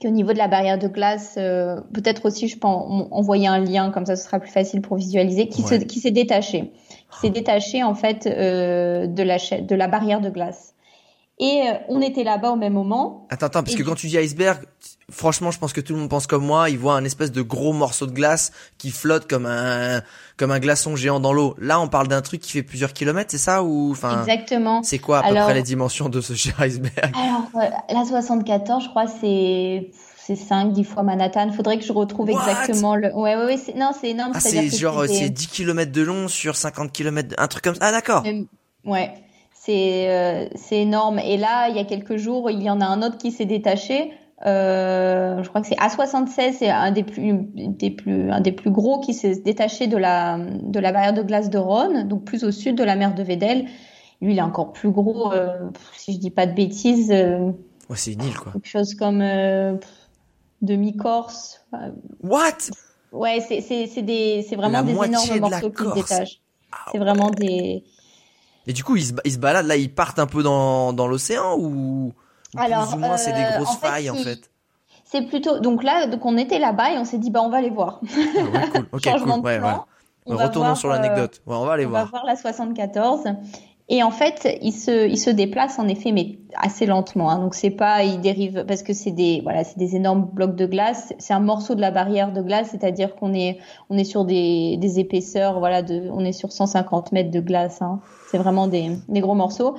qui 0.00 0.06
au 0.06 0.10
niveau 0.10 0.32
de 0.32 0.38
la 0.38 0.48
barrière 0.48 0.78
de 0.78 0.86
glace, 0.86 1.34
euh, 1.38 1.80
peut-être 1.92 2.26
aussi 2.26 2.46
je 2.46 2.58
peux 2.58 2.68
envoyer 2.68 3.48
un 3.48 3.58
lien 3.58 3.90
comme 3.90 4.06
ça 4.06 4.16
ce 4.16 4.24
sera 4.24 4.38
plus 4.38 4.50
facile 4.50 4.80
pour 4.80 4.96
visualiser, 4.96 5.48
qui 5.48 5.62
s'est 5.62 6.10
détaché 6.10 6.72
s'est 7.20 7.30
détaché 7.30 7.82
en 7.82 7.94
fait 7.94 8.26
euh, 8.26 9.06
de 9.06 9.22
la 9.22 9.38
de 9.38 9.74
la 9.74 9.88
barrière 9.88 10.20
de 10.20 10.30
glace. 10.30 10.74
Et 11.40 11.62
euh, 11.62 11.74
on 11.88 12.00
était 12.00 12.24
là-bas 12.24 12.50
au 12.50 12.56
même 12.56 12.72
moment. 12.72 13.26
Attends, 13.30 13.46
attends, 13.46 13.62
parce 13.62 13.76
que 13.76 13.84
quand 13.84 13.94
tu 13.94 14.08
dis 14.08 14.18
iceberg, 14.18 14.64
franchement, 15.08 15.52
je 15.52 15.58
pense 15.58 15.72
que 15.72 15.80
tout 15.80 15.92
le 15.92 16.00
monde 16.00 16.10
pense 16.10 16.26
comme 16.26 16.44
moi. 16.44 16.68
Il 16.68 16.78
voit 16.78 16.94
un 16.94 17.04
espèce 17.04 17.30
de 17.30 17.42
gros 17.42 17.72
morceau 17.72 18.06
de 18.06 18.12
glace 18.12 18.50
qui 18.76 18.90
flotte 18.90 19.28
comme 19.28 19.46
un 19.46 20.02
comme 20.36 20.50
un 20.50 20.58
glaçon 20.58 20.96
géant 20.96 21.20
dans 21.20 21.32
l'eau. 21.32 21.54
Là, 21.58 21.80
on 21.80 21.86
parle 21.86 22.08
d'un 22.08 22.22
truc 22.22 22.40
qui 22.40 22.50
fait 22.50 22.64
plusieurs 22.64 22.92
kilomètres, 22.92 23.30
c'est 23.30 23.38
ça 23.38 23.62
ou 23.62 23.92
enfin 23.92 24.20
Exactement. 24.20 24.82
C'est 24.82 24.98
quoi 24.98 25.20
à 25.20 25.28
peu 25.28 25.34
près 25.34 25.54
les 25.54 25.62
dimensions 25.62 26.08
de 26.08 26.20
ce 26.20 26.32
iceberg? 26.60 27.14
Alors, 27.14 27.48
euh, 27.54 27.94
la 27.94 28.04
74, 28.04 28.84
je 28.84 28.88
crois, 28.88 29.06
c'est 29.06 29.90
c'est 30.28 30.36
5, 30.36 30.72
10 30.72 30.84
fois 30.84 31.02
Manhattan. 31.02 31.50
Faudrait 31.52 31.78
que 31.78 31.84
je 31.84 31.92
retrouve 31.92 32.28
exactement 32.28 32.96
le. 32.96 33.14
Ouais, 33.14 33.34
ouais, 33.34 33.46
ouais. 33.46 33.74
Non, 33.76 33.92
c'est 33.98 34.10
énorme. 34.10 34.32
Ah, 34.34 34.40
c'est 34.40 34.68
genre, 34.68 35.06
c'est 35.08 35.30
10 35.30 35.46
km 35.46 35.90
de 35.90 36.02
long 36.02 36.28
sur 36.28 36.54
50 36.54 36.92
km, 36.92 37.34
un 37.38 37.48
truc 37.48 37.64
comme 37.64 37.74
ça. 37.74 37.80
Ah, 37.84 37.92
d'accord. 37.92 38.24
Ouais. 38.84 39.14
C'est, 39.54 40.10
euh, 40.10 40.46
énorme. 40.70 41.18
Et 41.18 41.38
là, 41.38 41.70
il 41.70 41.76
y 41.76 41.78
a 41.78 41.84
quelques 41.84 42.16
jours, 42.16 42.50
il 42.50 42.62
y 42.62 42.68
en 42.68 42.82
a 42.82 42.84
un 42.84 43.00
autre 43.02 43.16
qui 43.16 43.32
s'est 43.32 43.46
détaché. 43.46 44.12
Euh, 44.44 45.42
je 45.42 45.48
crois 45.48 45.62
que 45.62 45.66
c'est 45.66 45.76
A76, 45.76 46.56
c'est 46.58 46.68
un 46.68 46.92
des 46.92 47.04
plus, 47.04 47.32
des 47.54 47.90
plus, 47.90 48.30
un 48.30 48.40
des 48.40 48.52
plus 48.52 48.70
gros 48.70 49.00
qui 49.00 49.14
s'est 49.14 49.36
détaché 49.36 49.86
de 49.86 49.96
la, 49.96 50.38
de 50.38 50.78
la 50.78 50.92
barrière 50.92 51.14
de 51.14 51.22
glace 51.22 51.48
de 51.48 51.58
Rhône, 51.58 52.06
donc 52.06 52.24
plus 52.24 52.44
au 52.44 52.52
sud 52.52 52.76
de 52.76 52.84
la 52.84 52.96
mer 52.96 53.14
de 53.14 53.22
Weddell. 53.22 53.64
Lui, 54.20 54.34
il 54.34 54.38
est 54.38 54.42
encore 54.42 54.72
plus 54.72 54.90
gros, 54.90 55.32
euh, 55.32 55.70
si 55.96 56.12
je 56.12 56.18
dis 56.18 56.30
pas 56.30 56.46
de 56.46 56.52
bêtises. 56.52 57.10
Euh, 57.10 57.50
ouais, 57.88 57.96
c'est 57.96 58.12
une 58.12 58.24
île, 58.24 58.38
quoi. 58.38 58.52
Quelque 58.52 58.68
chose 58.68 58.94
comme, 58.94 59.22
euh, 60.62 60.66
demi-corse. 60.66 61.64
What? 62.22 62.70
Ouais, 63.12 63.40
c'est 63.40 64.56
vraiment 64.56 64.82
des 64.82 64.92
énormes 64.92 65.38
morceaux 65.40 65.70
qui 65.70 65.84
se 65.84 65.94
détachent. 65.94 66.40
Ah 66.72 66.90
c'est 66.92 66.98
vraiment 66.98 67.30
des. 67.30 67.84
Et 68.66 68.72
du 68.74 68.84
coup, 68.84 68.96
ils 68.96 69.06
se, 69.06 69.12
ils 69.24 69.32
se 69.32 69.38
baladent 69.38 69.66
là, 69.66 69.76
ils 69.76 69.92
partent 69.92 70.18
un 70.18 70.26
peu 70.26 70.42
dans 70.42 70.92
dans 70.92 71.06
l'océan 71.06 71.56
ou, 71.58 72.12
Alors, 72.56 72.86
plus 72.86 72.96
ou 72.96 72.98
moins 72.98 73.16
c'est 73.16 73.32
des 73.32 73.42
euh, 73.42 73.56
grosses 73.56 73.78
failles 73.78 74.10
en 74.10 74.14
fait? 74.14 74.50
C'est 75.06 75.22
plutôt 75.22 75.58
donc 75.60 75.82
là 75.82 76.06
donc 76.06 76.26
on 76.26 76.36
était 76.36 76.58
là-bas 76.58 76.92
et 76.92 76.98
on 76.98 77.06
s'est 77.06 77.16
dit 77.16 77.30
bah 77.30 77.40
on 77.42 77.48
va 77.48 77.62
les 77.62 77.70
voir. 77.70 78.00
Ah 78.04 78.40
ouais, 78.42 78.68
cool. 78.70 78.88
Ok, 78.92 79.02
cool. 79.02 79.40
Ouais, 79.40 79.58
ouais. 79.58 79.74
Retournons 80.26 80.74
sur 80.74 80.90
l'anecdote. 80.90 81.40
Ouais, 81.46 81.56
on 81.56 81.64
va 81.64 81.72
aller 81.72 81.86
on 81.86 81.90
voir. 81.90 82.02
On 82.02 82.04
va 82.04 82.10
voir 82.10 82.26
la 82.26 82.36
74 82.36 83.22
Et 83.90 84.02
en 84.02 84.10
fait, 84.10 84.58
il 84.60 84.72
se, 84.72 85.08
il 85.08 85.16
se 85.16 85.30
déplace 85.30 85.78
en 85.78 85.88
effet, 85.88 86.12
mais 86.12 86.38
assez 86.54 86.84
lentement. 86.84 87.30
Hein. 87.30 87.38
Donc 87.38 87.54
c'est 87.54 87.70
pas, 87.70 88.04
il 88.04 88.20
dérive 88.20 88.66
parce 88.68 88.82
que 88.82 88.92
c'est 88.92 89.12
des, 89.12 89.40
voilà, 89.42 89.64
c'est 89.64 89.78
des 89.78 89.96
énormes 89.96 90.28
blocs 90.30 90.56
de 90.56 90.66
glace. 90.66 91.14
C'est 91.18 91.32
un 91.32 91.40
morceau 91.40 91.74
de 91.74 91.80
la 91.80 91.90
barrière 91.90 92.32
de 92.32 92.42
glace, 92.42 92.68
c'est-à-dire 92.70 93.16
qu'on 93.16 93.32
est, 93.32 93.58
on 93.88 93.96
est 93.96 94.04
sur 94.04 94.26
des, 94.26 94.76
des 94.76 94.98
épaisseurs, 94.98 95.58
voilà, 95.58 95.80
de, 95.80 96.10
on 96.12 96.22
est 96.22 96.32
sur 96.32 96.52
150 96.52 97.12
mètres 97.12 97.30
de 97.30 97.40
glace. 97.40 97.80
Hein. 97.80 98.00
C'est 98.30 98.38
vraiment 98.38 98.66
des, 98.66 98.90
des 99.08 99.20
gros 99.20 99.34
morceaux. 99.34 99.76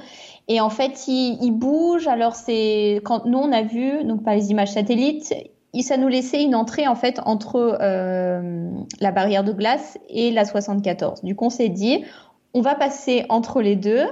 Et 0.47 0.60
en 0.60 0.72
fait, 0.72 1.07
il, 1.07 1.38
il 1.43 1.51
bouge. 1.51 2.07
Alors 2.07 2.34
c'est 2.34 3.01
quand 3.03 3.26
nous 3.26 3.38
on 3.38 3.51
a 3.51 3.62
vu, 3.62 4.03
donc 4.05 4.24
par 4.24 4.34
les 4.34 4.49
images 4.49 4.72
satellites, 4.72 5.36
ça 5.82 5.97
nous 5.97 6.07
laissait 6.07 6.43
une 6.43 6.55
entrée 6.55 6.88
en 6.88 6.95
fait 6.95 7.20
entre 7.26 7.78
euh, 7.80 8.72
la 8.99 9.12
barrière 9.12 9.43
de 9.43 9.51
glace 9.51 9.97
et 10.10 10.32
la 10.32 10.45
74. 10.45 11.22
Du 11.24 11.36
coup, 11.36 11.45
on 11.45 11.49
s'est 11.49 11.70
dit, 11.70 12.03
on 12.54 12.62
va 12.62 12.76
passer 12.76 13.26
entre 13.30 13.62
les 13.62 13.76
deux. 13.76 14.06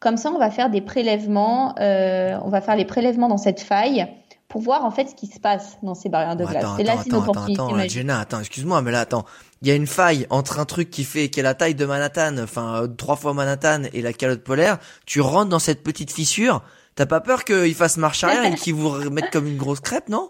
Comme 0.00 0.16
ça, 0.16 0.30
on 0.30 0.38
va 0.38 0.50
faire 0.50 0.70
des 0.70 0.80
prélèvements. 0.80 1.74
Euh, 1.78 2.36
on 2.44 2.48
va 2.48 2.60
faire 2.60 2.76
les 2.76 2.84
prélèvements 2.84 3.28
dans 3.28 3.38
cette 3.38 3.60
faille 3.60 4.06
pour 4.48 4.60
voir 4.60 4.84
en 4.84 4.90
fait 4.90 5.08
ce 5.08 5.14
qui 5.14 5.28
se 5.28 5.40
passe 5.40 5.78
dans 5.82 5.94
ces 5.94 6.10
barrières 6.10 6.36
de 6.36 6.44
glace. 6.44 6.64
C'est 6.76 6.82
là 6.82 6.96
c'est 7.02 7.14
opportunité. 7.14 7.62
Attends, 7.62 7.88
Jenna, 7.88 8.20
attends, 8.20 8.40
excuse-moi, 8.40 8.82
mais 8.82 8.90
là, 8.90 9.00
attends, 9.00 9.24
il 9.62 9.68
y 9.68 9.70
a 9.70 9.74
une 9.74 9.86
faille 9.86 10.26
entre 10.28 10.60
un 10.60 10.66
truc 10.66 10.90
qui 10.90 11.04
fait 11.04 11.30
qui 11.30 11.40
est 11.40 11.42
la 11.42 11.54
taille 11.54 11.74
de 11.74 11.86
Manhattan, 11.86 12.36
enfin 12.38 12.82
euh, 12.82 12.86
trois 12.86 13.16
fois 13.16 13.32
Manhattan 13.32 13.84
et 13.92 14.02
la 14.02 14.12
calotte 14.12 14.42
polaire. 14.42 14.78
Tu 15.06 15.20
rentres 15.22 15.48
dans 15.48 15.58
cette 15.58 15.82
petite 15.82 16.12
fissure 16.12 16.62
T'as 16.94 17.06
pas 17.06 17.20
peur 17.20 17.44
qu'il 17.44 17.74
fasse 17.74 17.96
marche 17.96 18.22
arrière 18.22 18.44
et 18.44 18.54
qu'il 18.56 18.74
vous 18.74 18.90
remette 18.90 19.30
comme 19.30 19.46
une 19.46 19.56
grosse 19.56 19.80
crêpe, 19.80 20.08
non? 20.10 20.28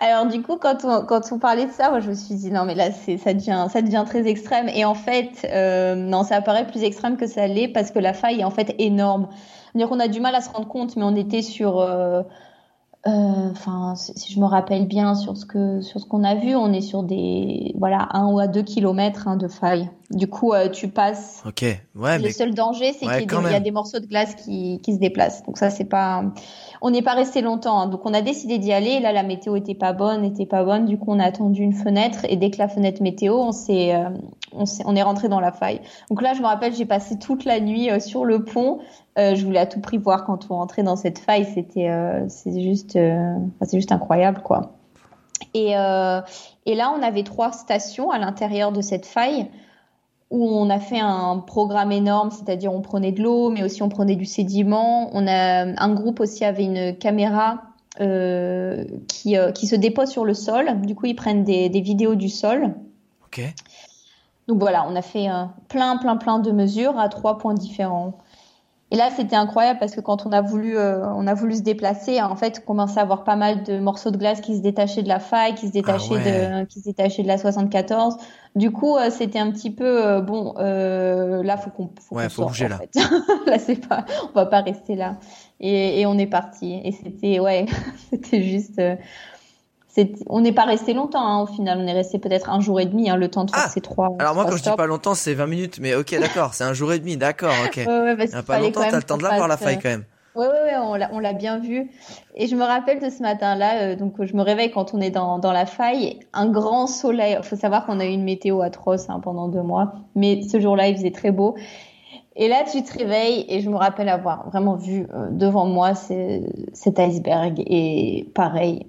Alors 0.00 0.26
du 0.26 0.42
coup, 0.42 0.56
quand 0.56 0.84
on 0.84 1.04
quand 1.06 1.32
on 1.32 1.38
parlait 1.38 1.64
de 1.64 1.72
ça, 1.72 1.88
moi 1.90 2.00
je 2.00 2.10
me 2.10 2.14
suis 2.14 2.34
dit 2.34 2.50
non 2.50 2.66
mais 2.66 2.74
là 2.74 2.90
c'est 2.92 3.16
ça 3.16 3.32
devient 3.32 3.66
ça 3.72 3.80
devient 3.80 4.04
très 4.06 4.26
extrême 4.26 4.68
et 4.68 4.84
en 4.84 4.94
fait 4.94 5.30
euh, 5.44 5.94
non 5.94 6.22
ça 6.22 6.36
apparaît 6.36 6.66
plus 6.66 6.82
extrême 6.82 7.16
que 7.16 7.26
ça 7.26 7.46
l'est 7.46 7.68
parce 7.68 7.90
que 7.90 7.98
la 7.98 8.12
faille 8.12 8.40
est 8.40 8.44
en 8.44 8.50
fait 8.50 8.74
énorme. 8.78 9.28
C'est-à-dire 9.72 9.88
qu'on 9.88 10.00
a 10.00 10.08
du 10.08 10.20
mal 10.20 10.34
à 10.34 10.40
se 10.40 10.50
rendre 10.50 10.68
compte, 10.68 10.96
mais 10.96 11.04
on 11.04 11.16
était 11.16 11.42
sur 11.42 11.80
euh, 11.80 12.22
euh, 13.06 13.50
enfin, 13.50 13.94
si 13.96 14.32
je 14.32 14.40
me 14.40 14.46
rappelle 14.46 14.86
bien 14.86 15.14
sur 15.14 15.36
ce 15.36 15.44
que 15.44 15.82
sur 15.82 16.00
ce 16.00 16.06
qu'on 16.06 16.24
a 16.24 16.36
vu, 16.36 16.56
on 16.56 16.72
est 16.72 16.80
sur 16.80 17.02
des 17.02 17.74
voilà 17.78 18.08
un 18.12 18.32
ou 18.32 18.38
à 18.38 18.46
deux 18.46 18.62
kilomètres 18.62 19.28
hein, 19.28 19.36
de 19.36 19.46
faille. 19.46 19.90
Du 20.10 20.26
coup, 20.26 20.54
euh, 20.54 20.70
tu 20.70 20.88
passes. 20.88 21.42
Ok, 21.46 21.64
ouais. 21.96 22.18
Le 22.18 22.30
seul 22.30 22.54
danger, 22.54 22.94
c'est 22.94 23.06
qu'il 23.06 23.50
y, 23.50 23.54
a 23.54 23.60
des 23.60 23.70
morceaux 23.72 24.00
de 24.00 24.06
glace 24.06 24.34
qui 24.36 24.80
qui 24.82 24.94
se 24.94 24.98
déplacent. 24.98 25.42
Donc 25.42 25.58
ça, 25.58 25.68
c'est 25.68 25.84
pas. 25.84 26.24
On 26.80 26.90
n'est 26.90 27.02
pas 27.02 27.12
resté 27.12 27.42
longtemps. 27.42 27.78
Hein. 27.80 27.88
Donc 27.88 28.06
on 28.06 28.14
a 28.14 28.22
décidé 28.22 28.56
d'y 28.56 28.72
aller. 28.72 29.00
Là, 29.00 29.12
la 29.12 29.22
météo 29.22 29.54
était 29.54 29.74
pas 29.74 29.92
bonne, 29.92 30.24
était 30.24 30.46
pas 30.46 30.64
bonne. 30.64 30.86
Du 30.86 30.96
coup, 30.96 31.12
on 31.12 31.20
a 31.20 31.24
attendu 31.24 31.62
une 31.62 31.74
fenêtre 31.74 32.20
et 32.26 32.36
dès 32.36 32.50
que 32.50 32.58
la 32.58 32.68
fenêtre 32.68 33.02
météo, 33.02 33.34
on 33.34 33.52
s'est 33.52 33.94
euh, 33.94 34.08
on, 34.54 34.96
est 34.96 35.02
rentré 35.02 35.28
dans 35.28 35.40
la 35.40 35.52
faille. 35.52 35.80
Donc 36.10 36.22
là, 36.22 36.34
je 36.34 36.40
me 36.40 36.46
rappelle, 36.46 36.74
j'ai 36.74 36.86
passé 36.86 37.18
toute 37.18 37.44
la 37.44 37.60
nuit 37.60 37.88
sur 38.00 38.24
le 38.24 38.44
pont 38.44 38.80
euh, 39.18 39.34
je 39.34 39.44
voulais 39.44 39.60
à 39.60 39.66
tout 39.66 39.80
prix 39.80 39.98
voir 39.98 40.24
quand 40.24 40.50
on 40.50 40.56
rentrait 40.56 40.82
dans 40.82 40.96
cette 40.96 41.18
faille. 41.18 41.46
C'était, 41.54 41.88
euh, 41.88 42.24
c'est 42.28 42.60
juste, 42.60 42.96
euh, 42.96 43.34
juste 43.72 43.92
incroyable, 43.92 44.40
quoi. 44.42 44.72
Et, 45.52 45.76
euh, 45.76 46.20
là, 46.66 46.94
on 46.96 47.02
avait 47.02 47.22
trois 47.22 47.52
stations 47.52 48.10
à 48.10 48.18
l'intérieur 48.18 48.72
de 48.72 48.80
cette 48.80 49.06
faille 49.06 49.46
où 50.30 50.44
on 50.44 50.68
a 50.68 50.80
fait 50.80 50.98
un 50.98 51.38
programme 51.38 51.92
énorme, 51.92 52.30
c'est-à-dire 52.30 52.72
on 52.72 52.80
prenait 52.80 53.12
de 53.12 53.22
l'eau, 53.22 53.50
mais 53.50 53.62
aussi 53.62 53.84
on 53.84 53.88
prenait 53.88 54.16
du 54.16 54.24
sédiment. 54.24 55.10
On 55.12 55.28
a 55.28 55.80
un 55.80 55.94
groupe 55.94 56.18
aussi 56.18 56.44
avait 56.44 56.64
une 56.64 56.96
caméra 56.96 57.62
euh, 58.00 58.84
qui, 59.06 59.36
se 59.36 59.76
dépose 59.76 60.10
sur 60.10 60.24
le 60.24 60.34
sol. 60.34 60.80
Du 60.80 60.96
coup, 60.96 61.06
ils 61.06 61.14
prennent 61.14 61.44
des, 61.44 61.68
vidéos 61.68 62.16
du 62.16 62.28
sol. 62.28 62.74
Donc 64.48 64.58
voilà, 64.60 64.86
on 64.88 64.94
a 64.94 65.02
fait 65.02 65.28
plein, 65.68 65.96
plein, 65.96 66.16
plein 66.16 66.38
de 66.38 66.50
mesures 66.52 66.98
à 66.98 67.08
trois 67.08 67.38
points 67.38 67.54
différents. 67.54 68.18
Et 68.94 68.96
là, 68.96 69.10
c'était 69.10 69.34
incroyable 69.34 69.80
parce 69.80 69.92
que 69.92 70.00
quand 70.00 70.24
on 70.24 70.30
a 70.30 70.40
voulu, 70.40 70.76
euh, 70.76 71.04
on 71.16 71.26
a 71.26 71.34
voulu 71.34 71.56
se 71.56 71.62
déplacer, 71.62 72.22
en 72.22 72.36
fait, 72.36 72.60
on 72.62 72.66
commençait 72.66 73.00
à 73.00 73.02
avoir 73.02 73.24
pas 73.24 73.34
mal 73.34 73.64
de 73.64 73.80
morceaux 73.80 74.12
de 74.12 74.16
glace 74.16 74.40
qui 74.40 74.56
se 74.56 74.62
détachaient 74.62 75.02
de 75.02 75.08
la 75.08 75.18
faille, 75.18 75.56
qui 75.56 75.66
se 75.66 75.72
détachaient 75.72 76.14
ah 76.14 76.60
de, 76.60 76.64
qui 76.66 76.78
se 76.78 76.84
détachaient 76.84 77.24
de 77.24 77.26
la 77.26 77.36
74. 77.36 78.16
Du 78.54 78.70
coup, 78.70 78.96
euh, 78.96 79.10
c'était 79.10 79.40
un 79.40 79.50
petit 79.50 79.72
peu 79.72 80.06
euh, 80.06 80.20
bon. 80.20 80.54
là, 80.56 81.56
faut 81.56 81.70
qu'on, 81.70 81.90
faut, 82.00 82.14
ouais, 82.14 82.28
faut 82.28 82.46
bouger 82.46 82.68
là. 82.68 82.78
là, 83.46 83.58
c'est 83.58 83.84
pas, 83.84 84.04
on 84.28 84.32
va 84.32 84.46
pas 84.46 84.60
rester 84.60 84.94
là. 84.94 85.16
Et, 85.58 86.00
et 86.00 86.06
on 86.06 86.16
est 86.16 86.28
parti. 86.28 86.80
Et 86.84 86.92
c'était, 86.92 87.40
ouais, 87.40 87.66
c'était 88.10 88.42
juste 88.42 88.80
on 90.28 90.40
n'est 90.40 90.52
pas 90.52 90.64
resté 90.64 90.94
longtemps 90.94 91.26
hein, 91.26 91.42
au 91.42 91.46
final, 91.46 91.78
on 91.80 91.86
est 91.86 91.92
resté 91.92 92.18
peut-être 92.18 92.50
un 92.50 92.60
jour 92.60 92.80
et 92.80 92.86
demi, 92.86 93.08
hein, 93.08 93.16
le 93.16 93.28
temps 93.28 93.44
de 93.44 93.50
faire 93.50 93.64
ah 93.66 93.70
ces 93.70 93.80
trois. 93.80 94.14
Alors 94.18 94.34
moi 94.34 94.44
quand 94.44 94.56
je 94.56 94.62
dis 94.62 94.76
pas 94.76 94.86
longtemps, 94.86 95.14
c'est 95.14 95.34
20 95.34 95.46
minutes, 95.46 95.78
mais 95.80 95.94
ok 95.94 96.18
d'accord, 96.18 96.54
c'est 96.54 96.64
un 96.64 96.74
jour 96.74 96.92
et 96.92 96.98
demi, 96.98 97.16
d'accord, 97.16 97.54
ok. 97.66 97.76
ouais, 97.76 97.86
ouais, 97.86 98.16
parce 98.16 98.44
pas 98.44 98.58
longtemps, 98.58 98.80
t'as 98.90 98.96
le 98.96 99.02
temps 99.02 99.16
de 99.16 99.22
la 99.22 99.36
voir 99.36 99.48
la 99.48 99.56
faille 99.56 99.78
quand 99.78 99.90
même. 99.90 100.04
Ouais, 100.34 100.48
ouais, 100.48 100.52
ouais, 100.52 101.06
on 101.12 101.18
l'a 101.20 101.32
bien 101.32 101.60
vu. 101.60 101.88
Et 102.34 102.48
je 102.48 102.56
me 102.56 102.64
rappelle 102.64 102.98
de 102.98 103.08
ce 103.08 103.22
matin-là, 103.22 103.82
euh, 103.82 103.96
donc 103.96 104.14
je 104.20 104.34
me 104.34 104.42
réveille 104.42 104.72
quand 104.72 104.92
on 104.92 105.00
est 105.00 105.12
dans, 105.12 105.38
dans 105.38 105.52
la 105.52 105.64
faille, 105.64 106.18
un 106.32 106.48
grand 106.48 106.88
soleil. 106.88 107.36
Il 107.38 107.44
faut 107.44 107.54
savoir 107.54 107.86
qu'on 107.86 108.00
a 108.00 108.04
eu 108.04 108.10
une 108.10 108.24
météo 108.24 108.60
atroce 108.60 109.08
hein, 109.08 109.20
pendant 109.22 109.46
deux 109.46 109.62
mois, 109.62 109.92
mais 110.16 110.42
ce 110.42 110.58
jour-là, 110.58 110.88
il 110.88 110.96
faisait 110.96 111.12
très 111.12 111.30
beau. 111.30 111.54
Et 112.34 112.48
là, 112.48 112.64
tu 112.70 112.82
te 112.82 112.98
réveilles 112.98 113.44
et 113.48 113.60
je 113.60 113.70
me 113.70 113.76
rappelle 113.76 114.08
avoir 114.08 114.48
vraiment 114.48 114.74
vu 114.74 115.06
euh, 115.14 115.28
devant 115.30 115.66
moi 115.66 115.94
cet 115.94 116.98
iceberg 116.98 117.62
et 117.64 118.28
pareil 118.34 118.88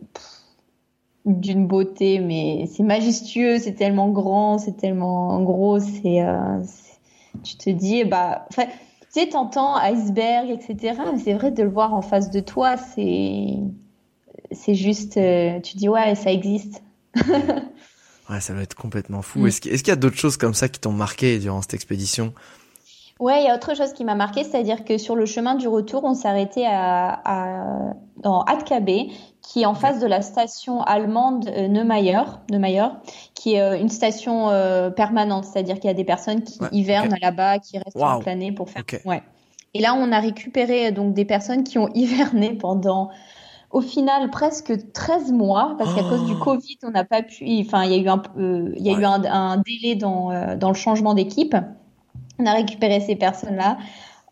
d'une 1.25 1.67
beauté, 1.67 2.19
mais 2.19 2.67
c'est 2.71 2.83
majestueux, 2.83 3.57
c'est 3.59 3.73
tellement 3.73 4.09
grand, 4.09 4.57
c'est 4.57 4.77
tellement 4.77 5.41
gros, 5.41 5.79
c'est, 5.79 6.21
euh, 6.21 6.59
tu 7.43 7.57
te 7.57 7.69
dis, 7.69 8.03
bah, 8.03 8.45
enfin, 8.49 8.65
tu 8.65 9.21
sais, 9.21 9.29
t'entends 9.29 9.75
iceberg, 9.77 10.49
etc. 10.49 10.99
Mais 11.11 11.19
c'est 11.19 11.33
vrai 11.33 11.51
de 11.51 11.63
le 11.63 11.69
voir 11.69 11.93
en 11.93 12.01
face 12.01 12.29
de 12.29 12.39
toi, 12.39 12.77
c'est, 12.77 13.47
c'est 14.51 14.75
juste, 14.75 15.17
euh, 15.17 15.59
tu 15.61 15.77
dis 15.77 15.89
ouais, 15.89 16.15
ça 16.15 16.31
existe. 16.31 16.83
ouais, 17.15 18.39
ça 18.39 18.53
va 18.53 18.61
être 18.61 18.75
complètement 18.75 19.21
fou. 19.21 19.39
Mm. 19.39 19.47
Est-ce 19.47 19.61
qu'il 19.61 19.87
y 19.87 19.91
a 19.91 19.95
d'autres 19.95 20.17
choses 20.17 20.37
comme 20.37 20.53
ça 20.53 20.69
qui 20.69 20.79
t'ont 20.79 20.91
marqué 20.91 21.39
durant 21.39 21.61
cette 21.61 21.73
expédition? 21.73 22.33
Ouais, 23.19 23.41
il 23.41 23.45
y 23.45 23.49
a 23.49 23.55
autre 23.55 23.75
chose 23.75 23.93
qui 23.93 24.03
m'a 24.03 24.15
marqué, 24.15 24.43
c'est-à-dire 24.43 24.83
que 24.83 24.97
sur 24.97 25.15
le 25.15 25.25
chemin 25.25 25.55
du 25.55 25.69
retour, 25.69 26.03
on 26.03 26.13
arrêté 26.25 26.65
à, 26.65 27.21
à, 27.23 27.93
dans 28.17 28.41
Atkabé, 28.41 29.09
qui 29.45 29.61
est 29.61 29.65
en 29.65 29.75
face 29.75 29.99
de 29.99 30.07
la 30.07 30.21
station 30.21 30.81
allemande 30.81 31.47
euh, 31.47 31.67
Neumayer, 31.67 32.23
Neumayer 32.51 32.87
qui 33.35 33.53
est 33.53 33.61
euh, 33.61 33.79
une 33.79 33.89
station 33.89 34.49
euh, 34.49 34.89
permanente, 34.89 35.45
c'est-à-dire 35.45 35.75
qu'il 35.75 35.85
y 35.85 35.91
a 35.91 35.95
des 35.95 36.03
personnes 36.03 36.43
qui 36.43 36.59
hivernent 36.71 37.15
là-bas, 37.21 37.59
qui 37.59 37.77
restent 37.77 37.95
wow. 37.95 38.19
planer 38.19 38.51
pour 38.51 38.69
faire. 38.69 38.83
Ouais. 39.05 39.21
Et 39.73 39.81
là, 39.81 39.93
on 39.93 40.11
a 40.11 40.19
récupéré 40.19 40.91
donc 40.91 41.13
des 41.13 41.25
personnes 41.25 41.63
qui 41.63 41.77
ont 41.77 41.89
hiverné 41.93 42.53
pendant 42.53 43.09
au 43.71 43.81
final 43.81 44.29
presque 44.31 44.91
13 44.93 45.31
mois 45.31 45.75
parce 45.77 45.93
qu'à 45.93 46.03
cause 46.03 46.25
du 46.25 46.33
oh. 46.33 46.43
Covid, 46.43 46.77
on 46.83 46.91
n'a 46.91 47.03
pas 47.03 47.21
pu. 47.21 47.45
Enfin, 47.61 47.83
il 47.83 47.91
y 47.91 47.93
a 47.93 47.97
eu 47.97 48.07
un, 48.07 48.21
il 48.37 48.81
y 48.81 48.89
a 48.89 48.99
eu 48.99 49.05
un, 49.05 49.23
un, 49.25 49.57
délai 49.57 49.95
dans 49.95 50.55
dans 50.57 50.69
le 50.69 50.75
changement 50.75 51.13
d'équipe. 51.13 51.55
On 52.39 52.45
a 52.45 52.53
récupéré 52.53 52.99
ces 52.99 53.15
personnes-là. 53.15 53.77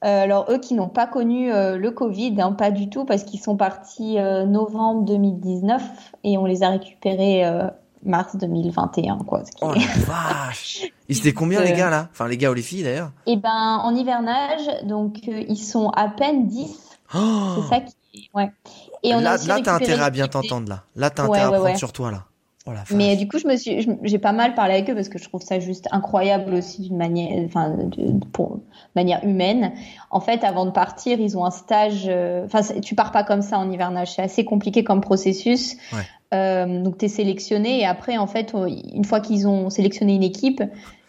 Euh, 0.04 0.24
alors 0.24 0.52
eux 0.52 0.58
qui 0.58 0.74
n'ont 0.74 0.90
pas 0.90 1.08
connu 1.08 1.52
euh, 1.52 1.78
le 1.78 1.92
Covid, 1.92 2.36
hein, 2.40 2.52
pas 2.52 2.72
du 2.72 2.90
tout, 2.90 3.06
parce 3.06 3.24
qu'ils 3.24 3.40
sont 3.40 3.56
partis 3.56 4.20
euh, 4.20 4.46
novembre 4.46 5.06
2019 5.06 5.82
et 6.26 6.38
on 6.38 6.46
les 6.46 6.64
a 6.64 6.70
récupérés 6.70 7.44
mars 8.06 8.36
2021. 8.36 9.20
Quoi, 9.20 9.44
Oh 9.62 9.72
la 9.74 10.04
vache 10.06 10.84
Ils 11.08 11.18
étaient 11.18 11.34
combien 11.34 11.62
les 11.62 11.74
gars 11.74 11.90
là? 11.90 12.10
Enfin 12.12 12.28
les 12.28 12.38
gars 12.38 12.52
ou 12.52 12.54
les 12.54 12.62
filles 12.62 12.84
d'ailleurs? 12.84 13.12
Eh 13.28 13.38
ben 13.38 13.80
en 13.82 13.96
hivernage, 13.96 14.68
donc 14.84 15.20
ils 15.26 15.58
sont 15.58 15.90
à 15.90 16.10
peine 16.10 16.48
10. 16.48 16.98
C'est 17.12 17.20
ça 17.70 17.80
qui... 17.80 18.30
Ouais. 18.34 18.52
Et 19.04 19.14
on 19.16 19.22
là, 19.22 19.38
là 19.48 19.60
t'as 19.64 19.76
intérêt 19.76 20.04
à 20.04 20.10
bien 20.10 20.28
t'entendre 20.28 20.68
là. 20.68 20.84
Là 20.96 21.10
t'as 21.10 21.24
intérêt 21.24 21.56
à 21.56 21.60
prendre 21.60 21.78
sur 21.78 21.94
toi 21.94 22.12
là. 22.12 22.26
Oh 22.66 22.72
mais 22.92 23.18
du 23.18 23.28
coup, 23.28 23.40
je 23.40 23.48
me 23.48 23.58
suis, 23.58 23.86
j'ai 24.04 24.20
pas 24.20 24.32
mal 24.32 24.56
parlé 24.56 24.76
avec 24.76 24.90
eux 24.90 24.96
parce 24.96 25.10
que 25.10 25.20
je 25.20 25.28
trouve 25.28 25.42
ça 25.42 25.60
juste 25.60 25.90
incroyable 25.92 26.54
aussi 26.54 26.84
d'une 26.84 26.96
manière, 26.96 27.44
enfin, 27.46 27.76
pour 28.32 28.62
manière 28.96 29.22
humaine. 29.26 29.74
En 30.10 30.22
fait, 30.22 30.46
avant 30.46 30.66
de 30.66 30.72
partir, 30.72 31.20
ils 31.20 31.38
ont 31.38 31.44
un 31.44 31.52
stage. 31.52 32.06
Euh, 32.08 32.46
enfin, 32.46 32.62
tu 32.82 32.96
pars 32.96 33.12
pas 33.12 33.24
comme 33.24 33.42
ça 33.42 33.60
en 33.60 33.70
hivernage. 33.70 34.14
C'est 34.14 34.22
assez 34.22 34.46
compliqué 34.46 34.86
comme 34.86 35.02
processus. 35.02 35.76
Ouais. 35.92 36.04
Euh, 36.34 36.82
donc, 36.82 36.98
tu 36.98 37.06
es 37.06 37.08
sélectionné 37.10 37.82
et 37.82 37.86
après, 37.86 38.18
en 38.18 38.28
fait, 38.28 38.54
une 38.94 39.04
fois 39.04 39.20
qu'ils 39.20 39.46
ont 39.46 39.70
sélectionné 39.70 40.16
une 40.16 40.24
équipe, 40.24 40.64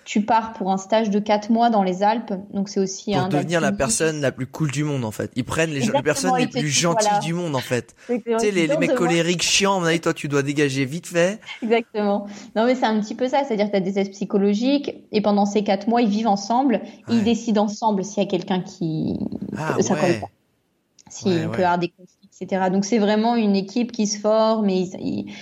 tu 0.04 0.22
pars 0.22 0.52
pour 0.52 0.70
un 0.70 0.76
stage 0.76 1.10
de 1.10 1.18
4 1.18 1.50
mois 1.50 1.70
dans 1.70 1.82
les 1.82 2.02
Alpes, 2.02 2.34
donc 2.52 2.68
c'est 2.68 2.80
aussi 2.80 3.12
pour 3.12 3.28
devenir 3.28 3.60
la 3.60 3.72
personne 3.72 4.20
la 4.20 4.32
plus 4.32 4.46
cool 4.46 4.70
du 4.70 4.84
monde 4.84 5.04
en 5.04 5.10
fait. 5.10 5.30
Ils 5.34 5.44
prennent 5.44 5.70
les, 5.70 5.80
les 5.80 6.02
personnes 6.02 6.36
les 6.36 6.46
plus 6.46 6.68
gentilles 6.68 7.20
du 7.22 7.32
monde 7.32 7.56
en 7.56 7.60
fait. 7.60 7.94
Tu 8.06 8.22
sais 8.38 8.50
les, 8.50 8.66
les, 8.66 8.76
mecs 8.76 8.94
colériques 8.94 9.42
chiants, 9.42 9.82
à 9.82 9.98
toi 9.98 10.12
tu 10.12 10.28
dois 10.28 10.42
dégager 10.42 10.84
vite 10.84 11.06
fait. 11.06 11.40
Exactement. 11.62 12.26
Non 12.54 12.66
mais 12.66 12.74
c'est 12.74 12.86
un 12.86 13.00
petit 13.00 13.14
peu 13.14 13.28
ça, 13.28 13.44
c'est-à-dire 13.44 13.66
que 13.66 13.70
tu 13.72 13.76
as 13.76 13.80
des 13.80 13.92
tests 13.92 14.12
psychologiques 14.12 14.94
et 15.12 15.20
pendant 15.20 15.46
ces 15.46 15.64
4 15.64 15.88
mois 15.88 16.02
ils 16.02 16.08
vivent 16.08 16.28
ensemble, 16.28 16.80
ils 17.08 17.24
décident 17.24 17.64
ensemble 17.64 18.04
s'il 18.04 18.22
y 18.22 18.26
a 18.26 18.28
quelqu'un 18.28 18.60
qui 18.60 19.18
ah, 19.56 19.76
ça 19.80 19.94
ouais. 19.94 20.20
pas. 20.20 20.26
S'il 21.08 21.32
ouais, 21.32 21.48
peut 21.48 21.60
y 21.60 21.64
avoir 21.64 21.78
des 21.78 21.88
conflits, 21.88 22.28
etc. 22.40 22.70
Donc 22.70 22.84
c'est 22.84 22.98
vraiment 22.98 23.36
une 23.36 23.56
équipe 23.56 23.92
qui 23.92 24.06
se 24.06 24.18
forme 24.18 24.68
et 24.68 24.88
ils, 25.00 25.32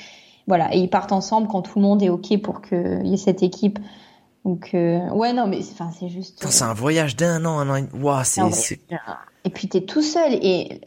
voilà 0.46 0.74
et 0.74 0.78
ils 0.78 0.90
partent 0.90 1.12
ensemble 1.12 1.48
quand 1.48 1.62
tout 1.62 1.78
le 1.78 1.82
monde 1.82 2.02
est 2.02 2.08
ok 2.08 2.40
pour 2.42 2.62
qu'il 2.62 3.06
y 3.06 3.14
ait 3.14 3.16
cette 3.16 3.42
équipe. 3.42 3.78
Donc 4.45 4.70
ouais 4.72 5.32
non 5.32 5.47
mais 5.47 5.61
enfin 5.61 5.90
c'est 5.99 6.09
juste. 6.09 6.45
c'est 6.49 6.64
un 6.64 6.74
voyage 6.74 7.14
d'un 7.14 7.45
an, 7.45 7.61
un 7.61 7.82
an. 7.82 7.86
Waouh, 7.95 8.24
c'est. 8.24 8.80
Et 9.45 9.51
puis 9.51 9.68
t'es 9.68 9.82
tout 9.82 10.03
seul 10.03 10.34
et 10.34 10.80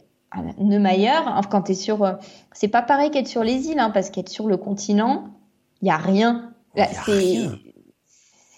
Neumayer, 0.58 1.08
hein, 1.08 1.40
quand 1.50 1.62
tu 1.62 1.72
es 1.72 1.74
sur. 1.74 2.04
Euh, 2.04 2.12
c'est 2.52 2.68
pas 2.68 2.82
pareil 2.82 3.10
qu'être 3.10 3.28
sur 3.28 3.42
les 3.42 3.68
îles, 3.68 3.78
hein, 3.78 3.90
parce 3.90 4.10
qu'être 4.10 4.28
sur 4.28 4.46
le 4.48 4.56
continent, 4.56 5.30
il 5.82 5.88
y 5.88 5.90
a 5.90 5.96
rien. 5.96 6.52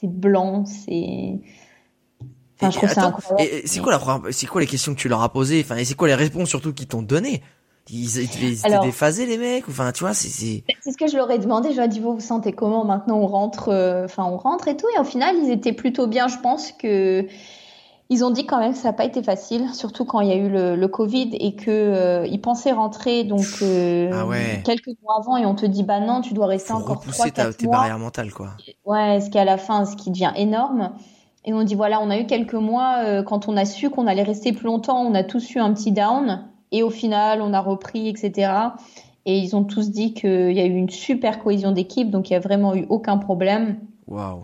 c'est 0.00 0.08
blanc, 0.08 0.64
c'est. 0.64 1.40
Enfin, 2.60 2.70
je 2.70 2.76
trouve 2.76 2.90
ça 2.90 3.06
incroyable. 3.06 3.62
C'est 3.66 3.80
quoi 3.80 3.92
la 3.92 4.32
c'est 4.32 4.46
quoi 4.46 4.60
les 4.60 4.66
questions 4.66 4.94
que 4.94 4.98
tu 4.98 5.08
leur 5.08 5.22
as 5.22 5.32
posées? 5.32 5.60
Enfin, 5.64 5.76
et 5.76 5.84
c'est 5.84 5.94
quoi 5.94 6.08
les 6.08 6.14
réponses 6.14 6.48
surtout 6.48 6.72
qu'ils 6.72 6.88
t'ont 6.88 7.02
données? 7.02 7.42
Ils, 7.90 8.18
étaient 8.18 8.78
déphasés 8.82 9.26
les 9.26 9.38
mecs. 9.38 9.68
Enfin 9.68 9.92
tu 9.92 10.04
vois 10.04 10.14
c'est 10.14 10.28
c'est 10.28 10.92
ce 10.92 10.96
que 10.96 11.06
je 11.06 11.16
leur 11.16 11.30
ai 11.30 11.38
demandé. 11.38 11.70
Je 11.70 11.76
leur 11.76 11.86
ai 11.86 11.88
dit 11.88 12.00
vous 12.00 12.14
vous 12.14 12.20
sentez 12.20 12.52
comment 12.52 12.84
maintenant 12.84 13.18
on 13.18 13.26
rentre 13.26 13.70
euh, 13.70 14.04
enfin 14.04 14.24
on 14.24 14.36
rentre 14.36 14.68
et 14.68 14.76
tout. 14.76 14.86
Et 14.96 15.00
au 15.00 15.04
final 15.04 15.36
ils 15.42 15.50
étaient 15.50 15.72
plutôt 15.72 16.06
bien. 16.06 16.28
Je 16.28 16.38
pense 16.38 16.72
que 16.72 17.26
ils 18.10 18.24
ont 18.24 18.30
dit 18.30 18.46
quand 18.46 18.58
même 18.58 18.72
que 18.72 18.78
ça 18.78 18.88
n'a 18.88 18.94
pas 18.94 19.04
été 19.04 19.22
facile, 19.22 19.68
surtout 19.74 20.06
quand 20.06 20.20
il 20.20 20.28
y 20.28 20.32
a 20.32 20.36
eu 20.36 20.48
le, 20.48 20.76
le 20.76 20.88
Covid 20.88 21.30
et 21.34 21.54
que 21.54 21.70
euh, 21.70 22.26
ils 22.26 22.40
pensaient 22.40 22.72
rentrer. 22.72 23.24
Donc 23.24 23.44
euh, 23.60 24.10
ah 24.12 24.62
quelques 24.64 24.96
mois 25.02 25.16
avant 25.18 25.36
et 25.36 25.44
on 25.44 25.54
te 25.54 25.66
dit 25.66 25.82
bah 25.82 26.00
non, 26.00 26.22
tu 26.22 26.32
dois 26.32 26.46
rester 26.46 26.72
Faut 26.72 26.78
encore 26.78 27.00
trois 27.00 27.28
quatre 27.28 27.56
tes 27.56 27.66
barrières 27.66 27.98
mentales 27.98 28.32
quoi. 28.32 28.50
Ouais, 28.86 29.20
ce 29.20 29.28
qui 29.28 29.38
à 29.38 29.44
la 29.44 29.58
fin, 29.58 29.84
ce 29.84 29.96
qui 29.96 30.10
devient 30.10 30.32
énorme. 30.36 30.92
Et 31.44 31.52
on 31.52 31.62
dit 31.62 31.74
voilà, 31.74 32.00
on 32.00 32.10
a 32.10 32.18
eu 32.18 32.26
quelques 32.26 32.54
mois 32.54 33.02
euh, 33.04 33.22
quand 33.22 33.48
on 33.48 33.56
a 33.56 33.64
su 33.64 33.90
qu'on 33.90 34.06
allait 34.06 34.22
rester 34.22 34.52
plus 34.52 34.66
longtemps, 34.66 35.02
on 35.02 35.14
a 35.14 35.22
tous 35.22 35.54
eu 35.54 35.58
un 35.58 35.72
petit 35.72 35.92
down 35.92 36.44
et 36.72 36.82
au 36.82 36.90
final 36.90 37.42
on 37.42 37.52
a 37.52 37.60
repris 37.60 38.08
etc. 38.08 38.50
Et 39.26 39.38
ils 39.38 39.54
ont 39.54 39.64
tous 39.64 39.90
dit 39.90 40.14
qu'il 40.14 40.52
y 40.52 40.60
a 40.60 40.64
eu 40.64 40.74
une 40.74 40.88
super 40.88 41.42
cohésion 41.42 41.70
d'équipe, 41.70 42.10
donc 42.10 42.30
il 42.30 42.32
y 42.32 42.36
a 42.36 42.40
vraiment 42.40 42.74
eu 42.74 42.86
aucun 42.88 43.18
problème. 43.18 43.78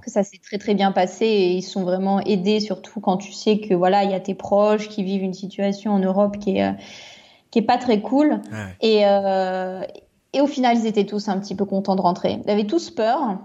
Que 0.03 0.11
ça 0.11 0.23
s'est 0.23 0.41
très 0.43 0.59
très 0.59 0.75
bien 0.75 0.93
passé 0.93 1.25
et 1.25 1.53
ils 1.53 1.63
sont 1.63 1.85
vraiment 1.85 2.21
aidés, 2.21 2.61
surtout 2.61 3.01
quand 3.01 3.17
tu 3.17 3.33
sais 3.33 3.61
que 3.61 3.73
voilà, 3.73 4.05
il 4.05 4.11
y 4.11 4.15
a 4.15 4.21
tes 4.21 4.35
proches 4.35 4.91
qui 4.91 5.03
vivent 5.03 5.23
une 5.23 5.33
situation 5.33 5.93
en 5.93 6.01
Europe 6.01 6.39
qui 6.39 6.59
est 6.59 6.65
euh, 6.65 6.73
qui 7.51 7.61
est 7.61 7.63
pas 7.63 7.79
très 7.79 8.03
cool. 8.03 8.43
Et 8.83 9.07
euh, 9.07 9.83
et 10.35 10.41
au 10.41 10.47
final, 10.47 10.77
ils 10.77 10.87
étaient 10.87 11.07
tous 11.07 11.29
un 11.29 11.39
petit 11.39 11.55
peu 11.55 11.65
contents 11.65 11.97
de 11.97 12.03
rentrer. 12.03 12.41
Ils 12.45 12.51
avaient 12.51 12.67
tous 12.67 12.91
peur, 12.91 13.39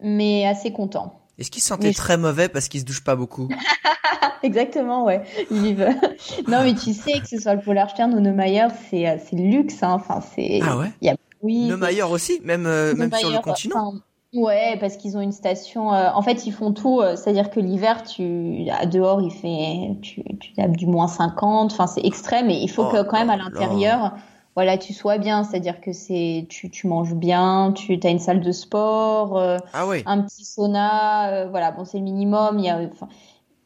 mais 0.00 0.46
assez 0.46 0.72
contents. 0.72 1.20
Est-ce 1.38 1.50
qu'ils 1.50 1.62
se 1.62 1.68
sentaient 1.68 1.92
très 1.92 2.16
mauvais 2.16 2.48
parce 2.48 2.68
qu'ils 2.68 2.80
se 2.80 2.84
douchent 2.86 3.04
pas 3.04 3.16
beaucoup? 3.16 3.48
Exactement, 4.42 5.04
ouais. 5.04 5.22
Non, 5.50 6.62
mais 6.62 6.74
tu 6.74 6.92
sais 6.92 7.20
que 7.20 7.28
ce 7.28 7.38
soit 7.38 7.54
le 7.54 7.60
Polar 7.60 7.90
Stern 7.90 8.12
ou 8.14 8.20
Neumayer, 8.20 8.68
c'est 8.90 9.08
euh, 9.08 9.16
c'est 9.24 9.36
luxe. 9.36 9.82
Hein. 9.82 9.92
Enfin, 9.92 10.20
c'est. 10.20 10.60
Ah 10.62 10.76
ouais? 10.78 10.90
Y 11.00 11.10
a... 11.10 11.16
Oui. 11.42 11.66
Neumayer 11.66 12.02
aussi, 12.02 12.40
même 12.44 12.62
même 12.62 13.12
sur 13.14 13.30
le 13.30 13.38
continent? 13.40 13.94
Ouais, 14.34 14.78
parce 14.80 14.96
qu'ils 14.96 15.18
ont 15.18 15.20
une 15.20 15.32
station. 15.32 15.92
Euh, 15.92 16.08
en 16.14 16.22
fait, 16.22 16.46
ils 16.46 16.52
font 16.52 16.72
tout. 16.72 17.00
Euh, 17.00 17.16
c'est-à-dire 17.16 17.50
que 17.50 17.60
l'hiver, 17.60 18.02
tu 18.02 18.64
dehors, 18.86 19.20
il 19.20 19.30
fait, 19.30 20.00
tu, 20.00 20.22
tu 20.38 20.58
as 20.58 20.68
du 20.68 20.86
moins 20.86 21.06
50. 21.06 21.72
Enfin, 21.72 21.86
c'est 21.86 22.04
extrême. 22.04 22.48
Et 22.48 22.56
il 22.62 22.68
faut 22.70 22.86
que 22.86 23.02
oh 23.02 23.04
quand 23.04 23.18
même 23.18 23.28
à 23.28 23.36
l'intérieur, 23.36 24.14
voilà, 24.54 24.78
tu 24.78 24.94
sois 24.94 25.18
bien. 25.18 25.44
C'est-à-dire 25.44 25.82
que 25.82 25.92
c'est, 25.92 26.46
tu, 26.48 26.70
tu 26.70 26.86
manges 26.86 27.14
bien, 27.14 27.72
tu 27.72 28.00
as 28.02 28.08
une 28.08 28.18
salle 28.18 28.40
de 28.40 28.52
sport, 28.52 29.36
euh, 29.36 29.58
ah 29.74 29.86
oui. 29.86 30.02
un 30.06 30.22
petit 30.22 30.46
sauna. 30.46 31.48
voilà, 31.48 31.70
bon, 31.70 31.84
c'est 31.84 31.98
le 31.98 32.04
minimum. 32.04 32.58
Il 32.58 32.64
y 32.64 32.70
a 32.70 32.80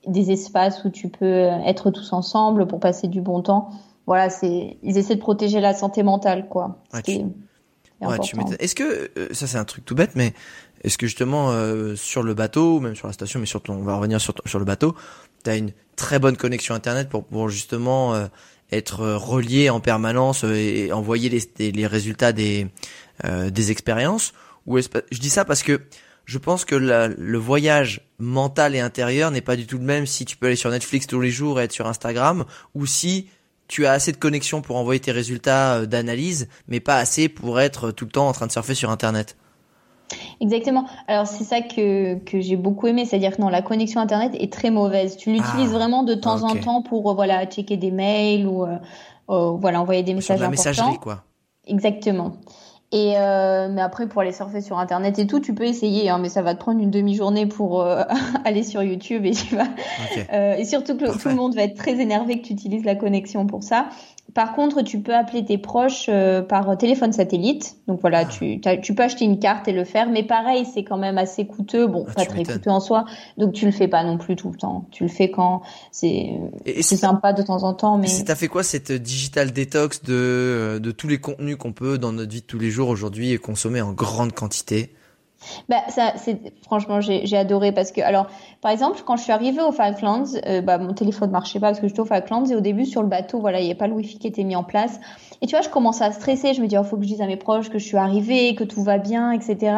des 0.07 0.31
espaces 0.31 0.85
où 0.85 0.91
tu 0.91 1.09
peux 1.09 1.49
être 1.67 1.91
tous 1.91 2.13
ensemble 2.13 2.67
pour 2.67 2.81
passer 2.81 3.09
du 3.09 3.21
bon 3.21 3.43
temps. 3.43 3.71
Voilà, 4.07 4.31
c'est, 4.31 4.79
ils 4.83 4.99
essaient 4.99 5.17
de 5.17 5.21
protéger 5.21 5.61
la 5.61 5.75
santé 5.75 6.03
mentale, 6.03 6.49
quoi. 6.49 6.79
Ouais, 8.01 8.19
tu 8.19 8.37
Est-ce 8.59 8.75
que 8.75 9.11
euh, 9.19 9.29
ça 9.33 9.47
c'est 9.47 9.57
un 9.57 9.65
truc 9.65 9.85
tout 9.85 9.95
bête, 9.95 10.13
mais 10.17 10.35
est-ce 10.83 10.99
que 10.99 11.07
justement 11.07 11.51
euh, 11.51 11.97
sur 11.97 12.23
le 12.23 12.35
bateau, 12.35 12.79
même 12.81 12.95
sur 12.95 13.07
la 13.07 13.13
station, 13.13 13.41
mais 13.41 13.47
surtout 13.47 13.73
on 13.73 13.83
va 13.83 13.97
revenir 13.97 14.21
sur 14.21 14.35
sur 14.45 14.59
le 14.59 14.65
bateau, 14.65 14.95
tu 15.45 15.51
as 15.51 15.57
une 15.57 15.71
très 15.97 16.19
bonne 16.19 16.37
connexion 16.37 16.75
internet 16.75 17.09
pour 17.09 17.25
pour 17.25 17.49
justement 17.49 18.15
euh, 18.15 18.27
être 18.71 19.15
relié 19.15 19.71
en 19.71 19.81
permanence 19.81 20.45
et 20.45 20.93
envoyer 20.93 21.31
les 21.31 21.73
les 21.73 21.87
résultats 21.87 22.33
des 22.33 22.69
des 23.25 23.71
expériences? 23.71 24.35
Ou 24.67 24.79
je 24.79 25.21
dis 25.21 25.31
ça 25.31 25.45
parce 25.45 25.63
que 25.63 25.81
je 26.27 26.39
pense 26.39 26.65
que 26.65 26.75
le 26.75 27.39
voyage 27.39 28.03
mental 28.19 28.75
et 28.75 28.81
intérieur 28.81 29.31
n'est 29.31 29.41
pas 29.41 29.57
du 29.57 29.67
tout 29.67 29.79
le 29.79 29.85
même 29.85 30.07
si 30.07 30.25
tu 30.25 30.37
peux 30.37 30.47
aller 30.47 30.57
sur 30.57 30.71
Netflix 30.71 31.07
tous 31.07 31.21
les 31.21 31.31
jours 31.31 31.61
et 31.61 31.65
être 31.65 31.73
sur 31.73 31.87
Instagram 31.87 32.45
ou 32.75 32.85
si 32.85 33.29
tu 33.69 33.87
as 33.87 33.93
assez 33.93 34.13
de 34.13 34.17
connexion 34.17 34.61
pour 34.61 34.77
envoyer 34.77 35.01
tes 35.01 35.13
résultats 35.13 35.77
euh, 35.77 35.87
d'analyse, 35.87 36.49
mais 36.69 36.81
pas 36.81 36.97
assez 36.97 37.29
pour 37.29 37.61
être 37.61 37.91
tout 37.91 38.05
le 38.05 38.11
temps 38.11 38.29
en 38.29 38.33
train 38.33 38.47
de 38.47 38.53
surfer 38.53 38.75
sur 38.75 38.91
Internet. 38.91 39.37
Exactement. 40.41 40.87
Alors 41.09 41.27
c'est 41.27 41.43
ça 41.43 41.61
que, 41.63 42.17
que 42.21 42.41
j'ai 42.41 42.55
beaucoup 42.57 42.87
aimé, 42.87 43.05
c'est-à-dire 43.05 43.37
que 43.37 43.43
non, 43.43 43.49
la 43.49 43.63
connexion 43.63 44.01
internet 44.01 44.37
est 44.39 44.53
très 44.53 44.71
mauvaise. 44.71 45.17
Tu 45.17 45.33
l'utilises 45.33 45.71
ah, 45.71 45.79
vraiment 45.79 46.05
de 46.05 46.15
temps 46.15 46.45
en 46.45 46.55
temps 46.55 46.83
pour 46.83 47.11
euh, 47.11 47.15
voilà 47.15 47.45
checker 47.47 47.77
des 47.77 47.91
mails 47.91 48.47
ou 48.47 48.65
euh, 48.65 48.77
voilà 49.27 49.81
envoyer 49.81 50.05
des 50.05 50.15
messages 50.15 50.37
sur 50.37 50.45
la 50.45 50.51
messagerie 50.51 50.99
quoi. 50.99 51.25
Exactement. 51.67 52.37
Et 52.97 53.13
euh, 53.19 53.69
mais 53.71 53.83
après 53.83 54.07
pour 54.07 54.23
aller 54.23 54.33
surfer 54.33 54.63
sur 54.63 54.79
internet 54.79 55.19
et 55.19 55.27
tout, 55.27 55.39
tu 55.39 55.55
peux 55.55 55.65
essayer, 55.65 56.09
hein, 56.09 56.17
mais 56.17 56.31
ça 56.31 56.41
va 56.41 56.55
te 56.55 56.61
prendre 56.61 56.81
une 56.81 56.91
demi-journée 56.91 57.45
pour 57.45 57.83
euh, 57.83 58.05
aller 58.47 58.63
sur 58.63 58.83
YouTube 58.83 59.27
et 59.27 59.33
tu 59.33 59.55
vas. 59.55 59.67
Euh, 60.33 60.55
et 60.55 60.65
surtout 60.65 60.97
que 60.97 61.05
tout 61.05 61.29
le 61.29 61.35
monde 61.35 61.55
va 61.55 61.65
être 61.65 61.77
très 61.77 62.01
énervé 62.01 62.41
que 62.41 62.47
tu 62.47 62.55
utilises 62.55 62.87
la 62.87 62.95
connexion 62.95 63.47
pour 63.47 63.63
ça. 63.63 63.91
Par 64.37 64.53
contre, 64.53 64.83
tu 64.83 65.01
peux 65.01 65.15
appeler 65.15 65.47
tes 65.47 65.57
proches 65.57 66.11
euh, 66.11 66.43
par 66.43 66.77
téléphone 66.77 67.11
satellite. 67.11 67.79
Donc 67.89 68.03
voilà, 68.03 68.19
ah. 68.19 68.25
tu, 68.27 68.61
tu 68.83 68.95
peux 68.95 69.03
acheter 69.03 69.25
une 69.25 69.39
carte 69.39 69.67
et 69.67 69.73
le 69.73 69.85
faire. 69.85 70.11
Mais 70.11 70.25
pareil, 70.25 70.67
c'est 70.67 70.85
quand 70.85 70.99
même 70.99 71.17
assez 71.17 71.47
coûteux. 71.47 71.87
Bon, 71.87 72.05
ah, 72.07 72.13
pas 72.13 72.27
très 72.27 72.45
coûteux 72.45 72.69
en 72.69 72.81
soi. 72.81 73.07
Donc 73.39 73.55
tu 73.55 73.65
le 73.65 73.73
fais 73.73 73.89
pas 73.89 74.05
non 74.05 74.19
plus 74.19 74.37
tout 74.37 74.51
le 74.51 74.59
temps. 74.59 74.85
Tu 74.91 75.05
le 75.05 75.09
fais 75.09 75.31
quand 75.31 75.63
c'est 75.91 76.39
sympa 76.83 77.33
de 77.33 77.41
temps 77.41 77.63
en 77.63 77.73
temps. 77.73 77.97
Mais 77.97 78.09
t'as 78.27 78.35
fait 78.35 78.49
quoi 78.49 78.63
cette 78.63 78.93
digital 78.93 79.53
détox 79.53 80.03
de 80.03 80.81
de 80.83 80.91
tous 80.91 81.09
les 81.09 81.17
contenus 81.17 81.57
qu'on 81.57 81.73
peut 81.73 81.97
dans 81.97 82.13
notre 82.13 82.31
vie 82.31 82.43
de 82.43 82.47
tous 82.47 82.59
les 82.59 82.69
jours 82.69 82.91
aujourd'hui 82.91 83.39
consommer 83.39 83.81
en 83.81 83.95
grande 83.95 84.33
quantité? 84.33 84.93
Bah, 85.69 85.83
ça, 85.89 86.13
c'est 86.17 86.53
franchement, 86.63 87.01
j'ai 87.01 87.37
adoré 87.37 87.73
parce 87.73 87.93
que, 87.93 88.01
alors, 88.01 88.27
par 88.61 88.71
exemple, 88.71 89.01
quand 89.05 89.17
je 89.17 89.23
suis 89.23 89.33
arrivée 89.33 89.63
aux 89.63 89.73
Falklands, 89.73 90.25
euh, 90.47 90.61
bah, 90.61 90.79
mon 90.79 90.95
téléphone 90.95 91.31
marchait 91.31 91.61
pas 91.61 91.69
parce 91.69 91.81
que 91.81 91.89
j'étais 91.89 92.01
aux 92.01 92.07
Falklands 92.07 92.45
et 92.47 92.55
au 92.55 92.61
début 92.61 92.87
sur 92.87 93.03
le 93.03 93.09
bateau, 93.09 93.41
voilà, 93.41 93.61
il 93.61 93.65
n'y 93.65 93.71
avait 93.71 93.79
pas 93.79 93.87
le 93.87 93.95
wifi 93.95 94.19
qui 94.19 94.27
était 94.27 94.45
mis 94.45 94.57
en 94.57 94.65
place. 94.65 94.99
Et 95.43 95.47
tu 95.47 95.55
vois, 95.55 95.63
je 95.63 95.69
commençais 95.69 96.05
à 96.05 96.13
stresser. 96.13 96.55
Je 96.55 96.63
me 96.63 96.67
dis, 96.67 96.75
il 96.75 96.79
oh, 96.79 96.85
faut 96.85 96.97
que 96.97 97.03
je 97.03 97.09
dise 97.09 97.21
à 97.21 97.27
mes 97.27 97.37
proches 97.37 97.69
que 97.69 97.79
je 97.79 97.85
suis 97.85 97.97
arrivée, 97.97 98.55
que 98.55 98.65
tout 98.65 98.83
va 98.83 98.99
bien, 98.99 99.33
etc. 99.33 99.77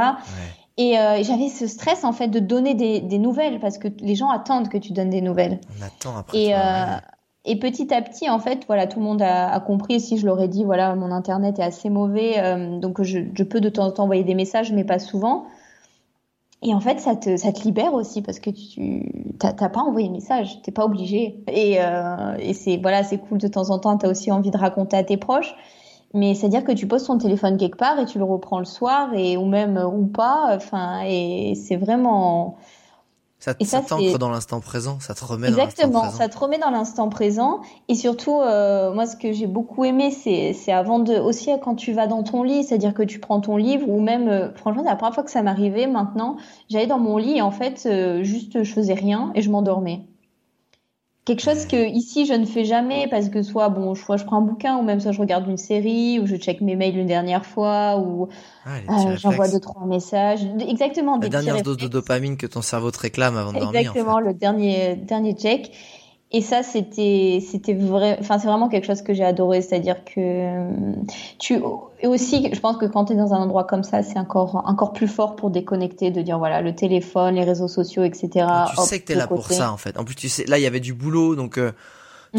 Et 0.76 0.98
euh, 0.98 1.22
j'avais 1.24 1.48
ce 1.48 1.66
stress 1.66 2.04
en 2.04 2.12
fait 2.12 2.28
de 2.28 2.38
donner 2.38 2.74
des, 2.74 3.00
des, 3.00 3.18
nouvelles 3.18 3.58
parce 3.58 3.78
que 3.78 3.88
les 3.98 4.14
gens 4.14 4.30
attendent 4.30 4.68
que 4.68 4.78
tu 4.78 4.92
donnes 4.92 5.10
des 5.10 5.20
nouvelles. 5.20 5.58
On 5.80 5.84
attend 5.84 6.16
après. 6.16 6.38
Et, 6.38 6.54
euh, 6.54 6.96
et 7.44 7.58
petit 7.58 7.92
à 7.92 8.00
petit, 8.00 8.30
en 8.30 8.38
fait, 8.38 8.64
voilà, 8.68 8.86
tout 8.86 9.00
le 9.00 9.04
monde 9.04 9.20
a, 9.20 9.52
a 9.52 9.58
compris. 9.58 9.98
Si 10.00 10.18
je 10.18 10.26
leur 10.26 10.40
ai 10.40 10.46
dit, 10.46 10.62
voilà, 10.62 10.94
mon 10.94 11.10
internet 11.10 11.58
est 11.58 11.64
assez 11.64 11.90
mauvais, 11.90 12.80
donc 12.80 13.02
je, 13.02 13.20
je, 13.34 13.42
peux 13.42 13.60
de 13.60 13.68
temps 13.68 13.86
en 13.86 13.90
temps 13.90 14.04
envoyer 14.04 14.22
des 14.22 14.36
messages, 14.36 14.70
mais 14.70 14.84
pas 14.84 15.00
souvent. 15.00 15.46
Et 16.62 16.74
en 16.74 16.80
fait, 16.80 16.98
ça 16.98 17.14
te, 17.14 17.36
ça 17.36 17.52
te 17.52 17.62
libère 17.62 17.94
aussi 17.94 18.20
parce 18.20 18.40
que 18.40 18.50
tu 18.50 19.36
t'as 19.38 19.52
pas 19.68 19.80
envoyé 19.80 20.08
de 20.08 20.12
message, 20.12 20.60
t'es 20.62 20.72
pas 20.72 20.84
obligé. 20.84 21.36
Et, 21.46 21.80
euh, 21.80 22.36
et 22.40 22.52
c'est 22.52 22.78
voilà, 22.78 23.04
c'est 23.04 23.18
cool 23.18 23.38
de 23.38 23.46
temps 23.46 23.70
en 23.70 23.78
temps. 23.78 23.96
T'as 23.96 24.10
aussi 24.10 24.32
envie 24.32 24.50
de 24.50 24.58
raconter 24.58 24.96
à 24.96 25.04
tes 25.04 25.16
proches, 25.16 25.54
mais 26.14 26.34
c'est 26.34 26.46
à 26.46 26.48
dire 26.48 26.64
que 26.64 26.72
tu 26.72 26.88
poses 26.88 27.04
ton 27.04 27.18
téléphone 27.18 27.56
quelque 27.58 27.76
part 27.76 28.00
et 28.00 28.06
tu 28.06 28.18
le 28.18 28.24
reprends 28.24 28.58
le 28.58 28.64
soir 28.64 29.14
et 29.14 29.36
ou 29.36 29.46
même 29.46 29.78
ou 29.78 30.06
pas. 30.06 30.54
Enfin, 30.56 31.02
et 31.06 31.54
c'est 31.54 31.76
vraiment 31.76 32.56
ça, 33.38 33.54
ça 33.60 33.82
t'ancre 33.82 34.18
dans 34.18 34.30
l'instant 34.30 34.60
présent, 34.60 34.98
ça 34.98 35.14
te 35.14 35.24
remet 35.24 35.48
Exactement, 35.48 35.92
dans 35.92 36.02
l'instant 36.02 36.08
présent. 36.08 36.18
ça 36.18 36.28
te 36.28 36.38
remet 36.38 36.58
dans 36.58 36.70
l'instant 36.70 37.08
présent. 37.08 37.60
Et 37.86 37.94
surtout, 37.94 38.40
euh, 38.40 38.92
moi, 38.92 39.06
ce 39.06 39.14
que 39.14 39.32
j'ai 39.32 39.46
beaucoup 39.46 39.84
aimé, 39.84 40.10
c'est, 40.10 40.52
c'est 40.54 40.72
avant 40.72 40.98
de, 40.98 41.14
aussi 41.14 41.50
quand 41.62 41.76
tu 41.76 41.92
vas 41.92 42.08
dans 42.08 42.24
ton 42.24 42.42
lit, 42.42 42.64
c'est-à-dire 42.64 42.94
que 42.94 43.04
tu 43.04 43.20
prends 43.20 43.40
ton 43.40 43.56
livre 43.56 43.88
ou 43.88 44.00
même, 44.00 44.28
euh, 44.28 44.52
franchement, 44.56 44.82
c'est 44.82 44.90
la 44.90 44.96
première 44.96 45.14
fois 45.14 45.22
que 45.22 45.30
ça 45.30 45.42
m'arrivait 45.42 45.86
maintenant. 45.86 46.36
J'allais 46.68 46.88
dans 46.88 46.98
mon 46.98 47.16
lit 47.16 47.36
et 47.36 47.42
en 47.42 47.52
fait, 47.52 47.84
euh, 47.86 48.24
juste, 48.24 48.64
je 48.64 48.72
faisais 48.72 48.94
rien 48.94 49.30
et 49.36 49.42
je 49.42 49.50
m'endormais. 49.50 50.04
Quelque 51.28 51.42
chose 51.42 51.66
que 51.66 51.76
ici 51.76 52.24
je 52.24 52.32
ne 52.32 52.46
fais 52.46 52.64
jamais 52.64 53.06
parce 53.06 53.28
que 53.28 53.42
soit 53.42 53.68
bon, 53.68 53.94
soit 53.94 54.16
je 54.16 54.24
prends 54.24 54.38
un 54.38 54.40
bouquin 54.40 54.78
ou 54.78 54.82
même 54.82 54.98
soit 54.98 55.12
je 55.12 55.20
regarde 55.20 55.46
une 55.46 55.58
série 55.58 56.18
ou 56.18 56.26
je 56.26 56.36
check 56.36 56.62
mes 56.62 56.74
mails 56.74 56.96
une 56.96 57.06
dernière 57.06 57.44
fois 57.44 57.98
ou 57.98 58.30
ah, 58.64 58.78
euh, 58.88 59.16
j'envoie 59.18 59.46
deux 59.46 59.60
trois 59.60 59.84
messages. 59.84 60.40
Exactement. 60.66 61.18
La 61.20 61.28
dernière 61.28 61.62
dose 61.62 61.76
de 61.76 61.86
dopamine 61.86 62.38
que 62.38 62.46
ton 62.46 62.62
cerveau 62.62 62.90
te 62.90 63.00
réclame 63.00 63.36
avant 63.36 63.52
de 63.52 63.58
dormir. 63.58 63.80
Exactement, 63.80 64.20
le 64.20 64.32
dernier 64.32 64.96
dernier 64.96 65.34
check. 65.34 65.70
Et 66.30 66.42
ça, 66.42 66.62
c'était, 66.62 67.42
c'était 67.50 67.72
vrai, 67.72 68.18
enfin, 68.20 68.38
c'est 68.38 68.48
vraiment 68.48 68.68
quelque 68.68 68.86
chose 68.86 69.00
que 69.00 69.14
j'ai 69.14 69.24
adoré. 69.24 69.62
C'est-à-dire 69.62 70.04
que 70.04 70.70
tu, 71.38 71.54
et 72.00 72.06
aussi, 72.06 72.50
je 72.52 72.60
pense 72.60 72.76
que 72.76 72.84
quand 72.84 73.06
tu 73.06 73.14
es 73.14 73.16
dans 73.16 73.32
un 73.32 73.38
endroit 73.38 73.64
comme 73.64 73.82
ça, 73.82 74.02
c'est 74.02 74.18
encore, 74.18 74.62
encore 74.66 74.92
plus 74.92 75.08
fort 75.08 75.36
pour 75.36 75.50
déconnecter, 75.50 76.10
de 76.10 76.20
dire 76.20 76.38
voilà, 76.38 76.60
le 76.60 76.74
téléphone, 76.74 77.36
les 77.36 77.44
réseaux 77.44 77.68
sociaux, 77.68 78.02
etc. 78.02 78.46
tu 78.76 78.82
sais 78.82 79.00
que 79.00 79.06
t'es 79.06 79.14
là 79.14 79.26
pour 79.26 79.50
ça, 79.50 79.72
en 79.72 79.78
fait. 79.78 79.98
En 79.98 80.04
plus, 80.04 80.16
tu 80.16 80.28
sais, 80.28 80.44
là, 80.44 80.58
il 80.58 80.62
y 80.62 80.66
avait 80.66 80.80
du 80.80 80.92
boulot, 80.92 81.34
donc, 81.34 81.56
euh, 81.56 81.72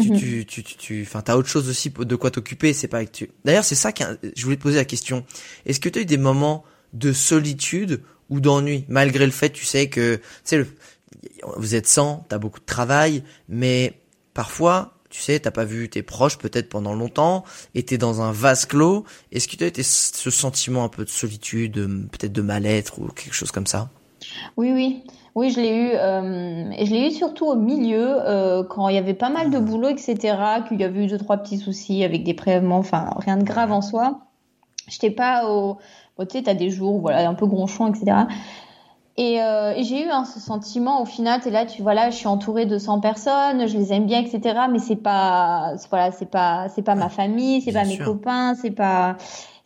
tu, 0.00 0.12
mhm. 0.12 0.18
tu, 0.18 0.46
tu, 0.46 0.62
tu, 0.62 1.02
enfin, 1.02 1.20
t'as 1.20 1.36
autre 1.36 1.48
chose 1.48 1.68
aussi 1.68 1.90
de 1.90 2.14
quoi 2.14 2.30
t'occuper. 2.30 2.72
C'est 2.72 2.86
pas 2.86 3.04
que 3.04 3.10
tu. 3.10 3.30
D'ailleurs, 3.44 3.64
c'est 3.64 3.74
ça 3.74 3.90
que 3.90 4.04
je 4.36 4.44
voulais 4.44 4.56
te 4.56 4.62
poser 4.62 4.76
la 4.76 4.84
question. 4.84 5.24
Est-ce 5.66 5.80
que 5.80 5.88
tu 5.88 5.98
as 5.98 6.02
eu 6.02 6.06
des 6.06 6.16
moments 6.16 6.62
de 6.92 7.12
solitude 7.12 8.02
ou 8.30 8.38
d'ennui, 8.38 8.84
malgré 8.88 9.26
le 9.26 9.32
fait, 9.32 9.50
tu 9.50 9.64
sais 9.64 9.88
que, 9.88 10.16
tu 10.16 10.22
sais, 10.44 10.64
vous 11.56 11.74
êtes 11.74 11.86
100, 11.86 12.26
t'as 12.28 12.38
beaucoup 12.38 12.60
de 12.60 12.64
travail, 12.64 13.22
mais 13.48 13.94
parfois, 14.34 14.94
tu 15.10 15.20
sais, 15.20 15.40
t'as 15.40 15.50
pas 15.50 15.64
vu 15.64 15.88
tes 15.88 16.02
proches 16.02 16.38
peut-être 16.38 16.68
pendant 16.68 16.94
longtemps, 16.94 17.44
et 17.74 17.82
t'es 17.82 17.98
dans 17.98 18.22
un 18.22 18.32
vase 18.32 18.66
clos. 18.66 19.04
Est-ce 19.32 19.48
que 19.48 19.56
tu 19.56 19.64
as 19.64 19.66
été 19.66 19.82
ce 19.82 20.30
sentiment 20.30 20.84
un 20.84 20.88
peu 20.88 21.04
de 21.04 21.10
solitude, 21.10 21.74
peut-être 22.10 22.32
de 22.32 22.42
mal-être 22.42 23.00
ou 23.00 23.08
quelque 23.08 23.34
chose 23.34 23.50
comme 23.50 23.66
ça? 23.66 23.90
Oui, 24.56 24.72
oui. 24.72 25.02
Oui, 25.36 25.50
je 25.50 25.60
l'ai 25.60 25.74
eu, 25.74 25.90
euh, 25.94 26.70
et 26.76 26.86
je 26.86 26.92
l'ai 26.92 27.06
eu 27.06 27.10
surtout 27.12 27.46
au 27.46 27.54
milieu, 27.54 28.16
euh, 28.26 28.64
quand 28.64 28.88
il 28.88 28.96
y 28.96 28.98
avait 28.98 29.14
pas 29.14 29.30
mal 29.30 29.50
de 29.50 29.58
boulot, 29.58 29.88
etc., 29.88 30.36
qu'il 30.66 30.80
y 30.80 30.84
avait 30.84 31.04
eu 31.04 31.06
deux, 31.06 31.18
trois 31.18 31.36
petits 31.36 31.58
soucis 31.58 32.02
avec 32.02 32.24
des 32.24 32.34
prélèvements, 32.34 32.78
enfin, 32.78 33.10
rien 33.16 33.36
de 33.36 33.44
grave 33.44 33.70
en 33.70 33.80
soi. 33.80 34.20
J'étais 34.88 35.10
pas 35.10 35.48
au, 35.48 35.78
tu 36.18 36.26
sais, 36.32 36.42
t'as 36.42 36.54
des 36.54 36.70
jours, 36.70 37.00
voilà, 37.00 37.28
un 37.28 37.34
peu 37.34 37.46
gronchon, 37.46 37.92
etc. 37.92 38.26
Et, 39.16 39.42
euh, 39.42 39.74
et 39.76 39.82
j'ai 39.82 40.06
eu 40.06 40.08
hein, 40.08 40.24
ce 40.24 40.40
sentiment, 40.40 41.02
au 41.02 41.04
final, 41.04 41.40
t'es 41.40 41.50
là, 41.50 41.66
tu 41.66 41.82
vois 41.82 41.94
là, 41.94 42.10
je 42.10 42.16
suis 42.16 42.26
entourée 42.26 42.64
de 42.64 42.78
100 42.78 43.00
personnes, 43.00 43.66
je 43.66 43.76
les 43.76 43.92
aime 43.92 44.06
bien, 44.06 44.20
etc. 44.20 44.60
Mais 44.70 44.78
c'est 44.78 44.96
pas, 44.96 45.74
voilà, 45.90 46.10
c'est 46.12 46.30
pas, 46.30 46.68
c'est 46.68 46.82
pas 46.82 46.94
ma 46.94 47.08
famille, 47.08 47.60
c'est 47.60 47.72
pas 47.72 47.84
mes 47.84 47.98
copains, 47.98 48.54
c'est 48.54 48.70
pas, 48.70 49.16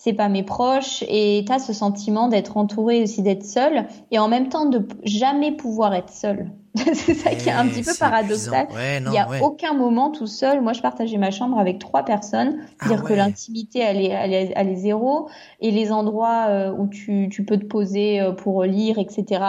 c'est 0.05 0.13
pas 0.13 0.29
mes 0.29 0.43
proches 0.43 1.03
et 1.09 1.45
tu 1.47 1.53
as 1.53 1.59
ce 1.59 1.73
sentiment 1.73 2.29
d'être 2.29 2.59
entouré 2.59 3.03
aussi 3.03 3.23
d'être 3.23 3.43
seul 3.43 3.87
et 4.11 4.19
en 4.19 4.29
même 4.29 4.51
temps 4.51 4.67
de 4.67 4.87
jamais 5.03 5.51
pouvoir 5.51 5.95
être 5.95 6.13
seul. 6.13 6.51
c'est 6.75 7.15
ça 7.15 7.31
qui 7.31 7.49
est 7.49 7.53
un 7.53 7.67
petit 7.69 7.83
peu 7.83 7.93
paradoxal. 7.99 8.67
Il 9.01 9.09
n'y 9.09 9.19
a 9.19 9.43
aucun 9.43 9.73
moment 9.73 10.11
tout 10.11 10.27
seul. 10.27 10.61
Moi, 10.61 10.75
je 10.75 10.83
partageais 10.83 11.17
ma 11.17 11.31
chambre 11.31 11.59
avec 11.59 11.79
trois 11.79 12.05
personnes, 12.05 12.59
ah 12.81 12.89
dire 12.89 13.03
que 13.03 13.15
l'intimité 13.15 13.79
elle 13.79 13.99
est, 13.99 14.09
elle, 14.09 14.35
est, 14.35 14.53
elle 14.55 14.69
est 14.69 14.77
zéro 14.77 15.31
et 15.61 15.71
les 15.71 15.91
endroits 15.91 16.49
euh, 16.49 16.75
où 16.77 16.87
tu, 16.89 17.31
tu 17.31 17.47
peux 17.47 17.57
te 17.57 17.65
poser 17.65 18.21
euh, 18.21 18.33
pour 18.33 18.65
lire, 18.65 18.99
etc. 18.99 19.43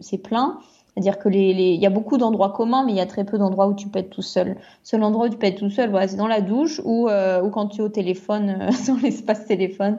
C'est 0.00 0.18
plein. 0.18 0.58
C'est-à-dire 0.94 1.18
que 1.18 1.28
les, 1.28 1.54
les, 1.54 1.70
il 1.70 1.80
y 1.80 1.86
a 1.86 1.90
beaucoup 1.90 2.18
d'endroits 2.18 2.50
communs, 2.50 2.84
mais 2.84 2.92
il 2.92 2.98
y 2.98 3.00
a 3.00 3.06
très 3.06 3.24
peu 3.24 3.38
d'endroits 3.38 3.68
où 3.68 3.74
tu 3.74 3.88
peux 3.88 4.00
être 4.00 4.10
tout 4.10 4.22
seul. 4.22 4.56
Seul 4.82 5.02
endroit 5.02 5.26
où 5.26 5.28
tu 5.28 5.36
peux 5.36 5.46
être 5.46 5.58
tout 5.58 5.70
seul, 5.70 5.90
voilà, 5.90 6.08
c'est 6.08 6.16
dans 6.16 6.26
la 6.26 6.40
douche 6.40 6.80
ou, 6.84 7.08
euh, 7.08 7.42
ou 7.42 7.50
quand 7.50 7.68
tu 7.68 7.80
es 7.80 7.84
au 7.84 7.88
téléphone, 7.88 8.50
euh, 8.60 8.70
dans 8.86 8.96
l'espace 9.00 9.46
téléphone. 9.46 9.98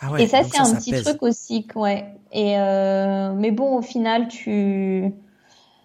Ah 0.00 0.12
ouais, 0.12 0.22
et 0.22 0.28
ça, 0.28 0.42
c'est 0.44 0.58
un 0.58 0.74
petit 0.74 0.92
truc 0.92 1.22
aussi, 1.22 1.66
ouais. 1.74 2.06
Et 2.32 2.58
euh, 2.58 3.32
mais 3.34 3.50
bon, 3.50 3.78
au 3.78 3.82
final, 3.82 4.28
tu. 4.28 5.12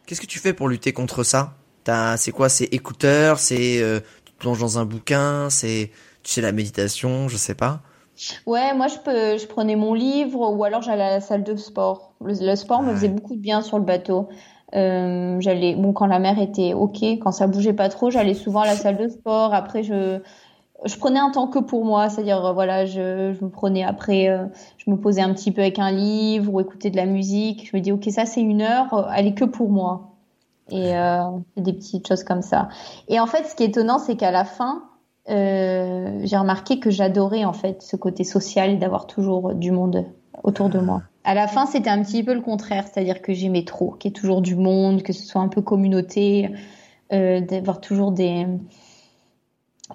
Qu'est-ce 0.06 0.22
que 0.22 0.26
tu 0.26 0.40
fais 0.40 0.54
pour 0.54 0.68
lutter 0.70 0.94
contre 0.94 1.24
ça? 1.24 1.56
C'est 2.18 2.32
quoi? 2.32 2.50
C'est 2.50 2.66
écouteur? 2.66 3.40
C'est 3.40 3.82
euh, 3.82 4.00
tu 4.26 4.34
te 4.34 4.38
plonges 4.38 4.60
dans 4.60 4.80
un 4.80 4.86
bouquin? 4.86 5.50
C'est 5.50 5.92
tu 6.24 6.32
sais 6.32 6.42
la 6.42 6.52
méditation? 6.52 7.28
Je 7.28 7.38
sais 7.38 7.56
pas. 7.56 7.82
Ouais, 8.46 8.74
moi 8.76 8.88
je 8.88 8.98
peux, 9.00 9.38
je 9.38 9.48
prenais 9.48 9.76
mon 9.76 9.94
livre 9.94 10.52
ou 10.52 10.64
alors 10.64 10.82
j'allais 10.82 11.04
à 11.04 11.10
la 11.12 11.22
salle 11.22 11.44
de 11.44 11.56
sport. 11.56 12.14
Le, 12.24 12.56
sport 12.56 12.82
me 12.82 12.94
faisait 12.94 13.10
beaucoup 13.10 13.36
de 13.36 13.40
bien 13.40 13.62
sur 13.62 13.78
le 13.78 13.84
bateau. 13.84 14.30
Euh, 14.76 15.38
j'allais, 15.40 15.76
bon, 15.76 15.94
quand 15.94 16.06
la 16.08 16.20
mer 16.20 16.40
était 16.40 16.74
ok, 16.74 17.04
quand 17.22 17.32
ça 17.32 17.48
bougeait 17.48 17.74
pas 17.74 17.90
trop, 17.90 18.10
j'allais 18.10 18.34
souvent 18.34 18.62
à 18.62 18.66
la 18.66 18.76
salle 18.76 18.98
de 18.98 19.08
sport. 19.08 19.54
Après, 19.54 19.84
je, 19.84 20.20
je 20.86 20.98
prenais 20.98 21.20
un 21.20 21.32
temps 21.32 21.48
que 21.48 21.60
pour 21.60 21.86
moi, 21.86 22.10
c'est-à-dire 22.10 22.46
euh, 22.46 22.54
voilà, 22.54 22.86
je, 22.86 23.34
je 23.34 23.44
me 23.44 23.50
prenais 23.50 23.84
après, 23.84 24.30
euh, 24.30 24.46
je 24.78 24.90
me 24.90 24.98
posais 24.98 25.22
un 25.22 25.34
petit 25.34 25.52
peu 25.52 25.62
avec 25.62 25.80
un 25.80 25.92
livre 25.92 26.54
ou 26.54 26.60
écouter 26.60 26.90
de 26.90 26.98
la 26.98 27.06
musique. 27.06 27.70
Je 27.70 27.78
me 27.78 27.82
dis 27.82 27.92
ok, 27.92 28.06
ça 28.10 28.26
c'est 28.26 28.42
une 28.42 28.62
heure, 28.62 29.12
elle 29.16 29.28
est 29.28 29.34
que 29.34 29.46
pour 29.46 29.70
moi. 29.70 30.10
Et 30.70 30.96
euh, 30.96 31.24
des 31.58 31.74
petites 31.74 32.08
choses 32.08 32.24
comme 32.24 32.42
ça. 32.42 32.70
Et 33.10 33.20
en 33.20 33.28
fait, 33.28 33.44
ce 33.46 33.56
qui 33.56 33.64
est 33.64 33.68
étonnant, 33.68 34.00
c'est 34.00 34.16
qu'à 34.16 34.32
la 34.32 34.46
fin, 34.46 34.84
euh, 35.30 36.20
j'ai 36.24 36.38
remarqué 36.38 36.80
que 36.80 36.90
j'adorais 36.90 37.46
en 37.46 37.54
fait 37.54 37.82
ce 37.82 37.96
côté 37.96 38.24
social 38.24 38.78
d'avoir 38.78 39.08
toujours 39.08 39.54
du 39.54 39.72
monde 39.72 40.06
autour 40.44 40.70
de 40.70 40.80
moi. 40.80 41.04
À 41.24 41.34
la 41.34 41.48
fin, 41.48 41.66
c'était 41.66 41.90
un 41.90 42.04
petit 42.04 42.24
peu 42.24 42.34
le 42.34 42.42
contraire, 42.42 42.86
c'est-à-dire 42.92 43.22
que 43.22 43.34
j'aimais 43.34 43.64
trop 43.64 43.92
qu'il 43.92 44.10
y 44.10 44.12
ait 44.12 44.20
toujours 44.20 44.42
du 44.42 44.56
monde, 44.56 45.04
que 45.04 45.14
ce 45.14 45.24
soit 45.24 45.42
un 45.42 45.48
peu 45.48 45.62
communauté, 45.62 46.50
euh, 47.14 47.40
d'avoir 47.40 47.80
toujours 47.80 48.12
des. 48.12 48.46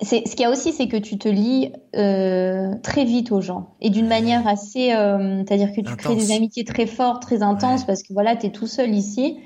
C'est, 0.01 0.27
ce 0.27 0.37
qu'il 0.37 0.43
y 0.43 0.45
a 0.45 0.51
aussi, 0.51 0.73
c'est 0.73 0.87
que 0.87 0.97
tu 0.97 1.19
te 1.19 1.29
lis 1.29 1.73
euh, 1.97 2.75
très 2.83 3.05
vite 3.05 3.33
aux 3.33 3.41
gens 3.41 3.75
et 3.81 3.91
d'une 3.91 4.07
manière 4.07 4.47
assez, 4.47 4.91
c'est-à-dire 4.91 5.73
que 5.73 5.81
tu 5.81 5.97
crées 5.97 6.15
des 6.15 6.31
amitiés 6.31 6.65
très 6.65 6.87
fortes, 6.87 7.23
très 7.23 7.43
intenses, 7.43 7.85
parce 7.85 8.03
que 8.03 8.13
voilà, 8.13 8.37
tu 8.37 8.47
es 8.47 8.51
tout 8.51 8.67
seul 8.67 8.95
ici. 8.95 9.39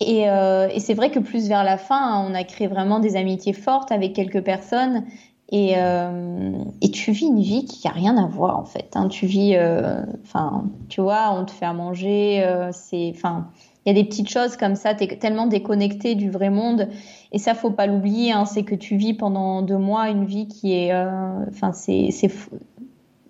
Et, 0.00 0.28
euh, 0.30 0.68
et 0.72 0.80
c'est 0.80 0.94
vrai 0.94 1.10
que 1.10 1.18
plus 1.18 1.48
vers 1.48 1.64
la 1.64 1.76
fin, 1.76 2.24
on 2.24 2.34
a 2.34 2.44
créé 2.44 2.68
vraiment 2.68 3.00
des 3.00 3.16
amitiés 3.16 3.52
fortes 3.52 3.90
avec 3.90 4.12
quelques 4.12 4.42
personnes. 4.42 5.04
Et, 5.50 5.74
euh, 5.76 6.52
et 6.82 6.90
tu 6.90 7.10
vis 7.12 7.26
une 7.26 7.40
vie 7.40 7.64
qui 7.64 7.88
a 7.88 7.90
rien 7.90 8.16
à 8.18 8.26
voir 8.26 8.58
en 8.58 8.64
fait. 8.64 8.90
Hein. 8.94 9.08
Tu 9.08 9.26
vis, 9.26 9.56
euh, 9.56 10.02
enfin, 10.22 10.64
tu 10.88 11.00
vois, 11.00 11.32
on 11.32 11.44
te 11.46 11.50
fait 11.50 11.64
à 11.64 11.72
manger. 11.72 12.44
Euh, 12.44 12.68
c'est, 12.72 13.12
enfin, 13.14 13.48
il 13.84 13.88
y 13.88 13.98
a 13.98 14.02
des 14.02 14.06
petites 14.06 14.28
choses 14.28 14.56
comme 14.56 14.74
ça. 14.74 14.94
T'es 14.94 15.06
tellement 15.16 15.46
déconnecté 15.46 16.14
du 16.14 16.30
vrai 16.30 16.50
monde. 16.50 16.88
Et 17.32 17.38
ça, 17.38 17.54
faut 17.54 17.70
pas 17.70 17.86
l'oublier. 17.86 18.32
Hein, 18.32 18.44
c'est 18.44 18.62
que 18.62 18.74
tu 18.74 18.96
vis 18.96 19.14
pendant 19.14 19.62
deux 19.62 19.78
mois 19.78 20.10
une 20.10 20.26
vie 20.26 20.48
qui 20.48 20.74
est, 20.74 20.92
euh, 20.92 21.46
enfin, 21.48 21.72
c'est, 21.72 22.10
c'est, 22.10 22.30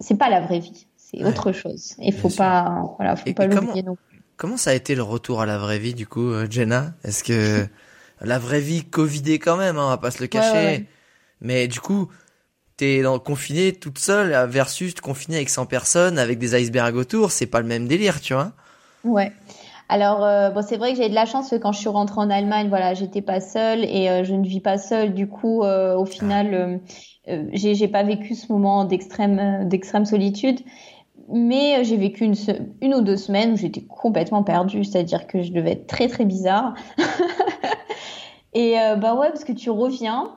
c'est 0.00 0.18
pas 0.18 0.28
la 0.28 0.40
vraie 0.40 0.58
vie. 0.58 0.86
C'est 0.96 1.24
autre 1.24 1.52
chose. 1.52 1.96
Et 2.02 2.12
faut 2.12 2.28
pas, 2.28 2.94
voilà, 2.98 3.16
faut 3.16 3.32
pas 3.32 3.46
l'oublier 3.46 3.82
non 3.82 3.96
Comment 4.38 4.56
ça 4.56 4.70
a 4.70 4.74
été 4.74 4.94
le 4.94 5.02
retour 5.02 5.40
à 5.40 5.46
la 5.46 5.58
vraie 5.58 5.80
vie 5.80 5.94
du 5.94 6.06
coup, 6.06 6.30
euh, 6.30 6.46
Jenna 6.48 6.92
Est-ce 7.02 7.24
que 7.24 7.66
la 8.20 8.38
vraie 8.38 8.60
vie 8.60 8.84
covidée 8.84 9.40
quand 9.40 9.56
même, 9.56 9.78
hein, 9.78 9.86
on 9.86 9.88
va 9.88 9.98
pas 9.98 10.12
se 10.12 10.22
le 10.22 10.28
cacher. 10.28 10.86
Mais 11.40 11.66
du 11.66 11.80
coup, 11.80 12.08
t'es 12.76 13.02
dans, 13.02 13.18
confiné 13.18 13.72
toute 13.72 13.98
seule 13.98 14.48
versus 14.48 14.94
confiné 14.94 15.38
avec 15.38 15.48
100 15.48 15.66
personnes 15.66 16.20
avec 16.20 16.38
des 16.38 16.54
icebergs 16.54 16.94
autour, 16.94 17.32
c'est 17.32 17.46
pas 17.46 17.60
le 17.60 17.66
même 17.66 17.88
délire, 17.88 18.20
tu 18.20 18.32
vois 18.32 18.52
Ouais. 19.02 19.32
Alors 19.88 20.24
euh, 20.24 20.50
bon, 20.50 20.62
c'est 20.62 20.76
vrai 20.76 20.92
que 20.92 20.98
j'ai 20.98 21.08
de 21.08 21.14
la 21.14 21.26
chance 21.26 21.50
que 21.50 21.56
quand 21.56 21.72
je 21.72 21.80
suis 21.80 21.88
rentrée 21.88 22.20
en 22.20 22.30
Allemagne, 22.30 22.68
voilà, 22.68 22.94
j'étais 22.94 23.22
pas 23.22 23.40
seule 23.40 23.84
et 23.84 24.08
euh, 24.08 24.22
je 24.22 24.34
ne 24.34 24.46
vis 24.46 24.60
pas 24.60 24.78
seule. 24.78 25.14
Du 25.14 25.26
coup, 25.26 25.64
au 25.64 26.04
final, 26.04 26.80
ah. 27.26 27.32
j'ai, 27.52 27.74
j'ai 27.74 27.88
pas 27.88 28.04
vécu 28.04 28.36
ce 28.36 28.52
moment 28.52 28.84
d'extrême 28.84 29.68
d'extrême 29.68 30.04
solitude 30.04 30.60
mais 31.32 31.84
j'ai 31.84 31.96
vécu 31.96 32.24
une, 32.24 32.34
une, 32.80 32.94
ou 32.94 33.00
deux 33.00 33.16
semaines 33.16 33.52
où 33.52 33.56
j'étais 33.56 33.82
complètement 33.82 34.42
perdue, 34.42 34.84
c'est-à-dire 34.84 35.26
que 35.26 35.42
je 35.42 35.52
devais 35.52 35.72
être 35.72 35.86
très 35.86 36.08
très 36.08 36.24
bizarre. 36.24 36.74
et 38.54 38.78
euh, 38.80 38.96
bah 38.96 39.14
ouais, 39.14 39.28
parce 39.28 39.44
que 39.44 39.52
tu 39.52 39.70
reviens 39.70 40.32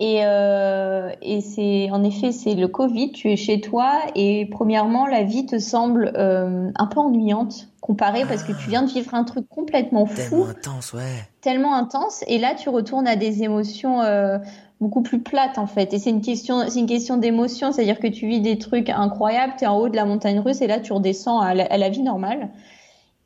et, 0.00 0.24
euh, 0.24 1.10
et 1.22 1.40
c'est 1.40 1.88
en 1.92 2.02
effet 2.02 2.32
c'est 2.32 2.54
le 2.54 2.66
Covid, 2.66 3.12
tu 3.12 3.30
es 3.30 3.36
chez 3.36 3.60
toi 3.60 4.00
et 4.16 4.48
premièrement 4.50 5.06
la 5.06 5.22
vie 5.22 5.46
te 5.46 5.60
semble 5.60 6.12
euh, 6.16 6.68
un 6.74 6.86
peu 6.86 6.98
ennuyante 6.98 7.68
comparée 7.80 8.24
parce 8.26 8.42
que 8.42 8.50
tu 8.52 8.70
viens 8.70 8.82
de 8.82 8.90
vivre 8.90 9.14
un 9.14 9.22
truc 9.22 9.48
complètement 9.48 10.04
fou, 10.04 10.16
tellement 10.16 10.48
intense, 10.48 10.92
ouais, 10.94 11.28
tellement 11.42 11.74
intense 11.74 12.24
et 12.26 12.38
là 12.38 12.56
tu 12.56 12.70
retournes 12.70 13.06
à 13.06 13.14
des 13.14 13.44
émotions 13.44 14.00
euh, 14.00 14.38
beaucoup 14.80 15.02
plus 15.02 15.20
plate 15.20 15.58
en 15.58 15.66
fait. 15.66 15.92
Et 15.94 15.98
c'est 15.98 16.10
une 16.10 16.20
question, 16.20 16.68
c'est 16.68 16.80
une 16.80 16.86
question 16.86 17.16
d'émotion, 17.16 17.72
c'est-à-dire 17.72 17.98
que 17.98 18.08
tu 18.08 18.26
vis 18.26 18.40
des 18.40 18.58
trucs 18.58 18.90
incroyables, 18.90 19.54
tu 19.58 19.64
es 19.64 19.66
en 19.66 19.78
haut 19.78 19.88
de 19.88 19.96
la 19.96 20.04
montagne 20.04 20.40
russe 20.40 20.60
et 20.60 20.66
là 20.66 20.80
tu 20.80 20.92
redescends 20.92 21.40
à 21.40 21.54
la, 21.54 21.88
vie 21.88 22.02
normale. 22.02 22.50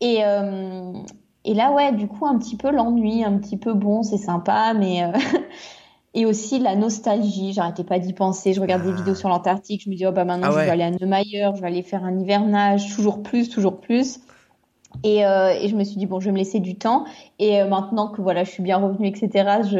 Et, 0.00 0.24
euh, 0.24 0.92
et 1.44 1.54
là 1.54 1.72
ouais, 1.72 1.92
du 1.92 2.06
coup 2.06 2.26
un 2.26 2.38
petit 2.38 2.56
peu 2.56 2.70
l'ennui, 2.70 3.24
un 3.24 3.38
petit 3.38 3.56
peu 3.56 3.72
bon, 3.72 4.02
c'est 4.02 4.18
sympa, 4.18 4.74
mais 4.74 5.02
euh, 5.02 5.12
et 6.14 6.26
aussi 6.26 6.58
la 6.58 6.76
nostalgie. 6.76 7.52
J'arrêtais 7.52 7.84
pas 7.84 7.98
d'y 7.98 8.12
penser. 8.12 8.52
Je 8.52 8.60
regarde 8.60 8.82
des 8.82 8.92
ah. 8.92 8.96
vidéos 8.96 9.14
sur 9.14 9.28
l'Antarctique, 9.28 9.82
je 9.84 9.90
me 9.90 9.94
dis 9.94 10.06
oh 10.06 10.12
bah 10.12 10.24
maintenant 10.24 10.48
ah 10.50 10.60
je 10.60 10.64
vais 10.64 10.70
aller 10.70 10.84
à 10.84 10.90
Neumayer, 10.90 11.50
je 11.56 11.60
vais 11.60 11.66
aller 11.66 11.82
faire 11.82 12.04
un 12.04 12.18
hivernage, 12.18 12.94
toujours 12.94 13.22
plus, 13.22 13.48
toujours 13.48 13.80
plus. 13.80 14.20
Et, 15.04 15.24
euh, 15.24 15.54
et, 15.60 15.68
je 15.68 15.76
me 15.76 15.84
suis 15.84 15.96
dit 15.96 16.06
bon, 16.06 16.20
je 16.20 16.26
vais 16.26 16.32
me 16.32 16.38
laisser 16.38 16.60
du 16.60 16.76
temps. 16.76 17.04
Et 17.38 17.60
euh, 17.60 17.68
maintenant 17.68 18.08
que 18.08 18.20
voilà, 18.20 18.44
je 18.44 18.50
suis 18.50 18.62
bien 18.62 18.78
revenue, 18.78 19.08
etc. 19.08 19.62
Je, 19.70 19.78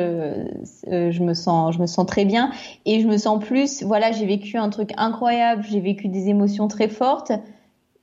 euh, 0.91 1.11
je 1.11 1.23
me 1.23 1.35
sens, 1.35 1.75
je 1.75 1.81
me 1.81 1.87
sens 1.87 2.07
très 2.07 2.25
bien. 2.25 2.51
Et 2.87 3.01
je 3.01 3.09
me 3.09 3.17
sens 3.17 3.43
plus, 3.43 3.83
voilà, 3.83 4.13
j'ai 4.13 4.27
vécu 4.27 4.57
un 4.57 4.71
truc 4.71 4.91
incroyable. 4.97 5.65
J'ai 5.69 5.81
vécu 5.81 6.09
des 6.09 6.29
émotions 6.29 6.69
très 6.69 6.89
fortes. 6.89 7.33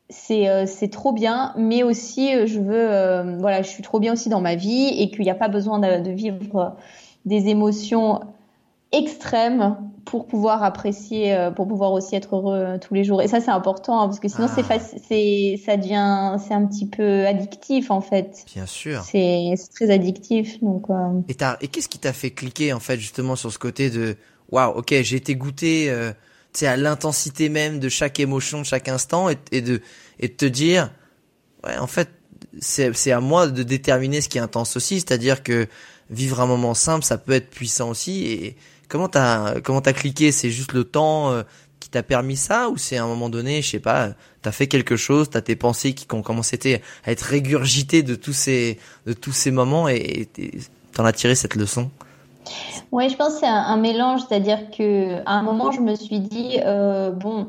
C'est, 0.10 0.68
c'est 0.68 0.90
trop 0.90 1.14
bien. 1.14 1.54
Mais 1.58 1.84
aussi, 1.84 2.46
je 2.46 2.60
veux, 2.60 3.38
voilà, 3.40 3.64
je 3.64 3.70
suis 3.70 3.82
trop 3.82 4.00
bien 4.00 4.14
aussi 4.14 4.30
dans 4.30 4.42
ma 4.42 4.56
vie 4.56 4.88
et 4.88 5.10
qu'il 5.10 5.22
n'y 5.22 5.32
a 5.32 5.36
pas 5.36 5.48
besoin 5.48 5.80
de 5.80 6.12
vivre 6.12 6.76
des 7.26 7.48
émotions 7.48 8.20
extrêmes 8.96 9.78
pour 10.06 10.28
pouvoir 10.28 10.64
apprécier, 10.64 11.34
euh, 11.34 11.52
pour 11.52 11.68
pouvoir 11.68 11.92
aussi 11.92 12.16
être 12.16 12.36
heureux 12.36 12.56
euh, 12.56 12.78
tous 12.78 12.94
les 12.94 13.04
jours. 13.04 13.22
Et 13.22 13.28
ça, 13.28 13.42
c'est 13.42 13.52
important 13.52 14.00
hein, 14.00 14.08
parce 14.08 14.20
que 14.20 14.28
sinon, 14.28 14.48
c'est 14.48 14.64
ah. 14.70 14.78
c'est, 14.80 15.60
ça 15.66 15.78
devient, 15.78 16.38
c'est 16.46 16.54
un 16.54 16.66
petit 16.66 16.88
peu 16.88 17.26
addictif 17.26 17.90
en 17.90 18.02
fait. 18.02 18.46
Bien 18.54 18.68
sûr. 18.68 19.02
C'est, 19.04 19.54
très 19.74 19.90
addictif. 19.90 20.62
Donc. 20.62 20.90
Euh... 20.90 21.22
Et, 21.28 21.36
et 21.62 21.68
qu'est-ce 21.68 21.90
qui 21.90 22.00
t'a 22.00 22.14
fait 22.14 22.32
cliquer 22.32 22.72
en 22.74 22.80
fait 22.80 22.98
justement 22.98 23.36
sur 23.36 23.52
ce 23.52 23.58
côté 23.58 23.90
de, 23.90 24.16
waouh, 24.52 24.78
ok, 24.78 24.94
j'ai 25.02 25.16
été 25.16 25.36
goûté, 25.36 25.90
euh, 25.90 26.12
tu 26.54 26.60
sais, 26.60 26.68
à 26.68 26.78
l'intensité 26.78 27.50
même 27.50 27.80
de 27.80 27.90
chaque 27.90 28.20
émotion, 28.20 28.62
de 28.62 28.66
chaque 28.66 28.88
instant, 28.88 29.30
et, 29.30 29.38
et 29.52 29.62
de, 29.62 29.82
et 30.20 30.28
de 30.28 30.34
te 30.34 30.46
dire, 30.46 30.92
ouais, 31.64 31.78
en 31.78 31.88
fait, 31.88 32.10
c'est, 32.60 32.96
c'est 32.96 33.12
à 33.12 33.20
moi 33.20 33.48
de 33.48 33.64
déterminer 33.64 34.22
ce 34.22 34.30
qui 34.30 34.38
est 34.38 34.42
intense 34.42 34.78
aussi, 34.78 34.96
c'est-à-dire 34.96 35.44
que 35.44 35.68
vivre 36.10 36.40
un 36.40 36.46
moment 36.46 36.74
simple, 36.74 37.04
ça 37.04 37.18
peut 37.18 37.34
être 37.34 37.50
puissant 37.50 37.90
aussi 37.90 38.26
et 38.26 38.56
Comment 38.88 39.08
t'as 39.08 39.60
comment 39.62 39.82
t'as 39.82 39.94
cliqué? 39.94 40.32
C'est 40.32 40.50
juste 40.50 40.74
le 40.74 40.84
temps 40.84 41.32
euh, 41.32 41.44
qui 41.80 41.90
t'a 41.90 42.04
permis 42.04 42.36
ça 42.36 42.70
ou 42.70 42.78
c'est 42.78 42.98
à 42.98 43.04
un 43.04 43.08
moment 43.08 43.30
donné, 43.30 43.62
je 43.62 43.70
sais 43.70 43.80
pas, 43.80 44.10
t'as 44.42 44.52
fait 44.52 44.68
quelque 44.68 44.96
chose, 44.96 45.30
t'as 45.30 45.42
tes 45.42 45.56
pensées 45.56 45.94
qui 45.94 46.08
ont 46.14 46.22
commencé 46.22 46.82
à 47.06 47.12
être 47.12 47.22
régurgitées 47.22 48.04
de 48.04 48.16
tous 48.16 48.34
ces 48.34 48.80
de 49.06 49.14
tous 49.14 49.34
ces 49.34 49.52
moments 49.52 49.88
et 49.88 50.28
t'en 50.94 51.06
as 51.06 51.14
tiré 51.14 51.36
cette 51.36 51.56
leçon? 51.56 51.90
Oui, 52.92 53.10
je 53.10 53.16
pense 53.16 53.34
que 53.34 53.40
c'est 53.42 53.48
un, 53.48 53.78
mélange, 53.78 54.22
c'est-à-dire 54.28 54.70
que 54.70 55.18
à 55.26 55.34
un 55.34 55.44
moment 55.44 55.72
je 55.72 55.82
me 55.82 55.96
suis 55.96 56.20
dit 56.20 56.60
euh, 56.64 57.12
bon 57.12 57.48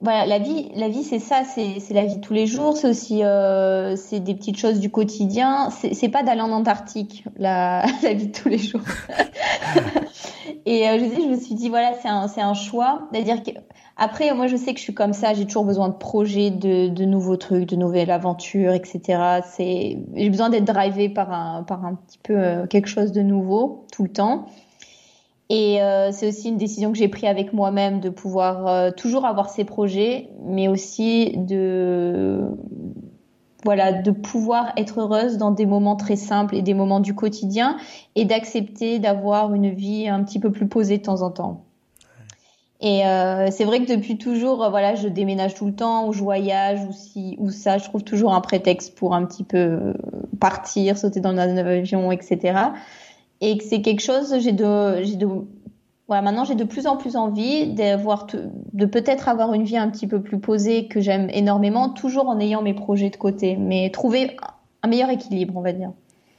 voilà, 0.00 0.26
la 0.26 0.38
vie, 0.38 0.70
la 0.76 0.88
vie, 0.88 1.02
c'est 1.02 1.18
ça, 1.18 1.42
c'est 1.44 1.82
la 1.90 2.04
vie 2.04 2.16
de 2.16 2.20
tous 2.20 2.32
les 2.32 2.46
jours, 2.46 2.76
c'est 2.76 2.88
aussi 2.88 3.24
euh, 3.24 3.96
c'est 3.96 4.20
des 4.20 4.34
petites 4.34 4.56
choses 4.56 4.78
du 4.78 4.90
quotidien. 4.90 5.70
C'est 5.70 6.08
pas 6.08 6.22
d'aller 6.22 6.40
en 6.40 6.52
Antarctique, 6.52 7.24
la, 7.36 7.84
la 8.04 8.14
vie 8.14 8.28
de 8.28 8.32
tous 8.32 8.48
les 8.48 8.58
jours. 8.58 8.80
et 10.66 10.88
euh, 10.88 10.98
je, 10.98 11.28
me 11.28 11.36
suis 11.36 11.54
dit 11.54 11.68
voilà, 11.68 11.92
c'est 12.00 12.08
un 12.08 12.26
un 12.36 12.54
choix, 12.54 13.08
c'est-à-dire 13.12 13.42
que 13.42 13.50
après 13.96 14.32
moi 14.34 14.46
je 14.46 14.56
sais 14.56 14.72
que 14.72 14.78
je 14.78 14.84
suis 14.84 14.94
comme 14.94 15.12
ça, 15.12 15.34
j'ai 15.34 15.46
toujours 15.46 15.64
besoin 15.64 15.88
de 15.88 15.94
projets, 15.94 16.50
de, 16.50 16.88
de 16.88 17.04
nouveaux 17.04 17.36
trucs, 17.36 17.68
de 17.68 17.76
nouvelles 17.76 18.10
aventures, 18.10 18.72
etc. 18.72 19.40
J'ai 19.58 20.30
besoin 20.30 20.50
d'être 20.50 20.64
drivé 20.64 21.08
par 21.08 21.32
un 21.32 21.62
par 21.62 21.84
un 21.84 21.94
petit 21.94 22.18
peu 22.22 22.36
euh, 22.36 22.66
quelque 22.66 22.88
chose 22.88 23.12
de 23.12 23.22
nouveau 23.22 23.86
tout 23.92 24.04
le 24.04 24.10
temps. 24.10 24.46
Et 25.50 25.82
euh, 25.82 26.12
c'est 26.12 26.28
aussi 26.28 26.50
une 26.50 26.58
décision 26.58 26.92
que 26.92 26.98
j'ai 26.98 27.08
prise 27.08 27.24
avec 27.24 27.54
moi-même 27.54 28.00
de 28.00 28.10
pouvoir 28.10 28.94
toujours 28.94 29.24
avoir 29.24 29.48
ces 29.48 29.64
projets, 29.64 30.28
mais 30.44 30.68
aussi 30.68 31.32
de 31.36 32.50
voilà 33.64 33.92
de 33.92 34.10
pouvoir 34.10 34.72
être 34.76 35.00
heureuse 35.00 35.36
dans 35.36 35.50
des 35.50 35.66
moments 35.66 35.96
très 35.96 36.16
simples 36.16 36.54
et 36.54 36.62
des 36.62 36.74
moments 36.74 37.00
du 37.00 37.14
quotidien 37.14 37.76
et 38.14 38.24
d'accepter 38.24 38.98
d'avoir 38.98 39.54
une 39.54 39.70
vie 39.70 40.08
un 40.08 40.22
petit 40.22 40.38
peu 40.38 40.52
plus 40.52 40.68
posée 40.68 40.98
de 40.98 41.02
temps 41.02 41.22
en 41.22 41.30
temps. 41.30 41.64
Et 42.80 43.04
euh, 43.04 43.48
c'est 43.50 43.64
vrai 43.64 43.84
que 43.84 43.92
depuis 43.92 44.18
toujours, 44.18 44.62
euh, 44.62 44.70
voilà, 44.70 44.94
je 44.94 45.08
déménage 45.08 45.54
tout 45.54 45.66
le 45.66 45.74
temps, 45.74 46.06
ou 46.06 46.12
je 46.12 46.22
voyage, 46.22 46.78
ou 46.88 46.92
si, 46.92 47.34
ou 47.40 47.50
ça, 47.50 47.76
je 47.76 47.82
trouve 47.82 48.04
toujours 48.04 48.32
un 48.32 48.40
prétexte 48.40 48.94
pour 48.94 49.16
un 49.16 49.24
petit 49.24 49.42
peu 49.42 49.94
partir, 50.38 50.96
sauter 50.96 51.18
dans 51.18 51.30
un 51.30 51.56
avion, 51.56 52.12
etc 52.12 52.70
et 53.40 53.56
que 53.58 53.64
c'est 53.64 53.82
quelque 53.82 54.02
chose, 54.02 54.34
j'ai 54.40 54.40
j'ai 54.40 54.52
de, 54.52 55.26
voilà, 56.08 56.22
maintenant 56.22 56.44
j'ai 56.44 56.54
de 56.54 56.64
plus 56.64 56.86
en 56.86 56.96
plus 56.96 57.16
envie 57.16 57.74
de 57.74 58.86
peut-être 58.86 59.28
avoir 59.28 59.52
une 59.52 59.64
vie 59.64 59.76
un 59.76 59.90
petit 59.90 60.06
peu 60.06 60.22
plus 60.22 60.40
posée 60.40 60.88
que 60.88 61.00
j'aime 61.00 61.28
énormément, 61.30 61.90
toujours 61.90 62.28
en 62.28 62.40
ayant 62.40 62.62
mes 62.62 62.72
projets 62.72 63.10
de 63.10 63.16
côté, 63.16 63.56
mais 63.56 63.90
trouver 63.90 64.36
un 64.82 64.88
meilleur 64.88 65.10
équilibre, 65.10 65.54
on 65.56 65.60
va 65.60 65.72
dire. 65.72 65.92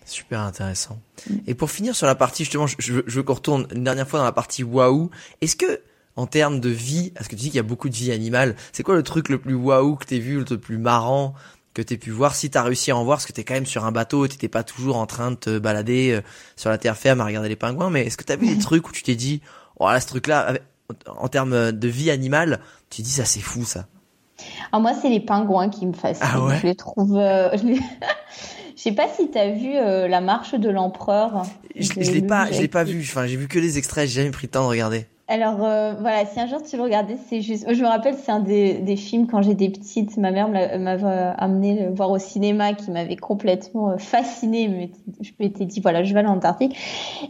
Super 0.06 0.40
intéressant. 0.40 0.98
Et 1.46 1.54
pour 1.54 1.70
finir 1.70 1.96
sur 1.96 2.08
la 2.08 2.16
partie 2.16 2.44
justement, 2.44 2.66
je, 2.66 2.76
je, 2.80 2.94
veux 2.94 3.22
qu'on 3.22 3.36
retourne 3.36 3.68
une 3.76 3.84
dernière 3.84 4.08
fois 4.08 4.18
dans 4.18 4.26
la 4.26 4.32
partie 4.32 4.64
waouh. 4.64 5.12
Est-ce 5.42 5.56
que 5.56 5.82
en 6.16 6.26
termes 6.26 6.60
de 6.60 6.70
vie, 6.70 7.12
parce 7.12 7.28
que 7.28 7.36
tu 7.36 7.42
dis 7.42 7.46
qu'il 7.48 7.58
y 7.58 7.60
a 7.60 7.64
beaucoup 7.64 7.90
de 7.90 7.96
vie 7.96 8.12
animale, 8.12 8.56
c'est 8.74 8.82
quoi 8.82 8.96
le 8.96 9.04
truc 9.04 9.30
le 9.30 9.40
plus 9.40 9.54
waouh 9.54 9.96
que 9.96 10.06
t'aies 10.06 10.20
vu, 10.20 10.44
le 10.44 10.58
plus 10.58 10.80
marrant 10.80 11.36
que 11.80 11.88
t'aies 11.88 11.98
pu 11.98 12.12
voir, 12.12 12.36
si 12.36 12.50
t'as 12.50 12.64
réussi 12.64 12.92
à 12.92 12.98
en 12.98 13.04
voir, 13.04 13.18
parce 13.18 13.26
que 13.26 13.34
t'es 13.34 13.44
quand 13.44 13.54
même 13.54 13.66
sur 13.66 13.86
un 13.86 13.92
bateau, 13.92 14.28
t'étais 14.28 14.48
pas 14.48 14.64
toujours 14.64 14.98
en 14.98 15.06
train 15.06 15.32
de 15.32 15.36
te 15.36 15.60
balader 15.60 16.12
euh, 16.12 16.22
sur 16.56 16.70
la 16.70 16.78
terre 16.78 16.98
ferme 16.98 17.22
à 17.22 17.26
regarder 17.26 17.50
les 17.50 17.56
pingouins, 17.56 17.90
mais 17.90 18.06
est-ce 18.06 18.18
que 18.18 18.24
t'as 18.24 18.36
vu 18.36 18.48
des 18.48 18.58
trucs 18.60 18.88
où 18.88 18.92
tu 18.92 19.04
t'es 19.04 19.16
dit, 19.16 19.42
oh 19.80 19.88
là, 19.88 20.00
ce 20.00 20.08
truc-là, 20.08 20.54
en 21.08 21.28
termes 21.28 21.72
de 21.72 21.88
vie 21.88 22.12
animale, 22.12 22.60
tu 22.90 23.02
dis 23.02 23.12
ça 23.12 23.26
c'est 23.26 23.40
fou 23.40 23.64
ça? 23.64 23.86
Alors 24.72 24.82
moi 24.82 24.94
c'est 25.00 25.10
les 25.10 25.20
pingouins 25.20 25.70
qui 25.70 25.86
me 25.86 25.94
fascinent. 25.94 26.26
Ah 26.28 26.44
ouais? 26.44 26.58
Je 26.62 26.68
les 26.68 26.76
trouve. 26.76 27.18
Euh, 27.18 27.50
je, 27.58 28.82
sais 28.82 28.94
pas 28.94 29.08
si 29.10 29.30
t'as 29.30 29.52
vu 29.52 29.76
euh, 29.76 30.08
la 30.08 30.22
marche 30.22 30.56
de 30.56 30.70
l'empereur. 30.70 31.44
Je, 31.76 31.84
je 31.98 32.12
l'ai 32.12 32.22
pas, 32.22 32.52
je 32.52 32.62
l'ai 32.62 32.68
pas 32.68 32.84
vu. 32.84 33.02
Enfin 33.02 33.28
j'ai 33.28 33.36
vu 33.36 33.48
que 33.48 33.60
les 33.60 33.78
extraits, 33.78 34.08
j'ai 34.08 34.22
jamais 34.22 34.32
pris 34.32 34.48
le 34.48 34.52
temps 34.52 34.64
de 34.64 34.70
regarder. 34.70 35.06
Alors 35.32 35.64
euh, 35.64 35.94
voilà, 36.00 36.26
si 36.26 36.40
un 36.40 36.48
jour 36.48 36.64
tu 36.64 36.76
le 36.76 36.82
regardais, 36.82 37.16
c'est 37.28 37.42
juste. 37.42 37.72
Je 37.72 37.84
me 37.84 37.88
rappelle, 37.88 38.16
c'est 38.16 38.32
un 38.32 38.40
des, 38.40 38.80
des, 38.80 38.96
films 38.96 39.28
quand 39.28 39.44
j'étais 39.44 39.70
petite. 39.70 40.18
Ma 40.18 40.32
mère 40.32 40.50
m'avait 40.50 41.34
amené 41.38 41.86
le 41.86 41.94
voir 41.94 42.10
au 42.10 42.18
cinéma, 42.18 42.74
qui 42.74 42.90
m'avait 42.90 43.16
complètement 43.16 43.92
euh, 43.92 43.98
fascinée. 44.00 44.90
Je 45.22 45.30
m'étais 45.40 45.66
dit 45.66 45.82
voilà, 45.82 46.04
je 46.04 46.12
vais 46.16 46.22
aller 46.22 46.30
en 46.30 46.38
Antarctique. 46.38 46.76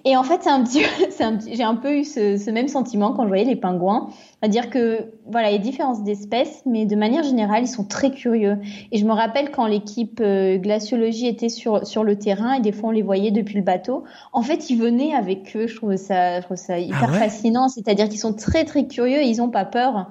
Et 0.05 0.15
en 0.15 0.23
fait, 0.23 0.41
c'est 0.43 0.49
un 0.49 0.63
petit, 0.63 1.53
j'ai 1.53 1.63
un 1.63 1.75
peu 1.75 1.97
eu 1.97 2.05
ce, 2.05 2.37
ce, 2.37 2.49
même 2.51 2.69
sentiment 2.69 3.11
quand 3.11 3.23
je 3.23 3.27
voyais 3.27 3.43
les 3.43 3.57
pingouins. 3.57 4.07
C'est-à-dire 4.41 4.69
que 4.69 5.11
voilà, 5.29 5.49
il 5.49 5.53
y 5.53 5.55
a 5.55 5.61
différences 5.61 6.01
d'espèces, 6.03 6.61
mais 6.65 6.85
de 6.85 6.95
manière 6.95 7.23
générale, 7.23 7.63
ils 7.63 7.67
sont 7.67 7.83
très 7.83 8.11
curieux. 8.11 8.57
Et 8.91 8.97
je 8.97 9.05
me 9.05 9.11
rappelle 9.11 9.51
quand 9.51 9.67
l'équipe 9.67 10.21
euh, 10.21 10.57
glaciologie 10.57 11.27
était 11.27 11.49
sur 11.49 11.85
sur 11.85 12.05
le 12.05 12.17
terrain 12.17 12.53
et 12.53 12.61
des 12.61 12.71
fois 12.71 12.89
on 12.89 12.91
les 12.91 13.01
voyait 13.01 13.31
depuis 13.31 13.55
le 13.55 13.63
bateau. 13.63 14.05
En 14.31 14.41
fait, 14.41 14.69
ils 14.69 14.77
venaient 14.77 15.13
avec 15.13 15.55
eux. 15.57 15.67
Je 15.67 15.75
trouve 15.75 15.95
ça, 15.97 16.39
je 16.39 16.45
trouve 16.45 16.57
ça 16.57 16.79
hyper 16.79 17.09
ah 17.13 17.19
fascinant. 17.19 17.67
C'est-à-dire 17.67 18.07
qu'ils 18.07 18.19
sont 18.19 18.33
très 18.33 18.63
très 18.63 18.87
curieux 18.87 19.19
et 19.19 19.27
ils 19.27 19.41
ont 19.41 19.49
pas 19.49 19.65
peur. 19.65 20.09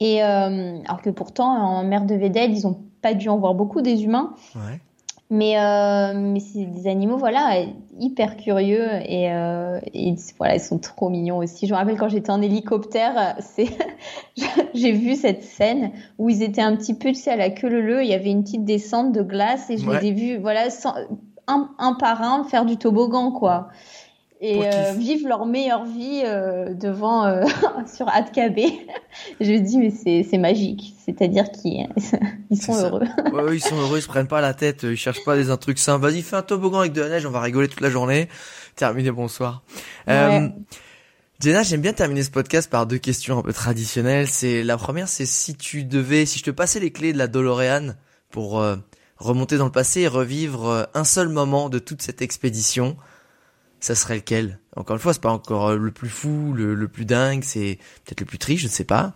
Et 0.00 0.22
euh, 0.22 0.78
alors 0.84 1.00
que 1.00 1.10
pourtant 1.10 1.46
en 1.46 1.82
mer 1.84 2.04
de 2.04 2.14
Vedel, 2.14 2.52
ils 2.52 2.66
ont 2.66 2.78
pas 3.00 3.14
dû 3.14 3.28
en 3.30 3.38
voir 3.38 3.54
beaucoup 3.54 3.80
des 3.80 4.04
humains. 4.04 4.34
Ouais. 4.54 4.80
Mais, 5.34 5.58
euh, 5.58 6.12
mais 6.14 6.40
c'est 6.40 6.66
des 6.66 6.86
animaux, 6.86 7.16
voilà, 7.16 7.64
hyper 7.98 8.36
curieux 8.36 8.86
et, 9.06 9.32
euh, 9.32 9.80
et, 9.94 10.14
voilà, 10.36 10.56
ils 10.56 10.60
sont 10.60 10.78
trop 10.78 11.08
mignons 11.08 11.38
aussi. 11.38 11.66
Je 11.66 11.72
me 11.72 11.78
rappelle 11.78 11.96
quand 11.96 12.10
j'étais 12.10 12.30
en 12.30 12.42
hélicoptère, 12.42 13.36
c'est, 13.40 13.68
j'ai 14.74 14.92
vu 14.92 15.16
cette 15.16 15.42
scène 15.42 15.92
où 16.18 16.28
ils 16.28 16.42
étaient 16.42 16.60
un 16.60 16.76
petit 16.76 16.92
peu, 16.92 17.08
tu 17.08 17.14
sais, 17.14 17.30
à 17.30 17.36
la 17.36 17.48
queue 17.48 17.70
leu 17.70 18.02
il 18.04 18.10
y 18.10 18.12
avait 18.12 18.30
une 18.30 18.42
petite 18.42 18.66
descente 18.66 19.12
de 19.12 19.22
glace 19.22 19.70
et 19.70 19.78
je 19.78 19.90
les 19.90 20.08
ai 20.08 20.12
vus, 20.12 20.36
voilà, 20.36 20.68
un, 21.46 21.70
un 21.78 21.94
par 21.94 22.20
un 22.20 22.44
faire 22.44 22.66
du 22.66 22.76
toboggan, 22.76 23.32
quoi 23.32 23.68
et 24.44 24.60
euh, 24.66 24.92
vivent 24.92 25.28
leur 25.28 25.46
meilleure 25.46 25.84
vie 25.84 26.22
euh, 26.24 26.74
devant 26.74 27.24
euh, 27.24 27.44
sur 27.94 28.08
AdKB. 28.08 28.58
je 29.40 29.52
dis 29.52 29.78
mais 29.78 29.90
c'est 29.90 30.26
c'est 30.28 30.36
magique, 30.36 30.94
c'est-à-dire 31.04 31.50
qu'ils 31.52 31.88
ils 32.50 32.60
sont 32.60 32.74
heureux. 32.74 33.04
ouais, 33.32 33.56
ils 33.56 33.62
sont 33.62 33.76
heureux, 33.76 33.98
ils 33.98 34.02
se 34.02 34.08
prennent 34.08 34.26
pas 34.26 34.40
la 34.40 34.52
tête, 34.52 34.82
ils 34.82 34.96
cherchent 34.96 35.24
pas 35.24 35.36
des 35.36 35.50
un 35.50 35.56
truc 35.56 35.78
simple. 35.78 36.04
Vas-y, 36.04 36.22
fais 36.22 36.34
un 36.34 36.42
toboggan 36.42 36.80
avec 36.80 36.92
de 36.92 37.00
la 37.00 37.08
neige, 37.08 37.24
on 37.24 37.30
va 37.30 37.40
rigoler 37.40 37.68
toute 37.68 37.80
la 37.80 37.88
journée. 37.88 38.28
Terminé, 38.74 39.12
bonsoir. 39.12 39.62
Euh, 40.08 40.48
Jenna, 41.38 41.62
j'aime 41.62 41.80
bien 41.80 41.92
terminer 41.92 42.24
ce 42.24 42.30
podcast 42.30 42.68
par 42.68 42.86
deux 42.86 42.98
questions 42.98 43.38
un 43.38 43.42
peu 43.42 43.52
traditionnelles. 43.52 44.26
C'est 44.26 44.64
la 44.64 44.76
première, 44.76 45.08
c'est 45.08 45.26
si 45.26 45.54
tu 45.54 45.84
devais, 45.84 46.26
si 46.26 46.40
je 46.40 46.44
te 46.44 46.50
passais 46.50 46.80
les 46.80 46.90
clés 46.90 47.12
de 47.12 47.18
la 47.18 47.28
DeLorean 47.28 47.94
pour 48.30 48.64
remonter 49.18 49.56
dans 49.56 49.66
le 49.66 49.72
passé 49.72 50.00
et 50.00 50.08
revivre 50.08 50.88
un 50.94 51.04
seul 51.04 51.28
moment 51.28 51.68
de 51.68 51.78
toute 51.78 52.02
cette 52.02 52.22
expédition, 52.22 52.96
ça 53.84 53.94
serait 53.94 54.16
lequel? 54.16 54.58
Encore 54.76 54.96
une 54.96 55.02
fois, 55.02 55.12
c'est 55.12 55.22
pas 55.22 55.32
encore 55.32 55.68
euh, 55.68 55.76
le 55.76 55.90
plus 55.90 56.08
fou, 56.08 56.52
le, 56.54 56.88
plus 56.88 57.04
dingue, 57.04 57.42
c'est 57.42 57.78
peut-être 58.04 58.20
le 58.20 58.26
plus 58.26 58.38
triste, 58.38 58.62
je 58.62 58.66
ne 58.66 58.72
sais 58.72 58.84
pas. 58.84 59.12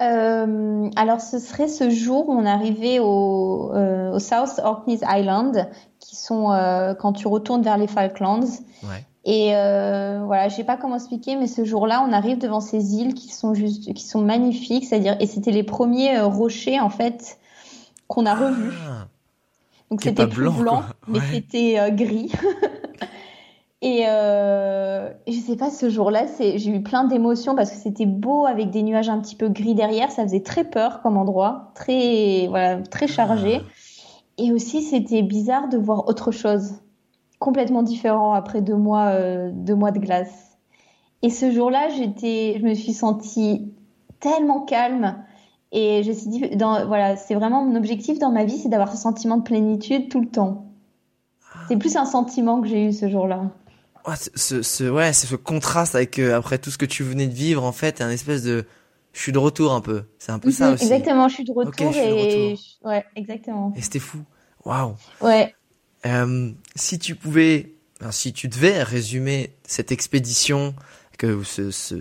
Euh, 0.00 0.88
alors, 0.96 1.20
ce 1.20 1.38
serait 1.38 1.68
ce 1.68 1.90
jour 1.90 2.28
où 2.28 2.32
on 2.32 2.46
arrivait 2.46 3.00
au, 3.00 3.72
euh, 3.74 4.12
au 4.12 4.18
South 4.18 4.58
Orkneys 4.62 5.00
Island, 5.06 5.68
qui 5.98 6.16
sont 6.16 6.52
euh, 6.52 6.94
quand 6.94 7.12
tu 7.12 7.28
retournes 7.28 7.62
vers 7.62 7.76
les 7.76 7.86
Falklands. 7.86 8.48
Ouais. 8.84 9.04
Et 9.26 9.50
voilà, 9.50 10.48
je 10.48 10.54
sais 10.54 10.64
pas 10.64 10.76
comment 10.76 10.96
expliquer, 10.96 11.36
mais 11.36 11.46
ce 11.46 11.64
jour-là, 11.64 12.02
on 12.08 12.12
arrive 12.12 12.38
devant 12.38 12.60
ces 12.60 12.94
îles 12.94 13.12
qui 13.14 13.30
sont 13.30 13.52
juste, 13.52 13.92
qui 13.92 14.02
sont 14.02 14.22
magnifiques, 14.22 14.86
c'est-à-dire, 14.86 15.16
et 15.20 15.26
c'était 15.26 15.50
les 15.50 15.62
premiers 15.62 16.18
rochers 16.20 16.80
en 16.80 16.88
fait 16.88 17.38
qu'on 18.08 18.24
a 18.24 18.34
revus. 18.34 18.72
Ah. 18.88 19.08
Donc 19.90 20.00
c'était 20.00 20.26
plus 20.26 20.50
blanc, 20.50 20.84
mais 21.06 21.20
c'était 21.30 21.92
gris. 21.92 22.32
Et 23.82 24.04
euh, 24.06 25.10
je 25.26 25.38
sais 25.38 25.56
pas, 25.56 25.70
ce 25.70 25.88
jour-là, 25.88 26.26
j'ai 26.38 26.68
eu 26.68 26.82
plein 26.82 27.04
d'émotions 27.04 27.54
parce 27.54 27.70
que 27.70 27.76
c'était 27.76 28.04
beau 28.04 28.44
avec 28.44 28.70
des 28.70 28.82
nuages 28.82 29.08
un 29.08 29.18
petit 29.20 29.36
peu 29.36 29.48
gris 29.48 29.74
derrière. 29.74 30.10
Ça 30.10 30.22
faisait 30.22 30.42
très 30.42 30.64
peur 30.64 31.00
comme 31.00 31.16
endroit, 31.16 31.72
très 31.74 32.46
voilà, 32.48 32.82
très 32.82 33.06
chargé. 33.06 33.62
Et 34.36 34.52
aussi, 34.52 34.82
c'était 34.82 35.22
bizarre 35.22 35.68
de 35.68 35.78
voir 35.78 36.08
autre 36.08 36.30
chose, 36.30 36.74
complètement 37.38 37.82
différent 37.82 38.34
après 38.34 38.60
deux 38.60 38.76
mois, 38.76 39.08
euh, 39.08 39.50
deux 39.52 39.74
mois 39.74 39.92
de 39.92 39.98
glace. 39.98 40.58
Et 41.22 41.30
ce 41.30 41.50
jour-là, 41.50 41.88
j'étais, 41.88 42.56
je 42.58 42.64
me 42.66 42.74
suis 42.74 42.92
sentie 42.92 43.72
tellement 44.20 44.60
calme. 44.60 45.16
Et 45.72 46.02
je 46.02 46.10
me 46.10 46.14
suis 46.14 46.28
dit, 46.28 46.56
dans, 46.56 46.86
voilà, 46.86 47.16
c'est 47.16 47.34
vraiment 47.34 47.64
mon 47.64 47.76
objectif 47.76 48.18
dans 48.18 48.30
ma 48.30 48.44
vie, 48.44 48.58
c'est 48.58 48.68
d'avoir 48.68 48.92
ce 48.92 48.98
sentiment 48.98 49.38
de 49.38 49.42
plénitude 49.42 50.10
tout 50.10 50.20
le 50.20 50.28
temps. 50.28 50.66
C'est 51.68 51.76
plus 51.76 51.96
un 51.96 52.04
sentiment 52.04 52.60
que 52.60 52.68
j'ai 52.68 52.86
eu 52.86 52.92
ce 52.92 53.08
jour-là 53.08 53.44
ce, 54.34 54.62
ce, 54.62 54.84
ouais, 54.84 55.12
c'est 55.12 55.26
ce 55.26 55.36
contraste 55.36 55.94
avec 55.94 56.18
euh, 56.18 56.36
après 56.36 56.58
tout 56.58 56.70
ce 56.70 56.78
que 56.78 56.86
tu 56.86 57.02
venais 57.02 57.26
de 57.26 57.34
vivre 57.34 57.64
en 57.64 57.72
fait, 57.72 58.00
un 58.00 58.10
espèce 58.10 58.42
de 58.42 58.64
je 59.12 59.20
suis 59.20 59.32
de 59.32 59.38
retour 59.38 59.72
un 59.72 59.80
peu. 59.80 60.04
C'est 60.18 60.32
un 60.32 60.38
peu 60.38 60.50
ça 60.50 60.68
mhm, 60.68 60.74
aussi. 60.74 60.84
Exactement, 60.84 61.28
je 61.28 61.34
suis 61.34 61.44
de 61.44 61.52
retour 61.52 61.94
et 61.96 62.56
ouais, 62.84 63.04
exactement. 63.16 63.72
Et 63.76 63.82
c'était 63.82 63.98
fou. 63.98 64.22
Waouh. 64.64 64.94
Ouais. 65.20 65.54
Euh, 66.06 66.52
si 66.76 66.98
tu 66.98 67.14
pouvais, 67.14 67.74
si 68.10 68.32
tu 68.32 68.48
devais 68.48 68.82
résumer 68.82 69.56
cette 69.64 69.90
expédition, 69.92 70.74
que 71.18 71.42
ce, 71.42 71.70
ce, 71.70 71.96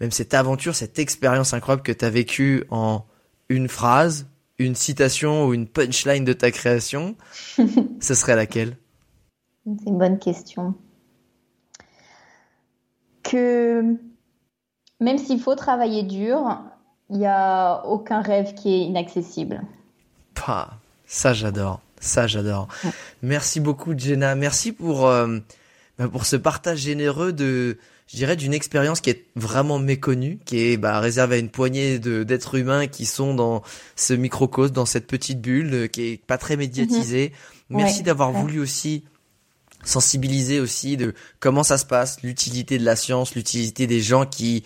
même 0.00 0.10
cette 0.10 0.34
aventure, 0.34 0.74
cette 0.74 0.98
expérience 0.98 1.54
incroyable 1.54 1.82
que 1.82 1.92
tu 1.92 2.04
as 2.04 2.10
vécue 2.10 2.64
en 2.70 3.04
une 3.48 3.68
phrase, 3.68 4.26
une 4.58 4.74
citation 4.74 5.46
ou 5.46 5.54
une 5.54 5.66
punchline 5.66 6.24
de 6.24 6.32
ta 6.32 6.50
création, 6.50 7.16
ce 8.00 8.14
serait 8.14 8.36
laquelle? 8.36 8.76
C'est 9.66 9.90
une 9.90 9.98
bonne 9.98 10.18
question 10.18 10.74
que 13.34 13.96
même 15.00 15.18
s'il 15.18 15.40
faut 15.40 15.56
travailler 15.56 16.04
dur, 16.04 16.60
il 17.10 17.18
n'y 17.18 17.26
a 17.26 17.84
aucun 17.86 18.20
rêve 18.20 18.54
qui 18.54 18.74
est 18.74 18.80
inaccessible. 18.80 19.62
Pah, 20.34 20.78
ça 21.06 21.34
j'adore, 21.34 21.80
ça 22.00 22.26
j'adore. 22.26 22.68
Merci 23.22 23.60
beaucoup 23.60 23.96
Jenna, 23.96 24.34
merci 24.34 24.72
pour 24.72 25.06
euh, 25.06 25.38
bah, 25.98 26.08
pour 26.08 26.26
ce 26.26 26.36
partage 26.36 26.78
généreux 26.78 27.32
de 27.32 27.78
je 28.06 28.16
dirais 28.16 28.36
d'une 28.36 28.54
expérience 28.54 29.00
qui 29.00 29.10
est 29.10 29.24
vraiment 29.34 29.78
méconnue, 29.78 30.38
qui 30.44 30.58
est 30.58 30.76
bah, 30.76 31.00
réservée 31.00 31.36
à 31.36 31.38
une 31.38 31.48
poignée 31.48 31.98
d'êtres 31.98 32.56
humains 32.56 32.86
qui 32.86 33.06
sont 33.06 33.34
dans 33.34 33.62
ce 33.96 34.12
microcosme, 34.12 34.74
dans 34.74 34.86
cette 34.86 35.06
petite 35.06 35.40
bulle, 35.40 35.74
euh, 35.74 35.86
qui 35.86 36.02
est 36.02 36.24
pas 36.24 36.38
très 36.38 36.56
médiatisée. 36.56 37.32
Mhm. 37.70 37.78
Merci 37.78 38.02
d'avoir 38.02 38.30
voulu 38.30 38.60
aussi 38.60 39.04
sensibiliser 39.84 40.60
aussi 40.60 40.96
de 40.96 41.14
comment 41.40 41.62
ça 41.62 41.78
se 41.78 41.84
passe, 41.84 42.22
l'utilité 42.22 42.78
de 42.78 42.84
la 42.84 42.96
science, 42.96 43.34
l'utilité 43.34 43.86
des 43.86 44.00
gens 44.00 44.26
qui 44.26 44.64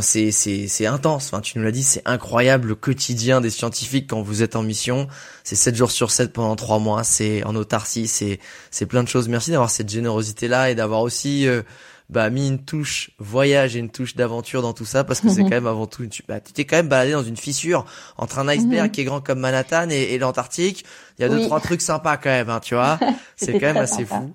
c'est 0.00 0.30
c'est 0.30 0.68
c'est 0.68 0.86
intense. 0.86 1.26
Enfin, 1.26 1.40
tu 1.40 1.58
nous 1.58 1.64
l'as 1.64 1.72
dit, 1.72 1.82
c'est 1.82 2.02
incroyable 2.04 2.68
le 2.68 2.74
quotidien 2.76 3.40
des 3.40 3.50
scientifiques 3.50 4.08
quand 4.08 4.22
vous 4.22 4.42
êtes 4.42 4.54
en 4.54 4.62
mission. 4.62 5.08
C'est 5.42 5.56
7 5.56 5.74
jours 5.74 5.90
sur 5.90 6.12
7 6.12 6.32
pendant 6.32 6.54
3 6.54 6.78
mois. 6.78 7.02
C'est 7.02 7.42
en 7.44 7.56
autarcie. 7.56 8.06
C'est 8.06 8.38
c'est 8.70 8.86
plein 8.86 9.02
de 9.02 9.08
choses. 9.08 9.28
Merci 9.28 9.50
d'avoir 9.50 9.70
cette 9.70 9.88
générosité 9.88 10.46
là 10.46 10.70
et 10.70 10.76
d'avoir 10.76 11.02
aussi 11.02 11.48
euh, 11.48 11.62
bah, 12.10 12.28
mis 12.28 12.48
une 12.48 12.58
touche 12.58 13.12
voyage 13.18 13.76
et 13.76 13.78
une 13.78 13.90
touche 13.90 14.16
d'aventure 14.16 14.62
dans 14.62 14.72
tout 14.72 14.84
ça 14.84 15.04
parce 15.04 15.20
que 15.20 15.28
c'est 15.28 15.42
quand 15.44 15.50
même 15.50 15.66
avant 15.66 15.86
tout 15.86 16.02
une, 16.02 16.10
bah, 16.28 16.40
tu 16.40 16.52
t'es 16.52 16.64
quand 16.64 16.76
même 16.76 16.88
baladé 16.88 17.12
dans 17.12 17.22
une 17.22 17.36
fissure 17.36 17.86
entre 18.18 18.38
un 18.40 18.48
iceberg 18.48 18.86
mhm. 18.86 18.90
qui 18.90 19.00
est 19.00 19.04
grand 19.04 19.20
comme 19.20 19.38
Manhattan 19.38 19.88
et, 19.90 20.18
l'Antarctique. 20.18 20.84
Il 21.18 21.22
y 21.22 21.24
a 21.24 21.28
deux 21.28 21.42
trois 21.42 21.60
trucs 21.60 21.82
sympas 21.82 22.16
quand 22.16 22.30
même, 22.30 22.50
hein, 22.50 22.60
tu 22.60 22.74
vois. 22.74 22.98
c'est 23.36 23.52
quand 23.52 23.66
même 23.66 23.76
assez 23.76 24.04
fou. 24.04 24.32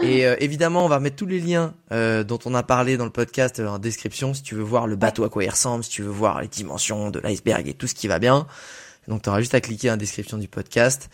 Et 0.00 0.24
euh, 0.24 0.36
évidemment, 0.38 0.84
on 0.84 0.88
va 0.88 1.00
mettre 1.00 1.16
tous 1.16 1.26
les 1.26 1.40
liens 1.40 1.74
euh, 1.90 2.22
dont 2.22 2.38
on 2.44 2.54
a 2.54 2.62
parlé 2.62 2.96
dans 2.96 3.04
le 3.04 3.10
podcast 3.10 3.58
euh, 3.58 3.66
en 3.66 3.78
description 3.78 4.32
si 4.32 4.42
tu 4.42 4.54
veux 4.54 4.62
voir 4.62 4.86
le 4.86 4.94
bateau 4.94 5.24
à 5.24 5.28
quoi 5.28 5.42
il 5.42 5.50
ressemble, 5.50 5.82
si 5.82 5.90
tu 5.90 6.02
veux 6.02 6.10
voir 6.10 6.40
les 6.40 6.48
dimensions 6.48 7.10
de 7.10 7.18
l'iceberg 7.18 7.66
et 7.66 7.74
tout 7.74 7.88
ce 7.88 7.94
qui 7.94 8.06
va 8.06 8.20
bien. 8.20 8.46
Donc 9.08 9.22
tu 9.22 9.28
auras 9.28 9.40
juste 9.40 9.54
à 9.54 9.60
cliquer 9.60 9.90
en 9.90 9.96
description 9.96 10.38
du 10.38 10.46
podcast. 10.46 11.10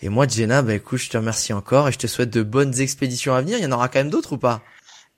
Et 0.00 0.08
moi, 0.08 0.26
Jenna, 0.28 0.62
bah 0.62 0.74
écoute, 0.74 1.00
je 1.00 1.10
te 1.10 1.16
remercie 1.16 1.52
encore 1.52 1.88
et 1.88 1.92
je 1.92 1.98
te 1.98 2.06
souhaite 2.06 2.30
de 2.30 2.42
bonnes 2.42 2.80
expéditions 2.80 3.34
à 3.34 3.40
venir. 3.40 3.58
Il 3.58 3.64
y 3.64 3.66
en 3.66 3.72
aura 3.72 3.88
quand 3.88 3.98
même 3.98 4.10
d'autres 4.10 4.34
ou 4.34 4.38
pas? 4.38 4.62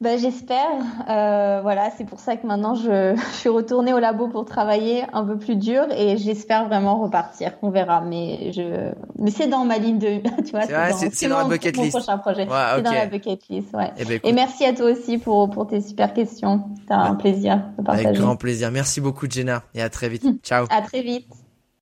Bah, 0.03 0.17
J'espère. 0.17 0.69
Euh, 1.09 1.61
voilà, 1.63 1.91
c'est 1.97 2.05
pour 2.05 2.21
ça 2.21 2.37
que 2.37 2.47
maintenant 2.47 2.75
je, 2.75 3.15
je, 3.33 3.37
suis 3.37 3.49
retournée 3.49 3.95
au 3.95 3.99
labo 3.99 4.29
pour 4.29 4.45
travailler 4.45 5.05
un 5.13 5.25
peu 5.25 5.39
plus 5.39 5.57
dur 5.57 5.85
et 5.97 6.17
j'espère 6.17 6.67
vraiment 6.69 7.01
repartir. 7.01 7.53
On 7.63 7.71
verra, 7.71 8.01
mais 8.01 8.53
je, 8.53 8.93
mais 9.19 9.31
c'est 9.31 9.47
dans 9.47 9.65
ma 9.65 9.79
ligne 9.79 9.99
de, 9.99 10.19
tu 10.45 10.51
vois, 10.51 10.63
c'est 10.93 11.29
dans, 11.29 11.37
dans, 11.37 11.49
la 11.49 11.55
bucket 11.57 11.77
list. 11.77 11.97
prochain 11.97 12.19
projet. 12.19 12.47
c'est 12.47 12.83
dans 12.83 12.93
la 12.93 13.07
bucket 13.07 13.49
list, 13.49 13.75
ouais. 13.75 13.93
Eh 13.97 14.05
ben, 14.05 14.21
et, 14.23 14.33
merci 14.33 14.65
à 14.65 14.75
toi 14.75 14.91
aussi 14.91 15.19
pour 15.19 15.49
pour 15.51 15.67
tes 15.67 15.81
super 15.81 16.13
questions. 16.13 16.65
C'était 16.81 16.95
un 16.95 17.15
plaisir 17.15 17.63
de 17.79 17.83
partager. 17.85 18.09
Avec 18.09 18.21
grand 18.21 18.37
plaisir. 18.37 18.71
Merci 18.71 19.01
beaucoup, 19.01 19.27
Jenna, 19.31 19.63
et 19.75 19.83
à 19.83 19.89
très 19.89 20.09
vite. 20.09 20.27
Ciao. 20.43 20.67
À 20.71 20.83
très 20.83 21.03
vite. 21.03 21.27